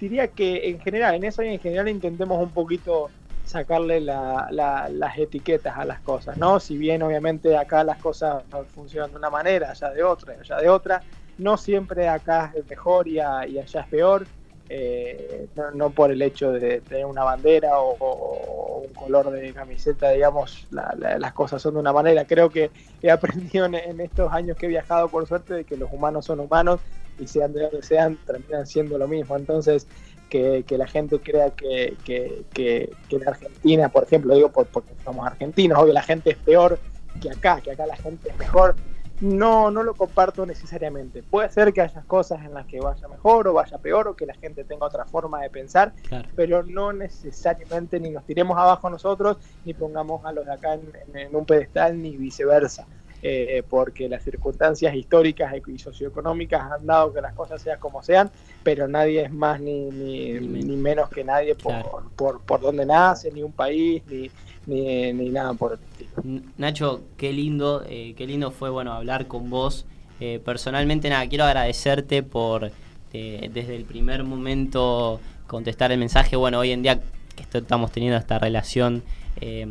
[0.00, 3.10] Diría que en general, en eso en general intentemos un poquito
[3.44, 6.60] sacarle la- la- las etiquetas a las cosas, ¿no?
[6.60, 10.68] Si bien obviamente acá las cosas funcionan de una manera, allá de otra, allá de
[10.68, 11.02] otra,
[11.38, 14.26] no siempre acá es mejor y allá es peor,
[14.68, 20.10] eh, no, no por el hecho de tener una bandera o, un color de camiseta,
[20.10, 22.26] digamos, la- la- las cosas son de una manera.
[22.26, 22.70] Creo que
[23.02, 26.40] he aprendido en, estos años que he viajado, por suerte, de que los humanos son
[26.40, 26.80] humanos
[27.18, 29.36] y sean de donde sean, terminan siendo lo mismo.
[29.36, 29.86] Entonces,
[30.28, 35.26] que, la gente crea que, que, que- en Argentina, por ejemplo, digo por- porque somos
[35.26, 36.78] argentinos, obvio la gente es peor
[37.20, 38.76] que acá, que acá la gente es mejor.
[39.20, 41.22] No, no lo comparto necesariamente.
[41.24, 44.26] Puede ser que haya cosas en las que vaya mejor o vaya peor o que
[44.26, 46.28] la gente tenga otra forma de pensar, Claro.
[46.36, 50.92] pero no necesariamente ni nos tiremos abajo nosotros ni pongamos a los de acá en,
[51.08, 52.86] en- en un pedestal ni viceversa.
[53.20, 58.30] Eh, porque las circunstancias históricas y socioeconómicas han dado que las cosas sean como sean,
[58.62, 60.64] pero nadie es más ni, ni, Ni menos.
[60.66, 62.10] ni menos que nadie por, Claro.
[62.14, 64.30] por, por donde nace, ni un país, ni,
[64.66, 66.42] ni, ni nada por el estilo.
[66.58, 69.84] Nacho, qué lindo, eh, qué lindo fue bueno hablar con vos.
[70.20, 72.70] Eh, personalmente, nada, quiero agradecerte por
[73.10, 76.36] desde el primer momento contestar el mensaje.
[76.36, 77.00] Bueno, hoy en día
[77.34, 79.02] que estamos teniendo esta relación
[79.40, 79.66] eh,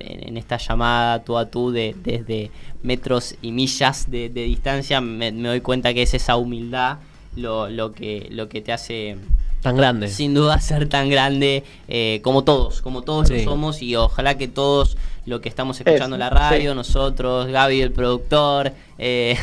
[0.00, 2.50] en, esta llamada tú a tú de, desde
[2.82, 6.98] metros y millas de, de distancia, me, me doy cuenta que es esa humildad
[7.36, 9.16] lo, lo que lo que te hace
[9.62, 10.08] Tan grande.
[10.08, 14.48] sin duda ser tan grande eh, como todos, como todos lo somos y ojalá que
[14.48, 16.76] todos lo que estamos escuchando en la radio, sí.
[16.76, 19.36] nosotros, Gaby el productor, eh,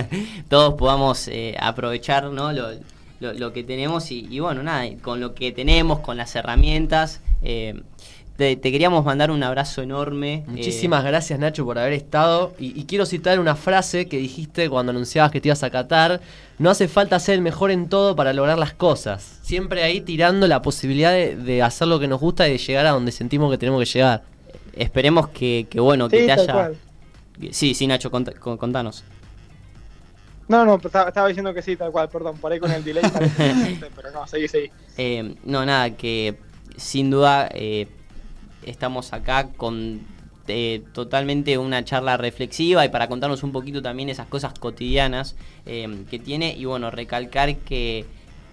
[0.48, 2.52] todos podamos eh, aprovechar ¿no?
[2.52, 2.68] lo,
[3.20, 7.20] lo- lo que tenemos y, y bueno, nada, con lo que tenemos, con las herramientas.
[7.42, 7.82] eh,
[8.36, 10.34] te, te queríamos mandar un abrazo enorme.
[10.34, 14.68] eh, Muchísimas gracias Nacho por haber estado y, y quiero citar una frase que dijiste
[14.68, 16.20] cuando anunciabas que te ibas a Qatar.
[16.58, 19.38] No hace falta ser el mejor en todo para lograr las cosas.
[19.42, 22.86] Siempre ahí tirando la posibilidad de, de hacer lo que nos gusta y de llegar
[22.86, 24.22] a donde sentimos que tenemos que llegar.
[24.74, 26.52] Esperemos que, que, bueno, que Sí, te tal haya...
[26.52, 26.76] cual.
[27.50, 29.04] Sí, sí, Nacho, cont- con- contanos.
[30.48, 33.02] No, no, estaba, diciendo que sí, tal cual, perdón, por ahí con el delay,
[33.96, 34.70] pero no, seguí, seguí.
[34.96, 36.36] Eh, no, nada, que
[36.76, 37.88] sin duda eh,
[38.66, 40.00] estamos acá con
[40.48, 45.34] eh, totalmente una charla reflexiva y para contarnos un poquito también esas cosas cotidianas
[45.64, 48.04] eh, que tiene y bueno, recalcar que,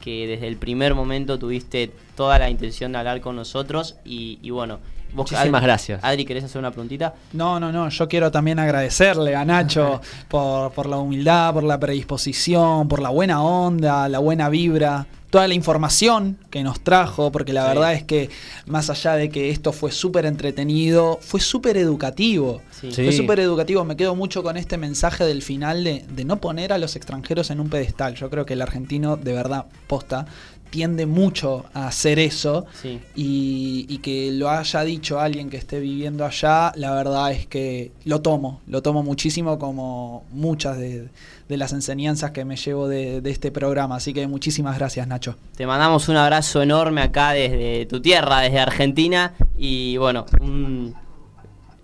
[0.02, 4.50] que desde el primer momento tuviste toda la intención de hablar con nosotros y, y
[4.50, 4.80] bueno.
[5.14, 6.04] vos, Muchísimas Adri- gracias.
[6.04, 7.14] Adri, ¿querés hacer una preguntita?
[7.34, 7.90] No, no, no.
[7.90, 13.10] Yo quiero también agradecerle a Nacho por, por la humildad, por la predisposición, por la
[13.10, 17.68] buena onda, la buena vibra, toda la información que nos trajo, porque la Sí.
[17.70, 18.30] verdad es que
[18.68, 22.62] más allá de que esto fue súper entretenido, fue súper educativo.
[22.80, 22.92] Sí.
[22.92, 23.84] Fue súper educativo.
[23.84, 27.50] Me quedo mucho con este mensaje del final de, de no poner a los extranjeros
[27.50, 28.14] en un pedestal.
[28.14, 30.28] Yo creo que el argentino, de verdad, posta,
[30.74, 32.66] tiende mucho a hacer eso.
[32.82, 33.00] Sí.
[33.16, 37.92] Y, y que lo haya dicho alguien que esté viviendo allá, la verdad es que
[38.06, 41.10] lo tomo, lo tomo muchísimo como muchas de,
[41.48, 43.98] de las enseñanzas que me llevo de, de este programa.
[43.98, 45.36] Así que muchísimas gracias, Nacho.
[45.56, 49.34] Te mandamos un abrazo enorme acá desde tu tierra, desde Argentina.
[49.56, 50.96] Y bueno, un,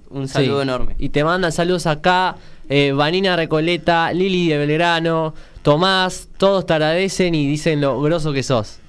[0.09, 0.63] un saludo Sí.
[0.63, 0.95] enorme.
[0.97, 2.37] Y te mandan saludos acá,
[2.69, 8.43] eh, Vanina Recoleta, Lili de Belgrano, Tomás, todos te agradecen y dicen lo groso que
[8.43, 8.79] sos.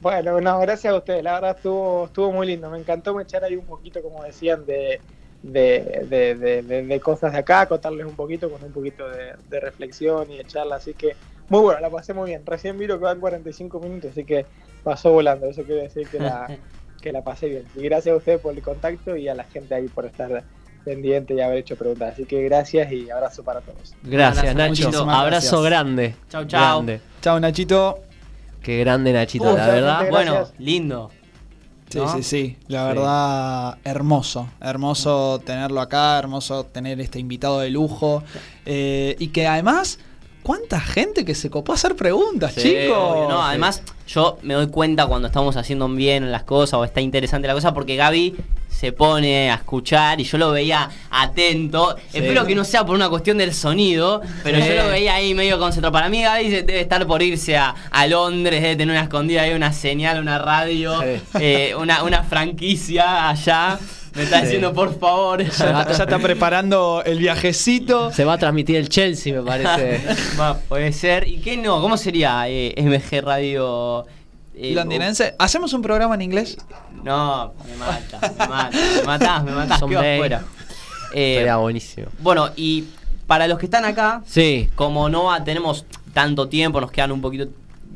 [0.00, 1.24] Bueno, no, gracias a ustedes.
[1.24, 2.70] La verdad estuvo, estuvo muy lindo.
[2.70, 5.00] Me encantó me echar ahí un poquito, como decían, de,
[5.42, 10.30] de, de, de- de- cosas de acá, contarles un poquito con un poquito de, reflexión
[10.30, 10.76] y de charla.
[10.76, 11.16] Así que
[11.48, 12.46] muy bueno, la pasé muy bien.
[12.46, 14.46] Recién viro que van 45 minutos, así que
[14.84, 15.46] pasó volando.
[15.46, 16.48] Eso quiere decir que la,
[17.02, 17.64] que la pasé bien.
[17.74, 20.44] Y gracias a ustedes por el contacto y a la gente ahí por estar
[20.88, 22.14] pendiente y haber hecho preguntas.
[22.14, 23.94] Así que gracias y abrazo para todos.
[24.02, 24.68] Gracias, Nacho.
[24.70, 25.62] muchísimas Abrazo gracias.
[25.62, 26.14] grande.
[26.30, 26.84] Chau, chau.
[27.20, 27.98] Chao, Nachito.
[28.62, 30.06] Qué grande Nachito, la verdad.
[30.10, 31.10] Bueno, lindo.
[31.90, 32.14] Sí, ¿No?
[32.16, 32.56] sí, sí.
[32.68, 32.88] La Sí.
[32.96, 34.48] verdad, hermoso.
[34.60, 38.22] Hermoso tenerlo acá, hermoso tener este invitado de lujo.
[38.66, 39.98] Eh, y que además,
[40.42, 42.96] ¿cuánta gente que se copó a hacer preguntas, Sí, chicos?
[42.98, 47.00] Obvio, no, además, yo me doy cuenta cuando estamos haciendo bien las cosas o está
[47.00, 48.34] interesante la cosa porque Gaby
[48.68, 51.96] se pone a escuchar y yo lo veía atento.
[52.12, 54.68] Espero que no sea por una cuestión del sonido, pero Sí.
[54.68, 55.92] yo lo veía ahí medio concentrado.
[55.92, 59.42] Para mí, Gaby se- debe estar por irse a, a Londres, debe tener una escondida
[59.42, 61.20] ahí, una señal, una radio, Sí.
[61.40, 63.78] eh, una, una franquicia allá.
[64.18, 64.44] Me está Sí.
[64.44, 65.42] diciendo, por favor.
[65.42, 68.12] Ya, ya está preparando el viajecito.
[68.12, 70.02] Se va a transmitir el Chelsea, me parece.
[70.40, 71.26] Va, puede ser.
[71.26, 71.80] ¿Y qué no?
[71.80, 74.06] ¿Cómo sería eh, MG Radio?
[74.54, 75.34] eh, Londinense.
[75.38, 76.58] ¿Hacemos un programa en inglés?
[77.04, 80.42] No, me mata, me mata, me matás, me matás, quedo afuera.
[81.14, 82.08] Eh, Sería buenísimo.
[82.18, 82.84] bueno, y
[83.28, 84.68] para los que están acá, Sí.
[84.74, 87.46] como no tenemos tanto tiempo, nos quedan un poquito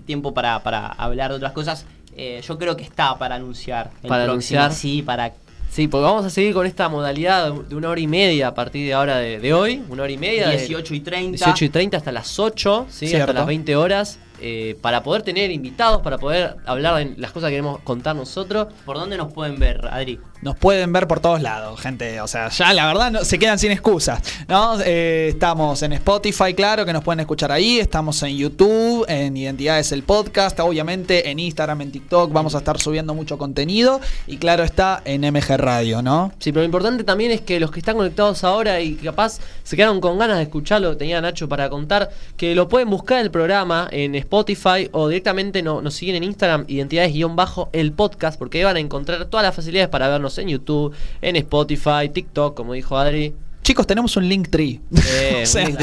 [0.07, 1.85] tiempo para, para hablar de otras cosas,
[2.16, 3.90] eh, yo creo que está para anunciar.
[4.03, 4.73] el Para próximo, anunciar.
[4.81, 5.32] Sí, para...
[5.73, 8.86] Sí, porque vamos a seguir con esta modalidad de una hora y media a partir
[8.86, 9.82] de ahora de, de hoy.
[9.89, 10.49] Una hora y media.
[10.51, 11.31] de- 18 y 30.
[11.47, 13.07] 18 y 30 hasta las 8, ¿sí?
[13.09, 13.23] Cierto.
[13.24, 17.49] hasta las 20 horas, eh, para poder tener invitados, para poder hablar de las cosas
[17.49, 18.69] que queremos contar nosotros.
[18.85, 20.20] ¿Por dónde nos pueden ver, Adri?
[20.43, 22.20] Nos pueden ver por todos lados, gente.
[22.20, 24.20] O sea, ya la verdad se quedan sin excusas.
[24.48, 24.77] ¿no?
[24.85, 27.78] Eh, estamos en Spotify, claro, que nos pueden escuchar ahí.
[27.78, 30.59] Estamos en YouTube, en Identidades el Podcast.
[30.59, 32.32] Obviamente en Instagram, en TikTok.
[32.32, 34.01] Vamos a estar subiendo mucho contenido.
[34.27, 36.32] Y claro está en MG Radio, ¿no?
[36.40, 39.77] Sí, pero lo importante también es que los que están conectados ahora y capaz se
[39.77, 43.20] quedaron con ganas de escuchar lo que tenía Nacho para contar, que lo pueden buscar
[43.20, 48.64] el programa en Spotify o directamente no- nos siguen en Instagram, identidades-el podcast, porque ahí
[48.64, 52.97] van a encontrar todas las facilidades para vernos en YouTube, en Spotify, TikTok, como dijo
[52.97, 53.35] Adri.
[53.63, 54.81] Chicos, tenemos un link tree.
[55.13, 55.77] Eh, O sea, y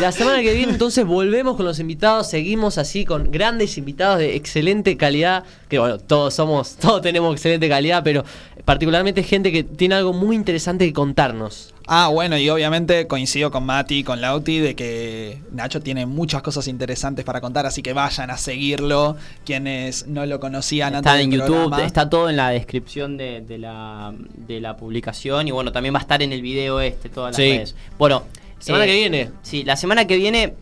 [0.00, 4.36] la semana que viene entonces volvemos con los invitados, seguimos así con grandes invitados de
[4.36, 8.24] excelente calidad, que bueno, todos somos, todos tenemos excelente calidad, pero
[8.64, 11.74] particularmente gente que tiene algo muy interesante que contarnos.
[11.88, 16.42] Ah, bueno, y obviamente coincido con Mati y con Lauti de que Nacho tiene muchas
[16.42, 19.16] cosas interesantes para contar, así que vayan a seguirlo.
[19.44, 21.84] Quienes no lo conocían antes Está del en YouTube, programa.
[21.84, 25.98] está todo en la descripción de, de la, de la publicación y bueno, también va
[25.98, 27.52] a estar en el video este, todas las Sí.
[27.52, 27.74] redes.
[27.98, 28.24] Bueno,
[28.58, 29.30] Semana eh, que viene.
[29.42, 30.54] Sí, la semana que viene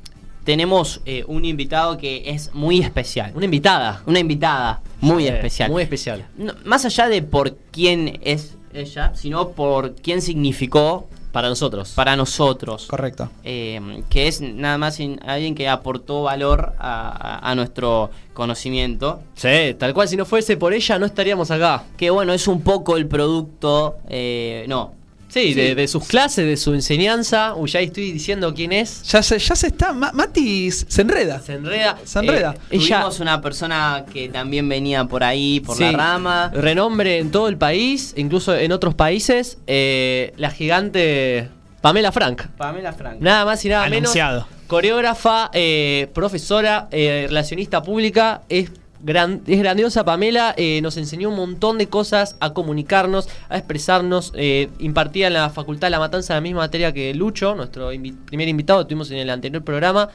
[0.44, 3.32] tenemos eh, un invitado que es muy especial.
[3.34, 4.02] Una invitada.
[4.06, 5.70] Una invitada muy especial.
[5.70, 6.26] Muy especial.
[6.36, 11.92] No, más allá de por quién es ella, sino por quién significó Para nosotros.
[11.94, 12.86] para nosotros.
[12.86, 13.28] Correcto.
[13.42, 19.20] Eh, que es nada más alguien que aportó valor a, a- a nuestro conocimiento.
[19.34, 21.84] Sí, tal cual, si no fuese por ella no estaríamos acá.
[21.96, 23.96] Que bueno, es un poco el producto.
[24.08, 24.92] eh, no.
[25.34, 27.54] Sí, De, de sus clases, de su enseñanza.
[27.56, 29.02] Uy, ya estoy diciendo quién es.
[29.02, 29.92] Ya se, ya se está.
[29.92, 31.40] Ma- Mati se enreda.
[31.40, 31.98] Se enreda.
[32.04, 32.54] Se enreda.
[32.70, 35.82] Eh, Tuvimos una persona que también venía por ahí, por Sí.
[35.82, 36.50] la rama.
[36.54, 39.58] Renombre en todo el país, incluso en otros países.
[39.66, 41.48] eh, la gigante
[41.80, 42.42] Pamela Frank.
[42.56, 43.16] Pamela Frank.
[43.20, 44.42] Nada más y nada Anunciado.
[44.46, 44.54] menos.
[44.68, 48.42] Coreógrafa, eh, profesora, eh, relacionista pública.
[48.48, 48.70] Es,
[49.06, 50.54] es grandiosa Pamela.
[50.56, 54.32] eh, nos enseñó un montón de cosas a comunicarnos, a expresarnos.
[54.34, 57.90] eh, impartía en la Facultad de La Matanza la misma materia que Lucho, nuestro
[58.26, 60.08] primer invitado que tuvimos en el anterior programa.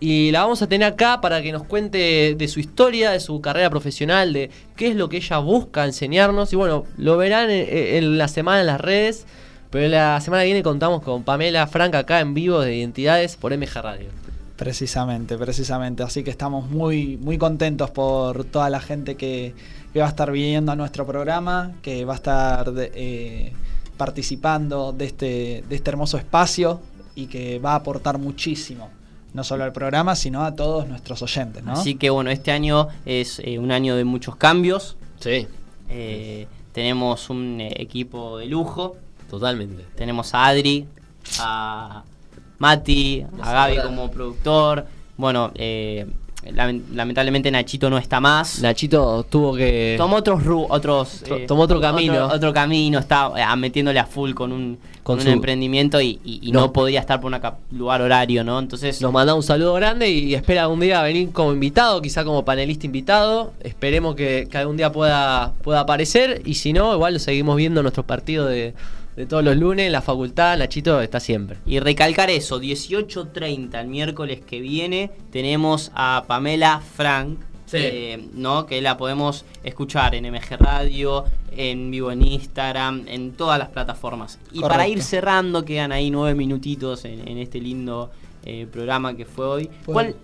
[0.00, 3.40] Y la vamos a tener acá para que nos cuente de su historia, de su
[3.40, 6.52] carrera profesional, de qué es lo que ella busca enseñarnos.
[6.52, 9.26] Y bueno, lo verán en, en la semana en las redes.
[9.70, 13.56] Pero la semana que viene contamos con Pamela Franca acá en vivo de Identidades por
[13.56, 14.31] MG Radio.
[14.62, 16.04] Precisamente, precisamente.
[16.04, 19.54] Así que estamos muy, muy contentos por toda la gente que,
[19.92, 23.52] que va a estar viniendo a nuestro programa, que va a estar de- eh,
[23.96, 26.80] participando de este, de este hermoso espacio
[27.16, 28.88] y que va a aportar muchísimo,
[29.34, 31.72] no solo al programa, sino a todos nuestros oyentes, ¿no?
[31.72, 34.96] Así que bueno, este año es eh, un año de muchos cambios.
[35.18, 35.48] Sí,
[35.88, 38.94] Eh, tenemos un eh, equipo de lujo.
[39.28, 39.84] totalmente.
[39.96, 40.86] Tenemos a Adri,
[41.40, 42.02] a
[42.62, 44.86] Mati, a Gaby como productor.
[45.16, 46.06] Bueno, eh,
[46.44, 48.60] lamen- lamentablemente Nachito no está más.
[48.62, 49.96] Nachito tuvo que.
[49.98, 52.24] Tomó otros otros To- tomó otro camino.
[52.26, 56.00] otro, otro camino está eh, metiéndole a full con un Con con, un su- emprendimiento
[56.00, 56.60] y, y- y no.
[56.60, 56.72] No.
[56.72, 57.40] podía estar por un
[57.76, 61.52] lugar horario no entonces Nos manda un saludo grande y espera algún día venir como
[61.52, 63.52] invitado, quizá como panelista invitado.
[63.64, 66.42] Esperemos que, que algún día pueda, pueda aparecer.
[66.44, 68.74] Y si no, igual lo seguimos viendo en nuestros partidos de,
[69.16, 70.56] de todos los lunes en la facultad.
[70.58, 71.58] Nachito está siempre.
[71.66, 77.78] y recalcar eso 18.30 el miércoles que viene tenemos a Pamela Frank Sí.
[77.80, 81.24] eh, no que la podemos escuchar en MG Radio
[81.56, 86.34] en vivo en Instagram en todas las plataformas y para ir cerrando quedan ahí nueve
[86.34, 88.10] minutitos en, en este lindo
[88.44, 90.16] eh, programa que fue hoy Fue- ¿Cuál-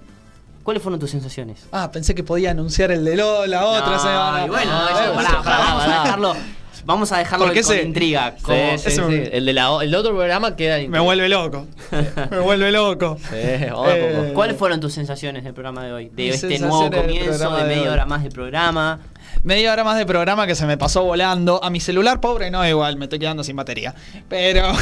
[0.62, 1.66] ¿cuáles fueron tus sensaciones?
[1.72, 4.44] Ah, pensé que podía anunciar el de lo- la otra No, semana.
[4.44, 6.36] y bueno, No, eso, no, pará, pará, vamos a dejarlo.
[6.88, 8.34] Vamos a dejarlo Porque con ese- intriga.
[8.38, 9.00] Sí, como- sí, ese sí.
[9.02, 11.66] me- El, de la, el otro programa queda Me vuelve loco.
[12.30, 13.18] Me vuelve loco.
[13.32, 13.70] Eh.
[14.34, 16.08] ¿Cuáles fueron tus sensaciones del programa de hoy?
[16.12, 17.88] De este nuevo comienzo, de de media hoy.
[17.88, 19.00] hora más de programa.
[19.44, 21.62] Media hora más de programa que se me pasó volando.
[21.62, 23.94] A mi celular pobre no, igual, me estoy quedando sin batería.
[24.28, 24.72] Pero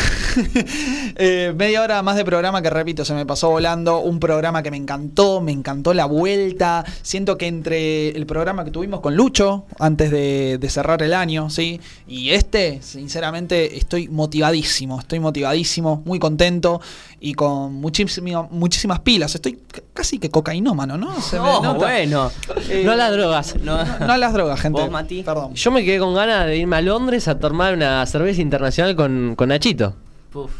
[1.16, 3.98] eh, media hora más de programa que repito, se me pasó volando.
[4.00, 6.84] Un programa que me encantó, me encantó la vuelta.
[7.02, 11.50] Siento que entre el programa que tuvimos con Lucho, antes de, de cerrar el año,
[11.50, 11.80] ¿sí?
[12.08, 15.00] Y este, sinceramente, estoy motivadísimo.
[15.00, 16.80] Estoy motivadísimo, muy contento
[17.20, 19.34] y con muchísimo- muchísimas pilas.
[19.34, 19.58] Estoy
[19.94, 21.20] casi que cocainómano, ¿no?
[21.20, 21.78] Se No, nota.
[21.78, 22.30] bueno.
[22.68, 23.56] Eh, No a las drogas.
[23.62, 24.80] No, no a las drogas, gente.
[24.80, 25.22] ¿Vos, Mati?
[25.22, 25.54] Perdón.
[25.54, 29.34] Yo me quedé con ganas de irme a Londres a tomar una cerveza internacional con,
[29.36, 29.94] con Nachito.
[30.30, 30.50] Puf.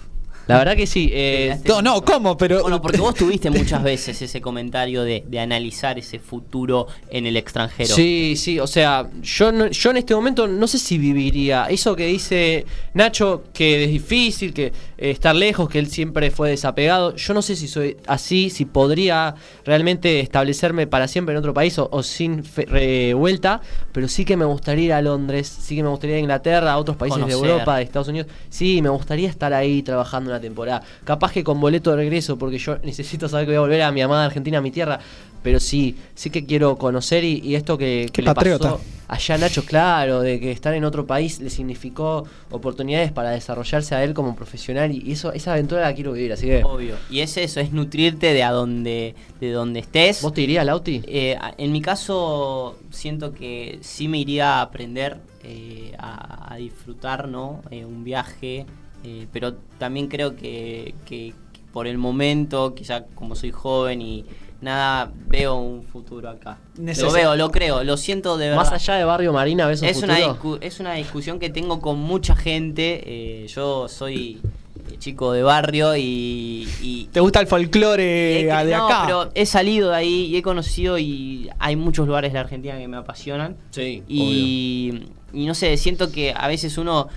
[0.46, 1.10] La verdad que sí.
[1.12, 2.36] eh, No, no, ¿cómo?
[2.36, 2.62] Pero.
[2.62, 7.36] Bueno, porque vos tuviste muchas veces ese comentario de, de analizar ese futuro en el
[7.36, 7.94] extranjero.
[7.94, 11.66] Sí, sí, o sea, yo, no- yo en este momento no sé si viviría.
[11.68, 12.64] Eso que dice
[12.94, 14.72] Nacho, que es difícil, que eh,
[15.10, 17.16] estar lejos, que él siempre fue desapegado.
[17.16, 21.76] Yo no sé si soy así, si podría realmente establecerme para siempre en otro país
[21.78, 22.42] o, o sin
[23.14, 23.60] vuelta,
[23.92, 26.72] pero sí que me gustaría ir a Londres, sí que me gustaría ir a Inglaterra,
[26.72, 27.32] a otros países de.
[27.32, 28.28] Europa, de Estados Unidos.
[28.48, 30.82] Sí, me gustaría estar ahí trabajando una temporada.
[31.04, 33.92] Capaz que con boleto de regreso, porque yo necesito saber que voy a volver a
[33.92, 34.98] mi amada Argentina, a mi tierra.
[35.42, 38.72] Pero sí, sí que quiero conocer y, y esto que, que le patriota.
[38.72, 43.30] pasó allá a Nacho, claro, de que estar en otro país le significó oportunidades para
[43.30, 46.96] desarrollarse a él como profesional y eso esa aventura la quiero vivir, así que Obvio.
[47.10, 50.22] Y es eso, es nutrirte de a donde, de donde estés.
[50.22, 51.02] ¿Vos te irías, Lauti?
[51.06, 57.28] Eh, en mi caso, siento que sí me iría a aprender, eh, a, a disfrutar,
[57.28, 57.62] ¿no?
[57.70, 58.66] Eh, un viaje,
[59.06, 64.24] eh, pero también creo que, que- que por el momento, quizá como soy joven y
[64.60, 66.58] nada, veo un futuro acá.
[66.78, 68.62] Neces- Lo veo, lo creo, lo siento de verdad.
[68.64, 70.56] Más allá de Barrio Marina, ¿ves un es, una futuro?
[70.56, 73.02] discu- es una discusión que tengo con mucha gente.
[73.04, 74.40] eh, yo soy
[74.90, 79.02] eh, chico de barrio y- y ¿Te gusta el folclore He que- de no, acá?
[79.04, 82.78] pero he salido de ahí y he conocido y hay muchos lugares de la Argentina
[82.78, 83.56] que me apasionan.
[83.70, 85.02] Sí, Y,
[85.34, 87.08] y no sé, siento que a veces uno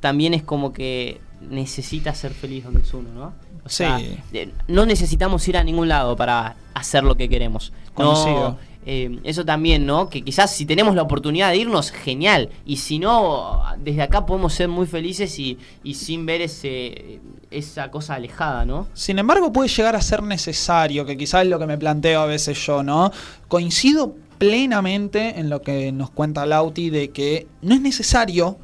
[0.00, 3.32] también es como que necesita ser feliz donde es uno, ¿no?
[3.64, 4.52] O sea, Sí.
[4.68, 7.72] no necesitamos ir a ningún lado para hacer lo que queremos.
[7.98, 8.58] No,
[8.88, 10.08] eh, eso también, ¿no?
[10.08, 12.50] Que quizás si tenemos la oportunidad de irnos, genial.
[12.64, 17.18] Y si no, desde acá podemos ser muy felices y, y sin ver ese,
[17.50, 18.86] esa cosa alejada, ¿no?
[18.94, 22.26] Sin embargo, puede llegar a ser necesario, que quizás es lo que me planteo a
[22.26, 23.10] veces yo, ¿no?
[23.48, 28.58] Coincido plenamente en lo que nos cuenta Lauti de que no es necesario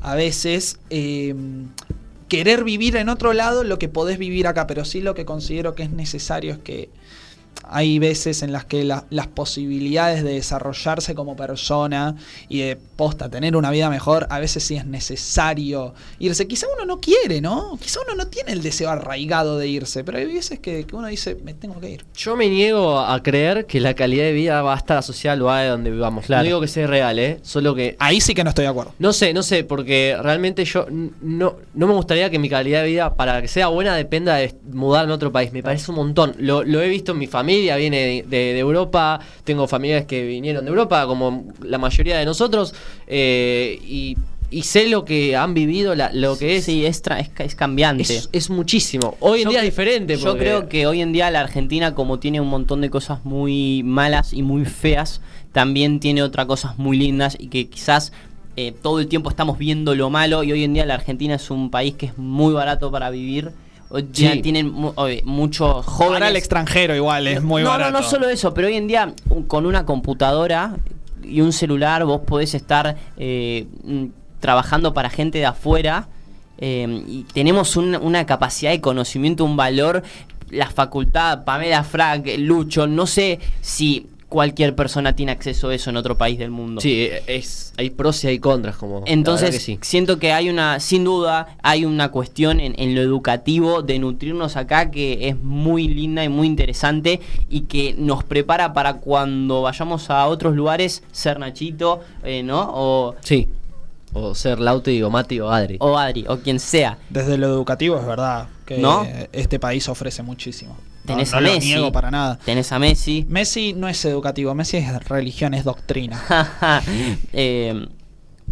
[0.00, 1.34] a veces eh,
[2.28, 5.74] querer vivir en otro lado lo que podés vivir acá, pero sí lo que considero
[5.74, 6.90] que es necesario es que
[7.70, 12.16] hay veces en las que la- las posibilidades de desarrollarse como persona
[12.48, 16.46] y de posta tener una vida mejor, a veces sí es necesario irse.
[16.46, 17.78] Quizá uno no quiere, ¿no?
[17.80, 21.06] Quizá uno no tiene el deseo arraigado de irse, pero hay veces que, que uno
[21.08, 22.04] dice, me tengo que ir.
[22.16, 25.38] Yo me niego a creer que la calidad de vida va a estar asociada al
[25.40, 26.26] lugar de donde vivamos.
[26.26, 26.42] Claro.
[26.42, 27.38] No digo que sea real, ¿eh?
[27.42, 28.94] Solo que Ahí sí que no estoy de acuerdo.
[28.98, 32.88] No sé, no sé, porque realmente yo no, no me gustaría que mi calidad de
[32.88, 35.52] vida, para que sea buena, dependa de mudarme a otro país.
[35.52, 36.34] Me parece un montón.
[36.38, 40.06] Lo, lo he visto en mi familia, familia viene de, de- de Europa, tengo familiares
[40.06, 42.74] que vinieron de Europa, como la mayoría de nosotros,
[43.06, 44.16] eh, y,
[44.50, 46.64] y sé lo que han vivido, la- lo que es.
[46.64, 48.02] Sí, es, tra- es, ca- es cambiante.
[48.02, 49.16] es, es muchísimo.
[49.20, 50.16] Hoy en Yo día es diferente.
[50.16, 53.82] Yo creo que hoy en día la Argentina, como tiene un montón de cosas muy
[53.84, 55.20] malas y muy feas,
[55.52, 58.12] también tiene otras cosas muy lindas y que quizás
[58.56, 61.50] eh, todo el tiempo estamos viendo lo malo y hoy en día la Argentina es
[61.50, 63.50] un país que es muy barato para vivir.
[64.12, 64.42] Día Sí.
[64.42, 64.70] tienen
[65.24, 66.14] muchos jóvenes.
[66.18, 67.90] Para el extranjero igual, es muy no, barato.
[67.92, 69.14] No, no solo eso, pero hoy en día
[69.46, 70.76] con una computadora
[71.22, 74.04] y un celular vos podés estar eh, mm,
[74.40, 76.08] trabajando para gente de afuera
[76.58, 80.02] eh, y tenemos un- una capacidad de conocimiento, un valor,
[80.50, 85.96] la facultad, Pamela Frank, Lucho, no sé si cualquier persona tiene acceso a eso en
[85.96, 86.80] otro país del mundo.
[86.80, 89.02] Sí, es, hay pros y hay contras, como.
[89.06, 89.78] Entonces, que sí.
[89.82, 94.56] siento que hay una, sin duda, hay una cuestión en, en lo educativo de nutrirnos
[94.56, 100.10] acá que es muy linda y muy interesante y que nos prepara para cuando vayamos
[100.10, 102.70] a otros lugares ser Nachito, eh, ¿no?
[102.74, 103.48] O, Sí.
[104.14, 105.76] O ser Lauti o Mati o Adri.
[105.80, 106.98] o Adri, o quien sea.
[107.10, 109.06] Desde lo educativo es verdad que ¿No?
[109.32, 110.76] este país ofrece muchísimo.
[111.04, 111.68] No, Tenés no a lo Messi.
[111.68, 112.38] niego para nada.
[112.44, 113.24] Tenés a Messi.
[113.28, 116.22] Messi no es educativo, Messi es religión, es doctrina.
[117.32, 117.86] Eh,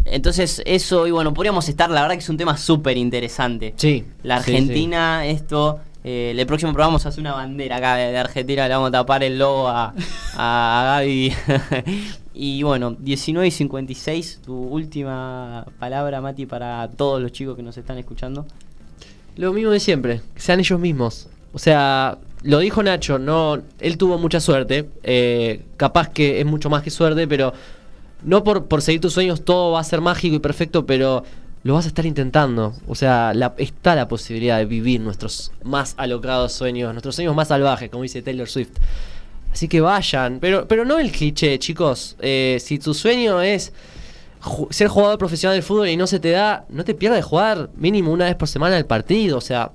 [0.05, 3.73] entonces, eso, y bueno, podríamos estar, la verdad que es un tema súper interesante.
[3.77, 4.05] Sí.
[4.23, 4.51] La sí, sí.
[4.57, 5.79] Argentina, esto.
[6.03, 8.87] eh, el próximo programa vamos a hacer una bandera acá de, de Argentina, le vamos
[8.89, 9.93] a tapar el logo a,
[10.37, 11.33] a Gaby.
[12.37, 17.77] y bueno, 19 y 56, tu última palabra, Mati, para todos los chicos que nos
[17.77, 18.45] están escuchando.
[19.35, 21.27] Lo mismo de siempre, que sean ellos mismos.
[21.53, 24.89] O sea, lo dijo Nacho, no, él tuvo mucha suerte.
[25.03, 27.53] eh, capaz que es mucho más que suerte, pero
[28.23, 31.23] no por, por seguir tus sueños todo va a ser mágico y perfecto, pero
[31.63, 32.73] lo vas a estar intentando.
[32.87, 37.47] O sea, la- está la posibilidad de vivir nuestros más alocados sueños, nuestros sueños más
[37.49, 38.71] salvajes, como dice Taylor Swift.
[39.57, 42.15] Así que vayan, pero, pero no el cliché, chicos.
[42.19, 43.73] Eh, si tu sueño es
[44.69, 47.71] ser jugador profesional del fútbol y no se te da, no te pierdas de jugar
[47.75, 49.35] mínimo una vez por semana el partido.
[49.35, 49.71] O sea,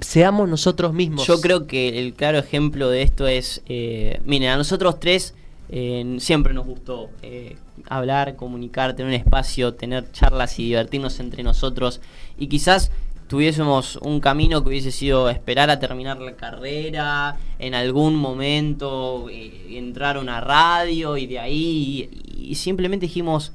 [0.00, 1.24] seamos nosotros mismos.
[1.24, 5.34] Yo creo que el claro ejemplo de esto es, eh, miren, a nosotros tres
[5.68, 7.54] eh, siempre nos gustó eh,
[7.88, 12.00] hablar, comunicar, tener un espacio, tener charlas y divertirnos entre nosotros.
[12.38, 12.90] Y quizás
[13.28, 19.78] tuviésemos un camino que hubiese sido esperar a terminar la carrera, en algún momento eh,
[19.78, 23.52] entrar a una radio y de ahí, y, y simplemente dijimos,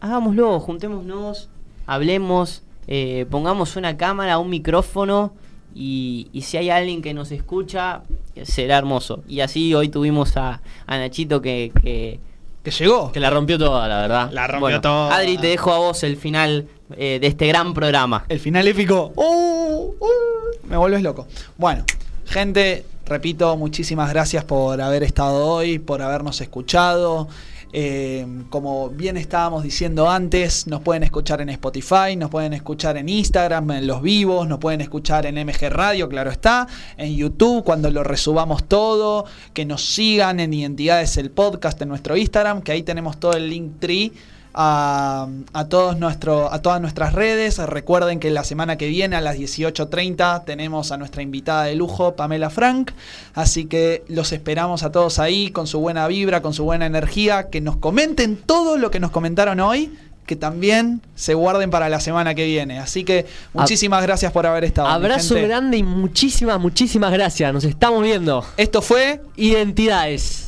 [0.00, 1.48] hagámoslo, juntémonos,
[1.86, 5.32] hablemos, eh, pongamos una cámara, un micrófono
[5.74, 8.02] y, y si hay alguien que nos escucha,
[8.42, 9.24] será hermoso.
[9.26, 12.20] Y así hoy tuvimos a, a Nachito que, que,
[12.62, 13.10] que llegó.
[13.12, 14.30] Que la rompió toda, la verdad.
[14.32, 15.16] La rompió bueno, toda.
[15.16, 18.24] Adri, te dejo a vos el final eh, de este gran programa.
[18.28, 19.12] El final épico.
[19.16, 19.94] ¡Uh!
[20.00, 20.68] ¡Uh!
[20.68, 21.26] me vuelves loco.
[21.56, 21.84] Bueno,
[22.26, 27.28] gente, repito, muchísimas gracias por haber estado hoy, por habernos escuchado.
[27.76, 33.08] Eh, como bien estábamos diciendo antes, nos pueden escuchar en Spotify, nos pueden escuchar en
[33.08, 37.90] Instagram, en los vivos, nos pueden escuchar en MG Radio, claro está, en YouTube cuando
[37.90, 42.84] lo resubamos todo, que nos sigan en Identidades el podcast en nuestro Instagram, que ahí
[42.84, 44.12] tenemos todo el link tree
[44.54, 47.58] a, a, todos nuestro, a todas nuestras redes.
[47.58, 52.14] Recuerden que la semana que viene a las 18.30 tenemos a nuestra invitada de lujo,
[52.14, 52.92] Pamela Frank.
[53.34, 57.50] Así que los esperamos a todos ahí con su buena vibra, con su buena energía.
[57.50, 59.92] Que nos comenten todo lo que nos comentaron hoy.
[60.24, 62.78] Que también se guarden para la semana que viene.
[62.78, 64.88] Así que muchísimas gracias por haber estado.
[64.88, 67.52] Abrazo grande y muchísimas, muchísimas gracias.
[67.52, 68.42] Nos estamos viendo.
[68.56, 70.43] Esto fue Identidades.